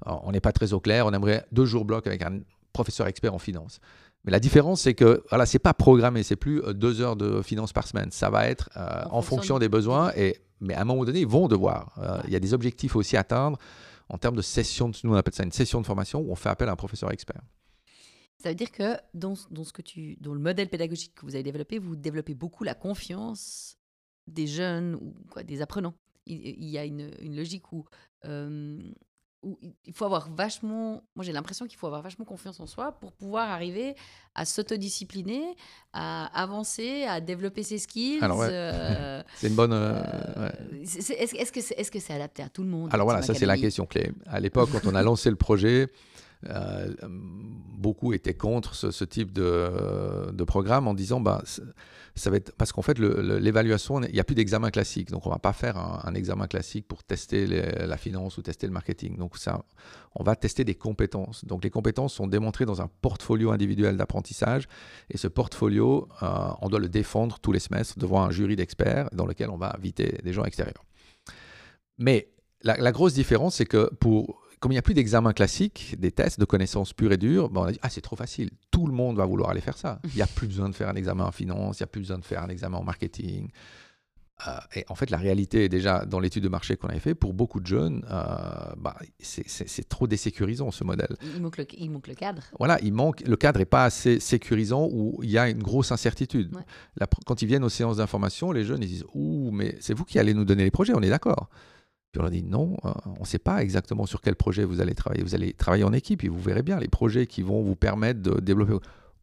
euh, 0.06 0.12
on 0.22 0.32
n'est 0.32 0.40
pas 0.40 0.52
très 0.52 0.74
au 0.74 0.80
clair, 0.80 1.06
on 1.06 1.12
aimerait 1.12 1.46
deux 1.50 1.64
jours 1.64 1.84
bloc 1.86 2.06
avec 2.06 2.22
un 2.22 2.40
professeur 2.72 3.06
expert 3.06 3.32
en 3.32 3.38
finance. 3.38 3.80
Mais 4.24 4.32
la 4.32 4.40
différence, 4.40 4.82
c'est 4.82 4.94
que 4.94 5.22
voilà, 5.30 5.46
c'est 5.46 5.60
pas 5.60 5.72
programmé, 5.72 6.24
c'est 6.24 6.36
plus 6.36 6.60
euh, 6.62 6.74
deux 6.74 7.00
heures 7.00 7.16
de 7.16 7.40
finance 7.42 7.72
par 7.72 7.86
semaine. 7.86 8.10
Ça 8.10 8.28
va 8.28 8.48
être 8.48 8.68
en, 9.10 9.22
fonction 9.22 9.58
des 9.58 9.68
besoins, 9.68 10.12
et, 10.16 10.36
mais 10.60 10.74
à 10.74 10.82
un 10.82 10.84
moment 10.84 11.04
donné, 11.04 11.20
ils 11.20 11.26
vont 11.26 11.48
devoir. 11.48 11.94
il 12.26 12.32
y 12.32 12.36
a 12.36 12.40
des 12.40 12.52
objectifs 12.52 12.96
aussi 12.96 13.16
à 13.16 13.20
atteindre 13.20 13.58
en 14.08 14.18
termes 14.18 14.36
de 14.36 14.42
session, 14.42 14.90
nous 15.04 15.12
on 15.12 15.16
appelle 15.16 15.34
ça 15.34 15.42
une 15.42 15.52
session 15.52 15.80
de 15.80 15.86
formation 15.86 16.20
où 16.20 16.30
on 16.30 16.36
fait 16.36 16.48
appel 16.48 16.68
à 16.68 16.72
un 16.72 16.76
professeur 16.76 17.10
expert. 17.10 17.40
Ça 18.42 18.50
veut 18.50 18.54
dire 18.54 18.70
que 18.70 18.96
dans, 19.14 19.34
dans, 19.50 19.64
ce 19.64 19.72
que 19.72 19.82
tu, 19.82 20.16
dans 20.20 20.34
le 20.34 20.40
modèle 20.40 20.68
pédagogique 20.68 21.14
que 21.14 21.24
vous 21.24 21.34
avez 21.34 21.42
développé, 21.42 21.78
vous 21.78 21.96
développez 21.96 22.34
beaucoup 22.34 22.64
la 22.64 22.74
confiance 22.74 23.78
des 24.26 24.46
jeunes 24.46 24.94
ou 24.96 25.14
quoi, 25.30 25.42
des 25.42 25.62
apprenants. 25.62 25.94
Il, 26.26 26.64
y 26.64 26.76
a 26.76 26.84
une, 26.84 27.12
une 27.20 27.36
logique 27.36 27.72
où, 27.72 27.84
euh, 28.24 28.80
où, 29.44 29.56
il 29.84 29.92
faut 29.92 30.04
avoir 30.04 30.28
vachement. 30.28 31.04
Moi, 31.14 31.24
j'ai 31.24 31.30
l'impression 31.32 31.66
qu'il 31.66 31.78
faut 31.78 31.86
avoir 31.86 32.02
vachement 32.02 32.24
confiance 32.24 32.58
en 32.58 32.66
soi 32.66 32.98
pour 32.98 33.12
pouvoir 33.12 33.48
arriver 33.48 33.94
à 34.34 34.44
s'autodiscipliner, 34.44 35.54
à 35.92 36.26
avancer, 36.40 37.04
à 37.04 37.20
développer 37.20 37.62
ses 37.62 37.78
skills. 37.78 38.18
Euh, 38.22 39.22
c'est 39.36 39.46
une 39.46 39.54
bonne. 39.54 39.72
Euh, 39.72 40.50
est-ce 40.82 41.52
que 41.52 41.60
c'est 41.60 41.78
est 41.78 41.94
-ce 41.94 42.00
c'est 42.00 42.12
adapté 42.12 42.42
à 42.42 42.48
tout 42.48 42.64
le 42.64 42.70
monde 42.70 42.90
Alors 42.92 43.06
voilà, 43.06 43.22
ça 43.22 43.32
c'est 43.32 43.46
la 43.46 43.56
question 43.56 43.86
clé. 43.86 44.10
À 44.26 44.40
l'époque, 44.40 44.70
quand 44.72 44.84
on 44.86 44.96
a 44.96 45.02
lancé 45.02 45.30
le 45.30 45.36
projet, 45.36 45.88
euh, 46.44 46.92
beaucoup 47.08 48.12
étaient 48.12 48.34
contre 48.34 48.74
ce, 48.74 49.04
type 49.04 49.32
de, 49.32 50.30
de, 50.32 50.44
programme 50.44 50.86
en 50.86 50.92
disant 50.92 51.18
bah, 51.18 51.42
ça 52.14 52.30
va 52.30 52.36
être 52.36 52.52
parce 52.56 52.72
qu'en 52.72 52.82
fait 52.82 52.98
l'évaluation 52.98 54.02
il 54.02 54.12
n'y 54.12 54.20
a 54.20 54.24
plus 54.24 54.34
d'examen 54.34 54.70
classique 54.70 55.10
donc 55.10 55.26
on 55.26 55.30
va 55.30 55.38
pas 55.38 55.54
faire 55.54 55.78
un, 55.78 56.14
examen 56.14 56.46
classique 56.46 56.86
pour 56.86 57.04
tester 57.04 57.46
la 57.46 57.96
finance 57.96 58.36
ou 58.36 58.42
tester 58.42 58.66
le 58.66 58.72
marketing. 58.72 59.16
Donc 59.16 59.38
ça 59.38 59.64
on 60.14 60.22
va 60.22 60.36
tester 60.36 60.64
des 60.64 60.74
compétences. 60.74 61.44
Donc 61.46 61.64
les 61.64 61.70
compétences 61.70 62.12
sont 62.14 62.26
démontrées 62.26 62.66
dans 62.66 62.82
un 62.82 62.90
portfolio 63.00 63.50
individuel 63.50 63.96
d'apprentissage 63.96 64.68
et 65.10 65.16
ce 65.16 65.28
portfolio 65.28 66.08
euh, 66.22 66.48
on 66.60 66.68
doit 66.68 66.80
le 66.80 66.88
défendre 66.88 67.38
tous 67.38 67.52
les 67.52 67.60
semestres 67.60 67.98
devant 67.98 68.22
un 68.22 68.30
jury 68.30 68.56
d'experts 68.56 69.08
dans 69.12 69.26
lequel 69.26 69.48
on 69.48 69.56
va 69.56 69.74
inviter 69.74 70.18
des 70.22 70.32
gens 70.34 70.44
extérieurs. 70.44 70.84
Mais 71.98 72.28
la 72.62 72.92
grosse 72.92 73.14
différence 73.14 73.56
c'est 73.56 73.66
que 73.66 73.90
pour 73.94 74.45
comme 74.60 74.72
il 74.72 74.76
n'y 74.76 74.78
a 74.78 74.82
plus 74.82 74.94
d'examen 74.94 75.32
classique, 75.32 75.94
des 75.98 76.12
tests 76.12 76.40
de 76.40 76.44
connaissances 76.44 76.92
pures 76.92 77.12
et 77.12 77.16
dures, 77.16 77.50
on 77.54 77.64
a 77.64 77.72
dit, 77.72 77.78
ah, 77.82 77.90
c'est 77.90 78.00
trop 78.00 78.16
facile. 78.16 78.50
Tout 78.70 78.86
le 78.86 78.92
monde 78.92 79.16
va 79.16 79.26
vouloir 79.26 79.50
aller 79.50 79.60
faire 79.60 79.76
ça. 79.76 80.00
Il 80.04 80.16
n'y 80.16 80.22
a 80.22 80.26
plus 80.26 80.46
besoin 80.46 80.68
de 80.68 80.74
faire 80.74 80.88
un 80.88 80.94
examen 80.94 81.24
en 81.24 81.32
finance, 81.32 81.78
il 81.78 81.82
n'y 81.82 81.84
a 81.84 81.88
plus 81.88 82.00
besoin 82.00 82.18
de 82.18 82.24
faire 82.24 82.42
un 82.42 82.48
examen 82.48 82.78
en 82.78 82.84
marketing. 82.84 83.50
Euh, 84.46 84.50
et 84.74 84.84
en 84.88 84.94
fait, 84.94 85.10
la 85.10 85.16
réalité 85.16 85.64
est 85.64 85.68
déjà 85.68 86.04
dans 86.04 86.20
l'étude 86.20 86.42
de 86.42 86.48
marché 86.48 86.76
qu'on 86.76 86.88
avait 86.88 87.00
fait, 87.00 87.14
pour 87.14 87.32
beaucoup 87.32 87.58
de 87.58 87.66
jeunes, 87.66 88.04
euh, 88.10 88.74
bah, 88.76 88.96
c'est 89.18 89.88
trop 89.88 90.06
désécurisant 90.06 90.70
ce 90.70 90.84
modèle. 90.84 91.16
Il 91.34 91.40
manque, 91.40 91.56
le, 91.56 91.66
il 91.78 91.90
manque 91.90 92.08
le 92.08 92.14
cadre. 92.14 92.42
Voilà, 92.58 92.78
il 92.82 92.92
manque, 92.92 93.22
le 93.22 93.36
cadre 93.36 93.58
n'est 93.58 93.64
pas 93.64 93.84
assez 93.84 94.20
sécurisant 94.20 94.88
où 94.90 95.18
il 95.22 95.30
y 95.30 95.38
a 95.38 95.48
une 95.48 95.62
grosse 95.62 95.90
incertitude. 95.90 96.54
quand 97.24 97.40
ils 97.40 97.48
viennent 97.48 97.64
aux 97.64 97.70
séances 97.70 97.96
d'information, 97.96 98.52
les 98.52 98.64
jeunes 98.64 98.82
ils 98.82 98.88
disent 98.88 99.04
Ouh, 99.14 99.50
mais 99.52 99.76
c'est 99.80 99.94
vous 99.94 100.04
qui 100.04 100.18
allez 100.18 100.34
nous 100.34 100.44
donner 100.44 100.64
les 100.64 100.70
projets, 100.70 100.92
on 100.94 101.02
est 101.02 101.10
d'accord 101.10 101.48
on 102.18 102.22
leur 102.22 102.30
dit 102.30 102.42
non, 102.42 102.76
euh, 102.84 102.90
on 103.18 103.20
ne 103.20 103.26
sait 103.26 103.38
pas 103.38 103.62
exactement 103.62 104.06
sur 104.06 104.20
quel 104.20 104.36
projet 104.36 104.64
vous 104.64 104.80
allez 104.80 104.94
travailler. 104.94 105.22
Vous 105.22 105.34
allez 105.34 105.52
travailler 105.52 105.84
en 105.84 105.92
équipe 105.92 106.24
et 106.24 106.28
vous 106.28 106.40
verrez 106.40 106.62
bien 106.62 106.78
les 106.78 106.88
projets 106.88 107.26
qui 107.26 107.42
vont 107.42 107.62
vous 107.62 107.76
permettre 107.76 108.20
de 108.20 108.40
développer. 108.40 108.74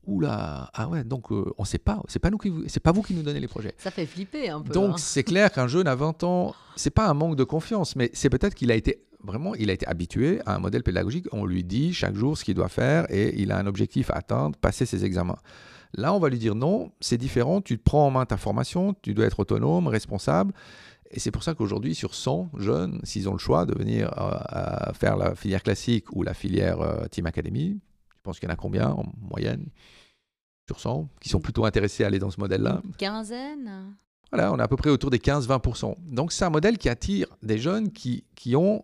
Oula, 0.06 0.70
ah 0.74 0.90
ouais, 0.90 1.06
donc 1.06 1.32
euh, 1.32 1.46
on 1.58 1.64
ne 1.64 1.68
sait 1.68 1.78
pas, 1.78 2.02
c'est 2.10 2.20
pas 2.20 2.30
nous 2.30 2.38
qui, 2.38 2.52
c'est 2.68 2.82
pas 2.82 2.92
vous 2.92 3.02
qui 3.02 3.14
nous 3.14 3.24
donnez 3.24 3.40
les 3.40 3.48
projets. 3.48 3.74
Ça 3.78 3.90
fait 3.90 4.06
flipper 4.06 4.50
un 4.50 4.60
peu. 4.62 4.74
Donc 4.74 4.96
hein. 4.96 4.98
c'est 4.98 5.24
clair 5.24 5.50
qu'un 5.50 5.68
jeune 5.68 5.88
à 5.88 5.96
20 5.96 6.24
ans, 6.24 6.54
c'est 6.76 6.90
pas 6.90 7.08
un 7.08 7.14
manque 7.14 7.38
de 7.38 7.46
confiance, 7.46 7.96
mais 7.96 8.10
c'est 8.12 8.30
peut-être 8.30 8.54
qu'il 8.54 8.70
a 8.70 8.76
été 8.76 9.02
vraiment, 9.24 9.56
il 9.56 9.70
a 9.70 9.74
été 9.74 9.88
habitué 9.88 10.42
à 10.46 10.56
un 10.56 10.60
modèle 10.60 10.84
pédagogique. 10.84 11.28
On 11.32 11.46
lui 11.46 11.64
dit 11.64 11.94
chaque 11.94 12.16
jour 12.16 12.38
ce 12.38 12.44
qu'il 12.44 12.56
doit 12.56 12.68
faire 12.68 13.06
et 13.10 13.42
il 13.42 13.54
a 13.54 13.58
un 13.58 13.66
objectif 13.66 14.12
à 14.12 14.16
atteindre, 14.16 14.58
passer 14.58 14.86
ses 14.86 15.06
examens. 15.06 15.38
Là, 15.96 16.14
on 16.14 16.20
va 16.20 16.30
lui 16.30 16.40
dire 16.40 16.56
non, 16.56 16.92
c'est 17.00 17.18
différent. 17.18 17.62
Tu 17.62 17.78
te 17.78 17.84
prends 17.84 18.08
en 18.08 18.12
main 18.12 18.26
ta 18.26 18.38
formation, 18.38 18.96
tu 19.02 19.14
dois 19.14 19.26
être 19.26 19.40
autonome, 19.40 19.88
responsable. 19.88 20.54
Et 21.14 21.20
c'est 21.20 21.32
pour 21.32 21.44
ça 21.44 21.54
qu'aujourd'hui, 21.54 21.94
sur 21.94 22.16
100 22.16 22.50
jeunes, 22.58 23.00
s'ils 23.04 23.30
ont 23.30 23.34
le 23.34 23.38
choix 23.38 23.66
de 23.66 23.78
venir 23.78 24.12
euh, 24.18 24.94
faire 24.94 25.16
la 25.16 25.36
filière 25.36 25.62
classique 25.62 26.12
ou 26.12 26.24
la 26.24 26.34
filière 26.34 26.82
euh, 26.82 27.06
Team 27.08 27.28
Academy, 27.28 27.80
je 28.10 28.20
pense 28.24 28.40
qu'il 28.40 28.50
y 28.50 28.52
en 28.52 28.54
a 28.54 28.58
combien 28.58 28.90
en 28.90 29.06
moyenne 29.22 29.68
sur 30.68 30.80
100 30.80 31.08
qui 31.22 31.30
sont 31.30 31.40
plutôt 31.40 31.66
intéressés 31.66 32.04
à 32.04 32.08
aller 32.08 32.18
dans 32.18 32.32
ce 32.32 32.40
modèle-là? 32.40 32.82
Quinzaine 32.98 33.96
Voilà, 34.32 34.52
on 34.52 34.58
est 34.58 34.64
à 34.64 34.68
peu 34.68 34.76
près 34.76 34.90
autour 34.90 35.12
des 35.12 35.20
15-20%. 35.20 35.96
Donc 36.08 36.32
c'est 36.32 36.46
un 36.46 36.50
modèle 36.50 36.80
qui 36.80 36.90
attire 36.90 37.28
des 37.44 37.60
jeunes 37.60 37.92
qui, 37.92 38.24
qui 38.34 38.56
ont 38.56 38.82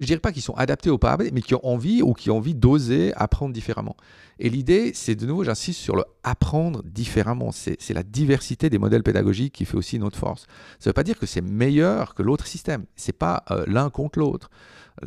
je 0.00 0.06
dirais 0.06 0.20
pas 0.20 0.32
qu'ils 0.32 0.42
sont 0.42 0.54
adaptés 0.54 0.90
au 0.90 0.98
paradigme, 0.98 1.34
mais 1.34 1.42
qui 1.42 1.54
ont 1.54 1.66
envie 1.66 2.02
ou 2.02 2.12
qui 2.12 2.30
ont 2.30 2.36
envie 2.36 2.54
d'oser 2.54 3.12
apprendre 3.14 3.52
différemment. 3.52 3.96
Et 4.38 4.48
l'idée, 4.48 4.92
c'est 4.94 5.16
de 5.16 5.26
nouveau, 5.26 5.42
j'insiste 5.42 5.80
sur 5.80 5.96
le 5.96 6.04
apprendre 6.22 6.82
différemment. 6.84 7.50
C'est 7.50 7.90
la 7.90 8.04
diversité 8.04 8.70
des 8.70 8.78
modèles 8.78 9.02
pédagogiques 9.02 9.54
qui 9.54 9.64
fait 9.64 9.76
aussi 9.76 9.98
notre 9.98 10.16
force. 10.16 10.42
Ça 10.78 10.86
ne 10.86 10.90
veut 10.90 10.94
pas 10.94 11.02
dire 11.02 11.18
que 11.18 11.26
c'est 11.26 11.40
meilleur 11.40 12.14
que 12.14 12.22
l'autre 12.22 12.46
système. 12.46 12.84
C'est 12.94 13.12
pas 13.12 13.44
euh, 13.50 13.64
l'un 13.66 13.90
contre 13.90 14.20
l'autre. 14.20 14.50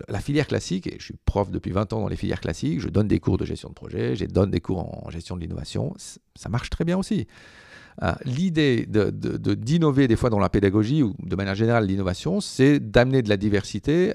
La 0.08 0.20
filière 0.20 0.48
classique, 0.48 0.88
et 0.88 0.96
je 1.00 1.04
suis 1.04 1.16
prof 1.26 1.52
depuis 1.52 1.72
20 1.72 1.94
ans 1.94 2.02
dans 2.02 2.08
les 2.08 2.16
filières 2.16 2.40
classiques, 2.40 2.80
je 2.80 2.88
donne 2.88 3.08
des 3.08 3.20
cours 3.20 3.38
de 3.38 3.46
gestion 3.46 3.70
de 3.70 3.74
projet, 3.74 4.16
je 4.16 4.26
donne 4.26 4.50
des 4.50 4.62
cours 4.62 4.80
en 5.06 5.10
gestion 5.10 5.36
de 5.36 5.42
l'innovation, 5.42 5.94
ça 5.98 6.48
marche 6.48 6.70
très 6.70 6.86
bien 6.86 6.98
aussi. 6.98 7.28
Euh, 8.04 8.14
l'idée 8.26 8.88
d'innover 8.88 10.08
des 10.08 10.16
fois 10.16 10.30
dans 10.30 10.40
la 10.40 10.50
pédagogie 10.50 11.04
ou 11.04 11.14
de 11.20 11.36
manière 11.36 11.56
générale 11.56 11.86
l'innovation, 11.86 12.42
c'est 12.42 12.80
d'amener 12.80 13.22
de 13.22 13.30
la 13.30 13.38
diversité 13.38 14.14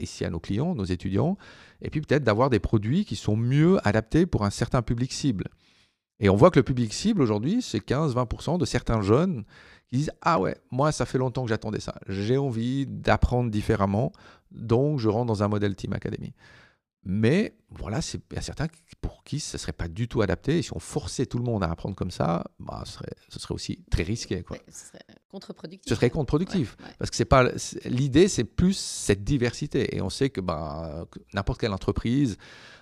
ici 0.00 0.24
à 0.24 0.30
nos 0.30 0.40
clients, 0.40 0.74
nos 0.74 0.84
étudiants, 0.84 1.36
et 1.82 1.90
puis 1.90 2.00
peut-être 2.00 2.24
d'avoir 2.24 2.50
des 2.50 2.58
produits 2.58 3.04
qui 3.04 3.16
sont 3.16 3.36
mieux 3.36 3.78
adaptés 3.86 4.26
pour 4.26 4.44
un 4.44 4.50
certain 4.50 4.82
public 4.82 5.12
cible. 5.12 5.44
Et 6.18 6.30
on 6.30 6.36
voit 6.36 6.50
que 6.50 6.58
le 6.58 6.64
public 6.64 6.92
cible 6.94 7.20
aujourd'hui, 7.20 7.60
c'est 7.60 7.78
15-20% 7.78 8.58
de 8.58 8.64
certains 8.64 9.02
jeunes 9.02 9.44
qui 9.90 9.98
disent 9.98 10.12
Ah 10.22 10.40
ouais, 10.40 10.56
moi 10.70 10.92
ça 10.92 11.04
fait 11.04 11.18
longtemps 11.18 11.42
que 11.42 11.50
j'attendais 11.50 11.80
ça. 11.80 11.94
J'ai 12.08 12.38
envie 12.38 12.86
d'apprendre 12.86 13.50
différemment, 13.50 14.12
donc 14.50 14.98
je 14.98 15.08
rentre 15.08 15.26
dans 15.26 15.42
un 15.42 15.48
modèle 15.48 15.76
Team 15.76 15.92
Academy. 15.92 16.32
Mais 17.04 17.54
voilà, 17.78 18.00
il 18.14 18.36
y 18.36 18.38
a 18.38 18.42
certains 18.42 18.68
pour 19.00 19.24
qui 19.24 19.40
ce 19.40 19.56
ne 19.56 19.58
serait 19.58 19.72
pas 19.72 19.88
du 19.88 20.08
tout 20.08 20.22
adapté. 20.22 20.58
Et 20.58 20.62
si 20.62 20.72
on 20.72 20.78
forçait 20.78 21.26
tout 21.26 21.38
le 21.38 21.44
monde 21.44 21.62
à 21.62 21.70
apprendre 21.70 21.94
comme 21.94 22.10
ça, 22.10 22.44
bah, 22.58 22.82
ce, 22.84 22.92
serait, 22.92 23.12
ce 23.28 23.38
serait 23.38 23.54
aussi 23.54 23.84
très 23.90 24.02
risqué. 24.02 24.42
Quoi. 24.42 24.58
ce 24.68 24.86
serait 24.86 25.04
contre-productif. 25.30 25.88
Ce 25.88 25.94
serait 25.94 26.10
contre-productif. 26.10 26.76
Parce 26.98 27.10
que 27.10 27.16
c'est 27.16 27.24
pas 27.24 27.50
l'idée, 27.84 28.28
c'est 28.28 28.44
plus 28.44 28.76
cette 28.76 29.24
diversité. 29.24 29.96
Et 29.96 30.00
on 30.00 30.10
sait 30.10 30.30
que 30.30 30.40
bah, 30.40 31.06
n'importe 31.34 31.60
quelle 31.60 31.72
entreprise, 31.72 32.36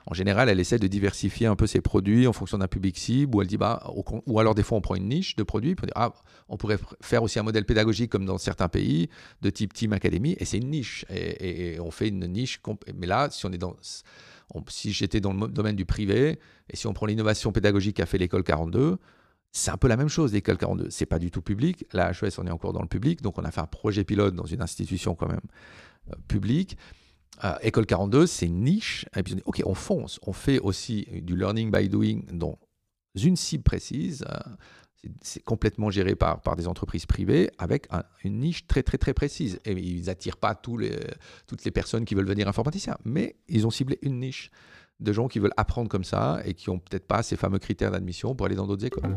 en 0.07 0.15
général, 0.15 0.49
elle 0.49 0.61
essaie 0.61 0.79
de 0.79 0.87
diversifier 0.87 1.47
un 1.47 1.57
peu 1.57 1.67
ses 1.67 1.81
produits 1.81 2.27
en 2.27 2.33
fonction 2.33 2.59
d'un 2.59 2.69
public 2.69 2.99
cible, 2.99 3.35
ou 3.37 3.43
elle 3.43 3.49
dit, 3.49 3.57
bah, 3.57 3.91
ou 4.27 4.39
alors 4.39 4.55
des 4.55 4.63
fois 4.63 4.77
on 4.77 4.81
prend 4.81 4.95
une 4.95 5.09
niche 5.09 5.35
de 5.37 5.43
produits, 5.43 5.75
pour 5.75 5.87
dire, 5.87 5.95
ah, 5.97 6.13
on 6.49 6.57
pourrait 6.57 6.79
faire 7.01 7.23
aussi 7.23 7.39
un 7.39 7.43
modèle 7.43 7.65
pédagogique 7.65 8.11
comme 8.11 8.27
dans 8.27 8.39
certains 8.39 8.69
pays, 8.69 9.09
de 9.41 9.51
type 9.51 9.73
Team 9.73 9.93
Academy, 9.95 10.37
et 10.39 10.45
c'est 10.45 10.59
une 10.59 10.71
niche, 10.71 11.07
et, 11.09 11.79
on 11.81 11.91
fait 11.91 12.09
une 12.09 12.27
niche, 12.27 12.61
mais 12.95 13.07
là, 13.07 13.29
si 13.31 13.47
on 13.47 13.53
est 13.53 13.59
dans... 13.59 13.77
si 14.69 14.93
j'étais 14.93 15.21
dans 15.21 15.33
le 15.33 15.49
domaine 15.49 15.77
du 15.77 15.85
privé, 15.85 16.39
et 16.71 16.77
si 16.77 16.87
on 16.87 16.93
prend 16.93 17.07
l'innovation 17.07 17.53
pédagogique 17.53 17.97
qu'a 17.97 18.07
fait 18.07 18.19
l'école 18.19 18.45
42, 18.45 18.99
c'est 19.53 19.71
un 19.71 19.77
peu 19.77 19.87
la 19.87 19.97
même 19.97 20.09
chose, 20.09 20.33
l'école 20.33 20.59
42. 20.59 20.91
C'est 20.91 21.07
pas 21.07 21.21
du 21.21 21.31
tout 21.31 21.41
public. 21.41 21.87
La 21.93 22.11
HES, 22.11 22.39
on 22.39 22.47
est 22.47 22.51
encore 22.51 22.73
dans 22.73 22.83
le 22.83 22.89
public, 22.89 23.23
donc 23.23 23.39
on 23.39 23.45
a 23.45 23.51
fait 23.53 23.61
un 23.61 23.67
projet 23.67 24.03
pilote 24.03 24.35
dans 24.35 24.47
une 24.47 24.61
institution 24.61 25.15
quand 25.15 25.29
même 25.29 25.41
euh, 26.11 26.17
publique. 26.27 26.77
Euh, 27.45 27.55
école 27.63 27.87
42, 27.87 28.27
c'est 28.27 28.47
une 28.47 28.65
niche. 28.65 29.07
OK, 29.45 29.63
on 29.65 29.75
fonce. 29.75 30.19
On 30.27 30.33
fait 30.33 30.59
aussi 30.59 31.07
du 31.23 31.37
learning 31.37 31.71
by 31.71 31.89
doing 31.89 32.23
dans 32.33 32.59
une 33.15 33.37
cible 33.37 33.63
précise. 33.63 34.25
Euh, 34.29 34.39
c'est 35.21 35.43
complètement 35.43 35.91
géré 35.91 36.15
par, 36.15 36.41
par 36.41 36.57
des 36.57 36.69
entreprises 36.69 37.07
privées 37.07 37.51
avec 37.59 37.89
une 38.23 38.39
niche 38.39 38.67
très, 38.67 38.83
très, 38.83 38.99
très 38.99 39.15
précise. 39.15 39.59
Et 39.65 39.73
ils 39.73 40.07
n'attirent 40.07 40.37
pas 40.37 40.55
tous 40.55 40.77
les, 40.77 40.99
toutes 41.47 41.65
les 41.65 41.71
personnes 41.71 42.05
qui 42.05 42.15
veulent 42.15 42.29
venir 42.29 42.49
informaticiens, 42.49 42.97
mais 43.05 43.37
ils 43.49 43.67
ont 43.67 43.71
ciblé 43.71 43.99
une 44.03 44.21
niche 44.21 44.51
de 45.01 45.13
gens 45.13 45.29
qui 45.29 45.39
veulent 45.39 45.55
apprendre 45.57 45.89
comme 45.89 46.05
ça 46.05 46.41
et 46.45 46.55
qui 46.55 46.71
n'ont 46.71 46.79
peut-être 46.79 47.07
pas 47.07 47.23
ces 47.23 47.37
fameux 47.37 47.59
critères 47.59 47.91
d'admission 47.91 48.35
pour 48.35 48.47
aller 48.47 48.57
dans 48.57 48.67
d'autres 48.67 48.85
écoles. 48.85 49.15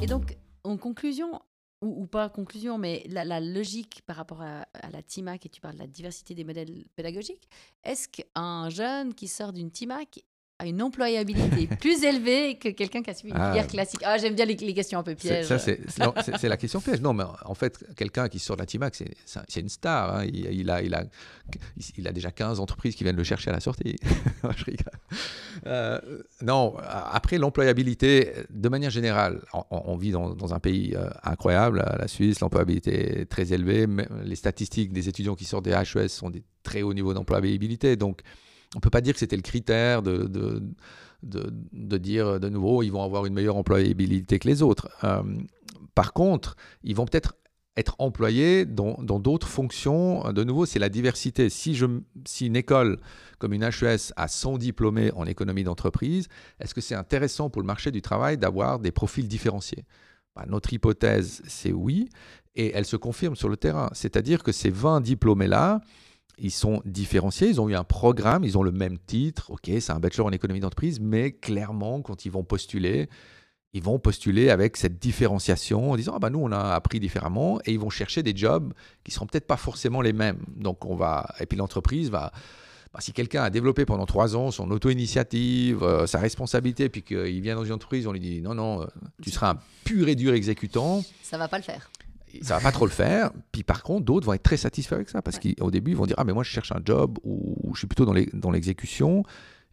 Et 0.00 0.06
donc, 0.06 0.36
en 0.64 0.76
conclusion, 0.76 1.40
ou, 1.82 2.06
pas 2.06 2.28
conclusion, 2.28 2.78
mais 2.78 3.04
la, 3.08 3.40
logique 3.40 4.02
par 4.06 4.16
rapport 4.16 4.42
à, 4.42 4.66
à, 4.74 4.90
la 4.90 5.02
TIMAC, 5.02 5.46
et 5.46 5.48
tu 5.48 5.60
parles 5.60 5.74
de 5.74 5.80
la 5.80 5.86
diversité 5.86 6.34
des 6.34 6.44
modèles 6.44 6.84
pédagogiques, 6.94 7.48
est-ce 7.84 8.08
qu'un 8.08 8.68
jeune 8.70 9.14
qui 9.14 9.28
sort 9.28 9.52
d'une 9.52 9.70
TIMAC 9.70 10.24
a 10.58 10.66
une 10.66 10.80
employabilité 10.82 11.66
plus 11.80 12.02
élevée 12.02 12.56
que 12.56 12.70
quelqu'un 12.70 13.02
qui 13.02 13.10
a 13.10 13.14
suivi 13.14 13.34
une 13.34 13.40
ah. 13.40 13.50
filière 13.50 13.66
classique 13.66 14.00
Ah, 14.04 14.16
j'aime 14.16 14.34
bien 14.34 14.46
les, 14.46 14.56
questions 14.56 14.98
un 14.98 15.02
peu 15.02 15.14
pièges. 15.14 15.46
Ça, 15.46 15.58
c'est 15.58 16.48
la 16.48 16.56
question 16.56 16.80
piège. 16.80 17.00
Non, 17.00 17.12
mais 17.12 17.24
en 17.44 17.54
fait, 17.54 17.84
quelqu'un 17.94 18.28
qui 18.28 18.38
sort 18.38 18.56
de 18.56 18.62
la 18.62 18.66
TIMAC, 18.66 18.94
c'est 18.94 19.60
une 19.60 19.68
star. 19.68 20.16
Hein. 20.16 20.24
Il, 20.24 20.70
a, 20.70 20.82
il, 20.82 20.94
a, 20.94 21.04
il 21.96 22.08
a 22.08 22.12
déjà 22.12 22.30
15 22.30 22.60
entreprises 22.60 22.94
qui 22.94 23.04
viennent 23.04 23.16
le 23.16 23.24
chercher 23.24 23.50
à 23.50 23.52
la 23.52 23.60
sortie. 23.60 23.96
Je 24.56 24.64
rigole. 24.64 24.86
Euh, 25.66 26.00
non, 26.42 26.74
après, 26.78 27.38
l'employabilité, 27.38 28.32
de 28.50 28.68
manière 28.68 28.90
générale, 28.90 29.42
on, 29.70 29.96
vit 29.96 30.10
dans, 30.10 30.34
dans, 30.34 30.54
un 30.54 30.58
pays 30.58 30.94
euh, 30.96 31.08
incroyable, 31.22 31.84
la 31.98 32.08
Suisse, 32.08 32.40
l'employabilité 32.40 33.20
est 33.20 33.26
très 33.26 33.52
élevée. 33.52 33.86
Les 34.24 34.36
statistiques 34.36 34.92
des 34.92 35.08
étudiants 35.08 35.34
qui 35.34 35.44
sortent 35.44 35.64
des 35.64 35.72
HES 35.72 36.08
sont 36.08 36.30
des 36.30 36.42
très 36.62 36.82
hauts 36.82 36.94
niveaux 36.94 37.12
d'employabilité. 37.12 37.96
Donc, 37.96 38.22
on 38.76 38.80
peut 38.80 38.90
pas 38.90 39.00
dire 39.00 39.14
que 39.14 39.18
c'était 39.18 39.36
le 39.36 39.42
critère 39.42 40.02
de, 40.02 40.28
de, 41.22 41.96
dire 41.96 42.38
de 42.38 42.48
nouveau 42.50 42.82
ils 42.82 42.90
vont 42.90 43.02
avoir 43.02 43.24
une 43.24 43.32
meilleure 43.32 43.56
employabilité 43.56 44.38
que 44.38 44.46
les 44.46 44.62
autres. 44.62 44.88
Euh, 45.02 45.22
par 45.94 46.12
contre, 46.12 46.56
ils 46.84 46.94
vont 46.94 47.06
peut-être 47.06 47.34
être 47.78 47.96
employés 47.98 48.64
dans 48.64 48.96
d'autres 49.20 49.48
fonctions. 49.48 50.32
De 50.32 50.44
nouveau, 50.44 50.64
c'est 50.64 50.78
la 50.78 50.88
diversité. 50.88 51.50
Si, 51.50 51.74
je, 51.74 51.86
si 52.26 52.46
une 52.46 52.56
école 52.56 52.98
comme 53.38 53.52
une 53.52 53.62
HES 53.62 54.12
a 54.16 54.28
100 54.28 54.58
diplômés 54.58 55.10
en 55.12 55.26
économie 55.26 55.64
d'entreprise, 55.64 56.28
est-ce 56.58 56.74
que 56.74 56.80
c'est 56.80 56.94
intéressant 56.94 57.50
pour 57.50 57.60
le 57.60 57.66
marché 57.66 57.90
du 57.90 58.00
travail 58.00 58.38
d'avoir 58.38 58.78
des 58.78 58.92
profils 58.92 59.28
différenciés? 59.28 59.84
Bah, 60.34 60.44
Notre 60.48 60.72
hypothèse, 60.72 61.42
c'est 61.46 61.72
oui, 61.72 62.08
et 62.54 62.72
elle 62.74 62.86
se 62.86 62.96
confirme 62.96 63.36
sur 63.36 63.50
le 63.50 63.58
terrain. 63.58 63.90
C'est-à-dire 63.92 64.42
que 64.42 64.52
ces 64.52 64.70
20 64.70 65.02
diplômés-là, 65.02 65.82
ils 66.38 66.50
sont 66.50 66.82
différenciés, 66.84 67.48
ils 67.48 67.60
ont 67.60 67.68
eu 67.68 67.74
un 67.74 67.84
programme, 67.84 68.44
ils 68.44 68.58
ont 68.58 68.62
le 68.62 68.72
même 68.72 68.98
titre, 68.98 69.50
ok, 69.50 69.70
c'est 69.80 69.92
un 69.92 70.00
bachelor 70.00 70.26
en 70.26 70.32
économie 70.32 70.60
d'entreprise, 70.60 71.00
mais 71.00 71.32
clairement, 71.32 72.02
quand 72.02 72.26
ils 72.26 72.30
vont 72.30 72.44
postuler, 72.44 73.08
ils 73.72 73.82
vont 73.82 73.98
postuler 73.98 74.50
avec 74.50 74.76
cette 74.76 74.98
différenciation 74.98 75.92
en 75.92 75.96
disant 75.96 76.12
ah 76.16 76.18
bah 76.18 76.30
nous 76.30 76.38
on 76.38 76.50
a 76.50 76.74
appris 76.74 76.98
différemment 76.98 77.60
et 77.66 77.72
ils 77.72 77.78
vont 77.78 77.90
chercher 77.90 78.22
des 78.22 78.34
jobs 78.34 78.72
qui 79.04 79.12
seront 79.12 79.26
peut-être 79.26 79.46
pas 79.46 79.58
forcément 79.58 80.00
les 80.00 80.14
mêmes. 80.14 80.38
Donc 80.56 80.86
on 80.86 80.94
va 80.94 81.34
et 81.40 81.46
puis 81.46 81.58
l'entreprise 81.58 82.10
va 82.10 82.32
bah, 82.94 83.00
si 83.02 83.12
quelqu'un 83.12 83.42
a 83.42 83.50
développé 83.50 83.84
pendant 83.84 84.06
trois 84.06 84.34
ans 84.34 84.50
son 84.50 84.70
auto-initiative, 84.70 85.82
euh, 85.82 86.06
sa 86.06 86.18
responsabilité, 86.18 86.88
puis 86.88 87.02
qu'il 87.02 87.42
vient 87.42 87.54
dans 87.54 87.64
une 87.64 87.72
entreprise, 87.72 88.06
on 88.06 88.12
lui 88.12 88.20
dit 88.20 88.40
non, 88.40 88.54
non, 88.54 88.80
euh, 88.80 88.86
tu 89.22 89.30
seras 89.30 89.50
un 89.50 89.58
pur 89.84 90.08
et 90.08 90.14
dur 90.14 90.32
exécutant. 90.32 91.04
Ça 91.22 91.36
va 91.36 91.46
pas 91.48 91.58
le 91.58 91.64
faire 91.64 91.90
ça 92.42 92.56
va 92.56 92.60
pas 92.60 92.72
trop 92.72 92.86
le 92.86 92.90
faire. 92.90 93.30
Puis 93.52 93.62
par 93.62 93.82
contre, 93.82 94.04
d'autres 94.04 94.26
vont 94.26 94.32
être 94.32 94.42
très 94.42 94.56
satisfaits 94.56 94.94
avec 94.94 95.08
ça 95.08 95.22
parce 95.22 95.38
qu'au 95.38 95.70
début, 95.70 95.92
ils 95.92 95.96
vont 95.96 96.06
dire 96.06 96.16
Ah, 96.18 96.24
mais 96.24 96.32
moi, 96.32 96.42
je 96.42 96.50
cherche 96.50 96.72
un 96.72 96.80
job 96.84 97.18
ou 97.24 97.72
je 97.74 97.78
suis 97.78 97.86
plutôt 97.86 98.04
dans 98.04 98.50
l'exécution. 98.50 99.24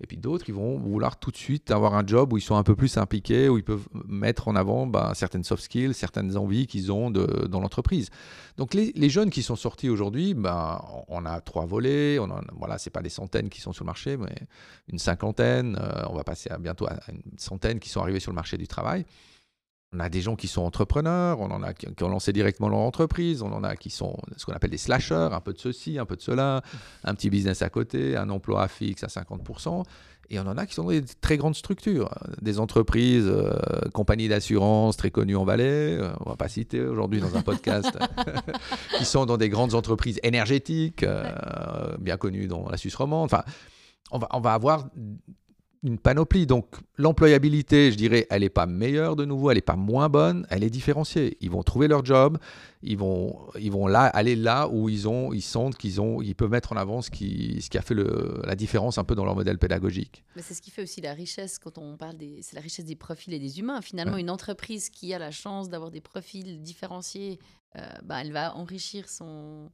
Et 0.02 0.08
puis 0.08 0.18
d'autres, 0.18 0.46
ils 0.50 0.54
vont 0.54 0.78
vouloir 0.78 1.18
tout 1.18 1.32
de 1.32 1.38
suite 1.38 1.72
avoir 1.72 1.94
un 1.94 2.06
job 2.06 2.34
où 2.34 2.38
ils 2.38 2.42
sont 2.42 2.56
un 2.56 2.64
peu 2.64 2.76
plus 2.76 2.98
impliqués, 2.98 3.48
où 3.48 3.58
ils 3.58 3.64
peuvent 3.64 3.88
mettre 4.06 4.50
en 4.50 4.56
avant 4.56 4.86
ben, 4.86 5.14
certaines 5.14 5.46
soft 5.46 5.64
skills, 5.64 5.94
certaines 5.94 6.36
envies 6.36 6.68
qu'ils 6.68 6.92
ont 6.92 7.10
de, 7.10 7.48
dans 7.48 7.62
l'entreprise. 7.62 8.10
Donc 8.58 8.74
les, 8.74 8.92
les, 8.96 9.10
jeunes 9.10 9.30
qui 9.30 9.44
sont 9.44 9.56
sortis 9.56 9.90
aujourd'hui, 9.90 10.34
ben, 10.34 10.82
on 11.08 11.26
a 11.26 11.40
trois 11.42 11.66
volets. 11.66 12.20
On 12.20 12.28
voilà, 12.58 12.78
c'est 12.80 12.90
pas 12.90 13.02
des 13.02 13.10
centaines 13.10 13.50
qui 13.50 13.62
sont 13.62 13.72
sur 13.72 13.86
le 13.86 13.88
marché, 13.88 14.18
mais 14.18 14.36
une 14.92 15.00
cinquantaine. 15.00 15.78
Euh, 15.80 16.04
on 16.10 16.16
va 16.16 16.24
passer 16.24 16.50
à 16.50 16.58
bientôt 16.58 16.88
à 16.88 17.00
une 17.10 17.38
centaine 17.38 17.80
qui 17.80 17.90
sont 17.90 18.02
arrivés 18.02 18.20
sur 18.20 18.32
le 18.32 18.36
marché 18.36 18.58
du 18.58 18.68
travail. 18.68 19.06
On 19.94 20.00
a 20.00 20.10
des 20.10 20.22
gens 20.22 20.36
qui 20.36 20.48
sont 20.48 20.64
entrepreneurs, 20.64 21.40
on 21.40 21.52
en 21.52 21.62
a 21.62 21.74
qui, 21.74 21.88
ont 22.04 22.10
lancé 22.10 22.34
directement 22.34 22.70
leur 22.70 22.80
entreprise, 22.80 23.44
on 23.44 23.52
en 23.52 23.64
a 23.64 23.76
qui 23.76 23.92
sont 23.92 24.18
ce 24.38 24.46
qu'on 24.46 24.54
appelle 24.54 24.72
des 24.72 24.78
slashers, 24.78 25.30
un 25.32 25.40
peu 25.40 25.54
de 25.54 25.60
ceci, 25.60 26.00
un 26.00 26.06
peu 26.06 26.16
de 26.16 26.22
cela, 26.22 26.64
un 27.04 27.14
petit 27.14 27.30
business 27.30 27.62
à 27.62 27.70
côté, 27.70 28.18
un 28.18 28.30
emploi 28.30 28.68
fixe 28.68 29.04
à 29.04 29.08
50%. 29.08 29.84
Et 30.30 30.40
on 30.40 30.48
en 30.48 30.58
a 30.58 30.66
qui 30.66 30.74
sont 30.74 30.84
dans 30.84 30.90
des 30.90 31.04
très 31.22 31.38
grandes 31.38 31.54
structures, 31.54 32.10
des 32.42 32.60
entreprises, 32.60 33.28
euh, 33.28 33.54
compagnies 33.94 34.30
d'assurance 34.30 34.98
très 34.98 35.12
connues 35.12 35.36
en 35.36 35.44
Valais, 35.44 35.98
euh, 36.00 36.12
on 36.22 36.30
va 36.30 36.38
pas 36.38 36.48
citer 36.48 36.82
aujourd'hui 36.82 37.20
dans 37.20 37.36
un 37.36 37.42
podcast, 37.42 37.96
qui 38.98 39.06
sont 39.06 39.26
dans 39.26 39.38
des 39.38 39.50
grandes 39.50 39.76
entreprises 39.76 40.20
énergétiques, 40.24 41.04
euh, 41.04 41.98
bien 42.00 42.18
connues 42.18 42.48
dans 42.48 42.68
la 42.70 42.78
Suisse 42.78 42.96
romande. 42.96 43.26
Enfin, 43.26 43.44
on 44.12 44.18
va, 44.18 44.28
on 44.32 44.40
va 44.40 44.54
avoir 44.54 44.88
une 45.84 46.00
panoplie. 46.00 46.48
Donc 46.48 46.68
l'employabilité, 46.98 47.92
je 47.92 47.98
dirais, 47.98 48.26
elle 48.30 48.42
n'est 48.42 48.50
pas 48.50 48.66
meilleure 48.66 49.16
de 49.16 49.26
nouveau, 49.26 49.52
elle 49.52 49.58
n'est 49.58 49.62
pas 49.62 49.76
moins 49.76 50.10
bonne, 50.10 50.48
elle 50.50 50.64
est 50.64 50.70
différenciée. 50.70 51.38
Ils 51.42 51.52
vont 51.52 51.62
trouver 51.62 51.88
leur 51.88 52.04
job, 52.06 52.38
ils 52.82 52.98
vont, 52.98 53.38
ils 53.60 53.72
vont 53.72 53.88
là, 53.88 54.06
aller 54.06 54.36
là 54.36 54.68
où 54.68 54.90
ils, 54.90 55.08
ont, 55.08 55.34
ils 55.34 55.42
sentent 55.42 55.78
qu'ils 55.78 56.02
ont, 56.02 56.22
ils 56.22 56.36
peuvent 56.36 56.50
mettre 56.50 56.72
en 56.72 56.78
avant 56.78 57.02
ce 57.02 57.12
qui, 57.12 57.62
ce 57.62 57.70
qui 57.70 57.78
a 57.78 57.82
fait 57.82 57.94
le, 57.94 58.42
la 58.46 58.56
différence 58.56 58.98
un 58.98 59.04
peu 59.04 59.16
dans 59.16 59.26
leur 59.26 59.36
modèle 59.36 59.60
pédagogique. 59.60 60.24
Mais 60.36 60.42
c'est 60.42 60.54
ce 60.54 60.62
qui 60.62 60.72
fait 60.72 60.84
aussi 60.84 61.02
la 61.02 61.14
richesse 61.14 61.60
quand 61.60 61.78
on 61.78 61.98
parle 61.98 62.18
des, 62.18 62.40
c'est 62.42 62.56
la 62.56 62.62
richesse 62.62 62.86
des 62.86 62.96
profils 62.96 63.34
et 63.34 63.40
des 63.40 63.60
humains. 63.60 63.82
Finalement, 63.82 64.18
une 64.18 64.30
entreprise 64.30 64.90
qui 64.90 65.14
a 65.14 65.20
la 65.20 65.32
chance 65.32 65.70
d'avoir 65.70 65.92
des 65.92 66.02
profils 66.02 66.62
différenciés, 66.62 67.40
euh, 67.76 67.82
bah, 68.04 68.22
elle 68.22 68.32
va 68.32 68.56
enrichir 68.56 69.10
son, 69.10 69.70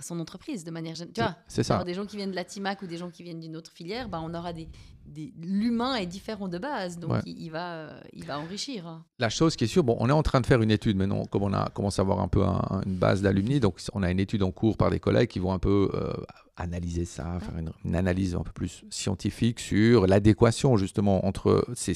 son 0.00 0.18
entreprise 0.20 0.64
de 0.64 0.70
manière 0.70 0.94
générale. 0.94 1.14
Tu 1.14 1.20
vois, 1.20 1.36
c'est 1.46 1.62
ça. 1.62 1.84
des 1.84 1.94
gens 1.94 2.06
qui 2.06 2.16
viennent 2.16 2.30
de 2.30 2.36
la 2.36 2.44
TIMAC 2.44 2.82
ou 2.82 2.86
des 2.86 2.96
gens 2.96 3.10
qui 3.10 3.22
viennent 3.22 3.40
d'une 3.40 3.56
autre 3.56 3.70
filière, 3.70 4.08
bah, 4.08 4.20
on 4.22 4.32
aura 4.34 4.52
des, 4.52 4.68
des... 5.06 5.32
l'humain 5.38 5.96
est 5.96 6.06
différent 6.06 6.48
de 6.48 6.58
base, 6.58 6.98
donc 6.98 7.16
il, 7.26 7.50
va, 7.50 7.74
euh, 7.74 8.00
il 8.12 8.24
va 8.24 8.38
enrichir. 8.38 9.02
La 9.18 9.28
chose 9.28 9.54
qui 9.54 9.64
est 9.64 9.68
sûre, 9.68 9.84
bon, 9.84 9.96
on 10.00 10.08
est 10.08 10.12
en 10.12 10.22
train 10.22 10.40
de 10.40 10.46
faire 10.46 10.62
une 10.62 10.70
étude 10.70 10.96
maintenant, 10.96 11.24
comme 11.26 11.42
on 11.42 11.52
a 11.52 11.68
commencé 11.70 12.00
à 12.00 12.02
avoir 12.02 12.20
un 12.20 12.28
peu 12.28 12.42
une 12.42 12.96
base 12.96 13.20
d'alumni, 13.22 13.60
donc 13.60 13.80
on 13.92 14.02
a 14.02 14.10
une 14.10 14.20
étude 14.20 14.42
en 14.42 14.50
cours 14.50 14.76
par 14.76 14.90
des 14.90 14.98
collègues 14.98 15.28
qui 15.28 15.38
vont 15.38 15.52
un 15.52 15.58
peu 15.58 15.90
euh, 15.94 16.12
analyser 16.56 17.04
ça, 17.04 17.38
faire 17.40 17.58
une, 17.58 17.94
analyse 17.94 18.34
un 18.34 18.42
peu 18.42 18.52
plus 18.52 18.84
scientifique 18.90 19.60
sur 19.60 20.06
l'adéquation 20.06 20.76
justement 20.76 21.26
entre 21.26 21.66
ces, 21.74 21.94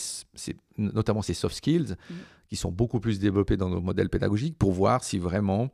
notamment 0.76 1.22
ces 1.22 1.34
soft 1.34 1.56
skills 1.56 1.92
mmh. 1.92 2.14
qui 2.48 2.56
sont 2.56 2.72
beaucoup 2.72 3.00
plus 3.00 3.18
développés 3.18 3.56
dans 3.56 3.70
nos 3.70 3.80
modèles 3.80 4.10
pédagogiques 4.10 4.58
pour 4.58 4.72
voir 4.72 5.02
si 5.02 5.18
vraiment 5.18 5.70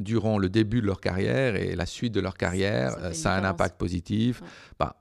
durant 0.00 0.38
le 0.38 0.48
début 0.48 0.80
de 0.80 0.86
leur 0.86 1.00
carrière 1.00 1.56
et 1.56 1.74
la 1.74 1.86
suite 1.86 2.12
de 2.12 2.20
leur 2.20 2.36
carrière, 2.36 3.14
ça, 3.14 3.34
a 3.34 3.40
un 3.40 3.44
impact 3.44 3.78
positif. 3.78 4.42
Bah, 4.78 4.96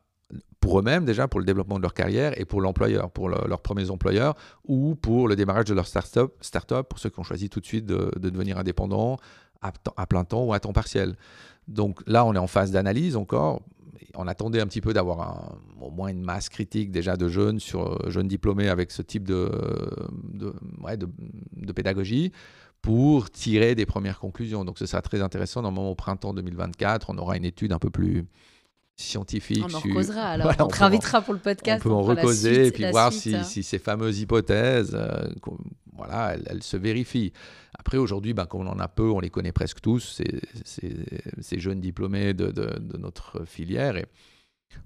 pour 0.60 0.80
eux-mêmes 0.80 1.06
déjà, 1.06 1.28
pour 1.28 1.40
le 1.40 1.46
développement 1.46 1.78
de 1.78 1.82
leur 1.82 1.94
carrière 1.94 2.40
et 2.40 2.46
pour 2.46 2.62
l'employeur, 2.62 3.10
pour 3.10 3.30
leurs 3.30 3.62
premiers 3.62 3.90
employeurs 3.90 4.36
ou 4.68 4.96
pour 4.96 5.28
le 5.28 5.36
démarrage 5.36 5.66
de 5.66 5.74
leur 5.74 5.88
start-up, 5.88 6.34
start 6.42 6.84
pour 6.84 7.00
ceux 7.00 7.10
qui 7.10 7.20
ont 7.20 7.24
choisi 7.24 7.50
tout 7.50 7.60
de 7.60 7.66
suite 7.66 7.86
de, 7.86 8.12
devenir 8.18 8.58
indépendants 8.58 9.18
à, 9.62 9.72
à, 9.98 10.06
plein 10.06 10.26
temps 10.26 10.44
ou 10.44 10.54
à 10.54 10.60
temps 10.60 10.74
partiel. 10.74 11.16
Donc 11.68 12.02
là, 12.08 12.26
on 12.26 12.34
est 12.34 12.40
en 12.40 12.48
phase 12.48 12.72
d'analyse 12.72 13.16
encore. 13.16 13.62
On 14.16 14.28
attendait 14.28 14.60
un 14.60 14.68
petit 14.68 14.82
peu 14.82 14.94
d'avoir 14.94 15.58
au 15.80 15.92
moins 15.92 16.10
une 16.10 16.22
masse 16.22 16.50
critique 16.50 16.92
déjà 16.92 17.16
de 17.16 17.28
jeunes, 17.28 17.60
sur, 17.60 18.10
jeunes 18.10 18.28
diplômés 18.28 18.70
avec 18.70 18.92
ce 18.92 19.02
type 19.02 19.28
de, 19.28 19.52
de, 20.34 20.54
de 21.54 21.72
pédagogie 21.72 22.32
pour 22.82 23.30
tirer 23.30 23.76
des 23.76 23.86
premières 23.86 24.20
conclusions. 24.20 24.65
Donc 24.65 24.80
ce 24.80 24.86
sera 24.86 25.02
très 25.02 25.22
intéressant. 25.22 25.62
Normalement, 25.62 25.92
au 25.92 25.96
printemps 25.96 26.34
2024, 26.34 27.10
on 27.10 27.17
aura 27.17 27.38
une 27.38 27.46
étude 27.46 27.73
un 27.73 27.80
peu 27.80 27.90
plus 27.90 28.25
scientifique. 29.00 29.63
On 29.69 29.73
en 29.73 29.80
recausera 29.80 30.21
alors. 30.21 30.54
on 30.60 30.67
te 30.67 30.84
invitera 30.84 31.21
pour 31.21 31.34
le 31.34 31.40
podcast. 31.40 31.82
On 31.86 31.90
peut 31.90 31.96
en 31.96 32.02
recauser 32.02 32.67
et 32.67 32.71
puis 32.71 32.90
voir 32.90 33.12
si, 33.12 33.44
ces 33.44 33.80
fameuses 33.80 34.19
hypothèses, 34.19 34.92
euh, 34.94 35.27
voilà, 35.94 36.36
elles, 36.46 36.63
se 36.63 36.77
vérifient. 36.77 37.34
Après, 37.77 37.98
aujourd'hui, 37.98 38.34
ben, 38.34 38.46
comme 38.46 38.62
on 38.62 38.69
en 38.69 38.80
a 38.80 38.88
peu, 38.88 39.10
on 39.10 39.19
les 39.19 39.30
connaît 39.30 39.52
presque 39.52 39.80
tous, 39.82 40.00
ces, 40.00 40.42
ces, 41.42 41.60
jeunes 41.60 41.80
diplômés 41.80 42.34
de, 42.34 42.52
de, 42.52 42.98
notre 42.98 43.46
filière. 43.46 43.96
Et 43.96 44.06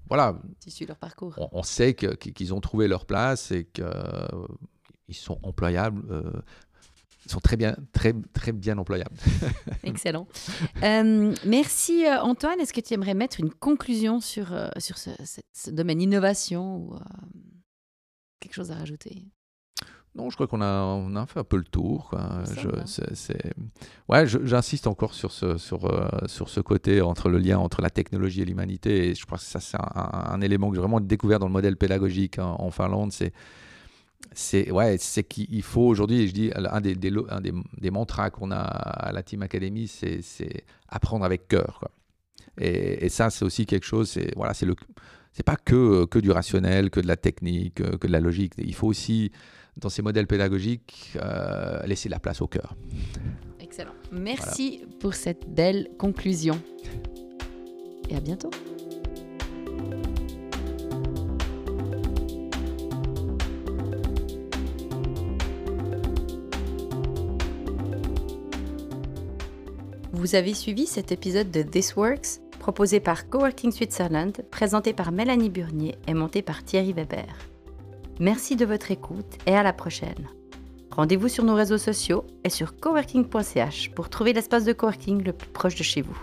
voilà. 0.08 0.38
Tu 0.64 0.86
leur 0.86 0.96
parcours. 0.96 1.34
On, 1.52 1.62
sait 1.62 1.94
qu'ils 1.94 2.54
ont 2.54 2.60
trouvé 2.60 2.88
leur 2.88 3.06
place 3.06 3.50
et 3.50 3.64
qu'ils 3.64 5.14
sont 5.14 5.38
employables. 5.42 6.02
ils 6.08 6.42
sont 7.30 7.40
très 7.40 7.56
bien, 7.56 7.76
très, 7.92 8.14
très 8.32 8.52
bien 8.52 8.78
employables. 8.78 9.16
Excellent. 9.82 10.26
merci 10.82 12.04
Antoine. 12.20 12.60
Est-ce 12.60 12.72
que 12.72 12.80
tu 12.80 12.94
aimerais 12.94 13.14
mettre 13.14 13.40
une 13.40 13.50
conclusion 13.50 14.20
sur, 14.20 14.54
sur 14.78 14.98
ce, 14.98 15.10
ce, 15.52 15.70
domaine 15.70 16.00
innovation 16.00 16.76
ou 16.76 16.98
quelque 18.40 18.54
chose 18.54 18.70
à 18.70 18.76
rajouter? 18.76 19.26
Non, 20.16 20.30
je 20.30 20.36
crois 20.36 20.46
qu'on 20.46 20.60
a, 20.60 20.82
on 20.82 21.16
a 21.16 21.26
fait 21.26 21.40
un 21.40 21.44
peu 21.44 21.56
le 21.56 21.64
tour. 21.64 22.12
Ouais, 24.08 24.26
j'insiste 24.26 24.86
encore 24.86 25.12
sur 25.12 25.32
ce, 25.32 25.58
sur, 25.58 25.86
euh, 25.86 26.08
sur 26.26 26.48
ce 26.48 26.60
côté 26.60 27.00
entre 27.00 27.28
le 27.28 27.38
lien 27.38 27.58
entre 27.58 27.82
la 27.82 27.90
technologie 27.90 28.42
et 28.42 28.44
l'humanité. 28.44 29.08
Et 29.08 29.14
je 29.16 29.26
pense 29.26 29.40
que 29.40 29.50
ça, 29.50 29.58
c'est 29.58 29.76
un, 29.76 30.40
élément 30.40 30.70
que 30.70 30.76
j'ai 30.76 30.80
vraiment 30.80 31.00
découvert 31.00 31.40
dans 31.40 31.48
le 31.48 31.52
modèle 31.52 31.76
pédagogique 31.76 32.38
en, 32.38 32.70
Finlande. 32.70 33.10
C'est, 33.10 33.32
c'est, 34.32 34.70
ouais, 34.70 34.96
c'est 34.98 35.24
qu'il 35.24 35.62
faut 35.62 35.82
aujourd'hui, 35.82 36.28
je 36.28 36.32
dis, 36.32 36.50
un 36.54 36.80
des, 36.80 36.94
des, 36.94 37.12
des, 37.78 37.90
mantras 37.90 38.30
qu'on 38.30 38.50
a 38.50 38.56
à 38.56 39.12
la 39.12 39.22
Team 39.22 39.42
Academy, 39.42 39.86
c'est, 39.88 40.20
apprendre 40.88 41.24
avec 41.24 41.48
cœur. 41.48 41.88
Et, 42.58 43.08
ça, 43.08 43.30
c'est 43.30 43.44
aussi 43.44 43.66
quelque 43.66 43.86
chose, 43.86 44.10
c'est, 44.10 44.34
voilà, 44.36 44.54
c'est, 44.54 44.66
le, 44.66 44.74
c'est 45.32 45.42
pas 45.42 45.56
que, 45.56 46.04
que 46.06 46.18
du 46.18 46.30
rationnel, 46.30 46.90
que 46.90 47.00
de 47.00 47.06
la 47.06 47.16
technique, 47.16 47.74
que 47.74 48.06
de 48.06 48.12
la 48.12 48.20
logique. 48.20 48.54
Il 48.58 48.74
faut 48.74 48.88
aussi 48.88 49.30
dans 49.76 49.88
ces 49.88 50.02
modèles 50.02 50.26
pédagogiques, 50.26 51.16
euh, 51.16 51.82
laisser 51.86 52.08
la 52.08 52.18
place 52.18 52.40
au 52.40 52.46
cœur. 52.46 52.76
Excellent. 53.60 53.94
Merci 54.12 54.84
pour 55.00 55.14
cette 55.14 55.48
belle 55.48 55.90
conclusion. 55.98 56.60
Et 58.08 58.16
à 58.16 58.20
bientôt. 58.20 58.50
Vous 70.24 70.36
avez 70.36 70.54
suivi 70.54 70.86
cet 70.86 71.12
épisode 71.12 71.50
de 71.50 71.60
This 71.60 71.96
Works, 71.96 72.40
proposé 72.58 72.98
par 72.98 73.28
Coworking 73.28 73.70
Switzerland, 73.70 74.32
présenté 74.50 74.94
par 74.94 75.12
Mélanie 75.12 75.50
Burnier 75.50 75.96
et 76.08 76.14
monté 76.14 76.40
par 76.40 76.64
Thierry 76.64 76.94
Weber. 76.94 77.26
Merci 78.20 78.56
de 78.56 78.64
votre 78.64 78.90
écoute 78.90 79.36
et 79.46 79.54
à 79.54 79.62
la 79.62 79.74
prochaine. 79.74 80.30
Rendez-vous 80.92 81.28
sur 81.28 81.44
nos 81.44 81.54
réseaux 81.54 81.76
sociaux 81.76 82.24
et 82.42 82.48
sur 82.48 82.74
coworking.ch 82.74 83.90
pour 83.90 84.08
trouver 84.08 84.32
l'espace 84.32 84.64
de 84.64 84.72
coworking 84.72 85.22
le 85.22 85.34
plus 85.34 85.50
proche 85.50 85.74
de 85.74 85.82
chez 85.82 86.00
vous. 86.00 86.16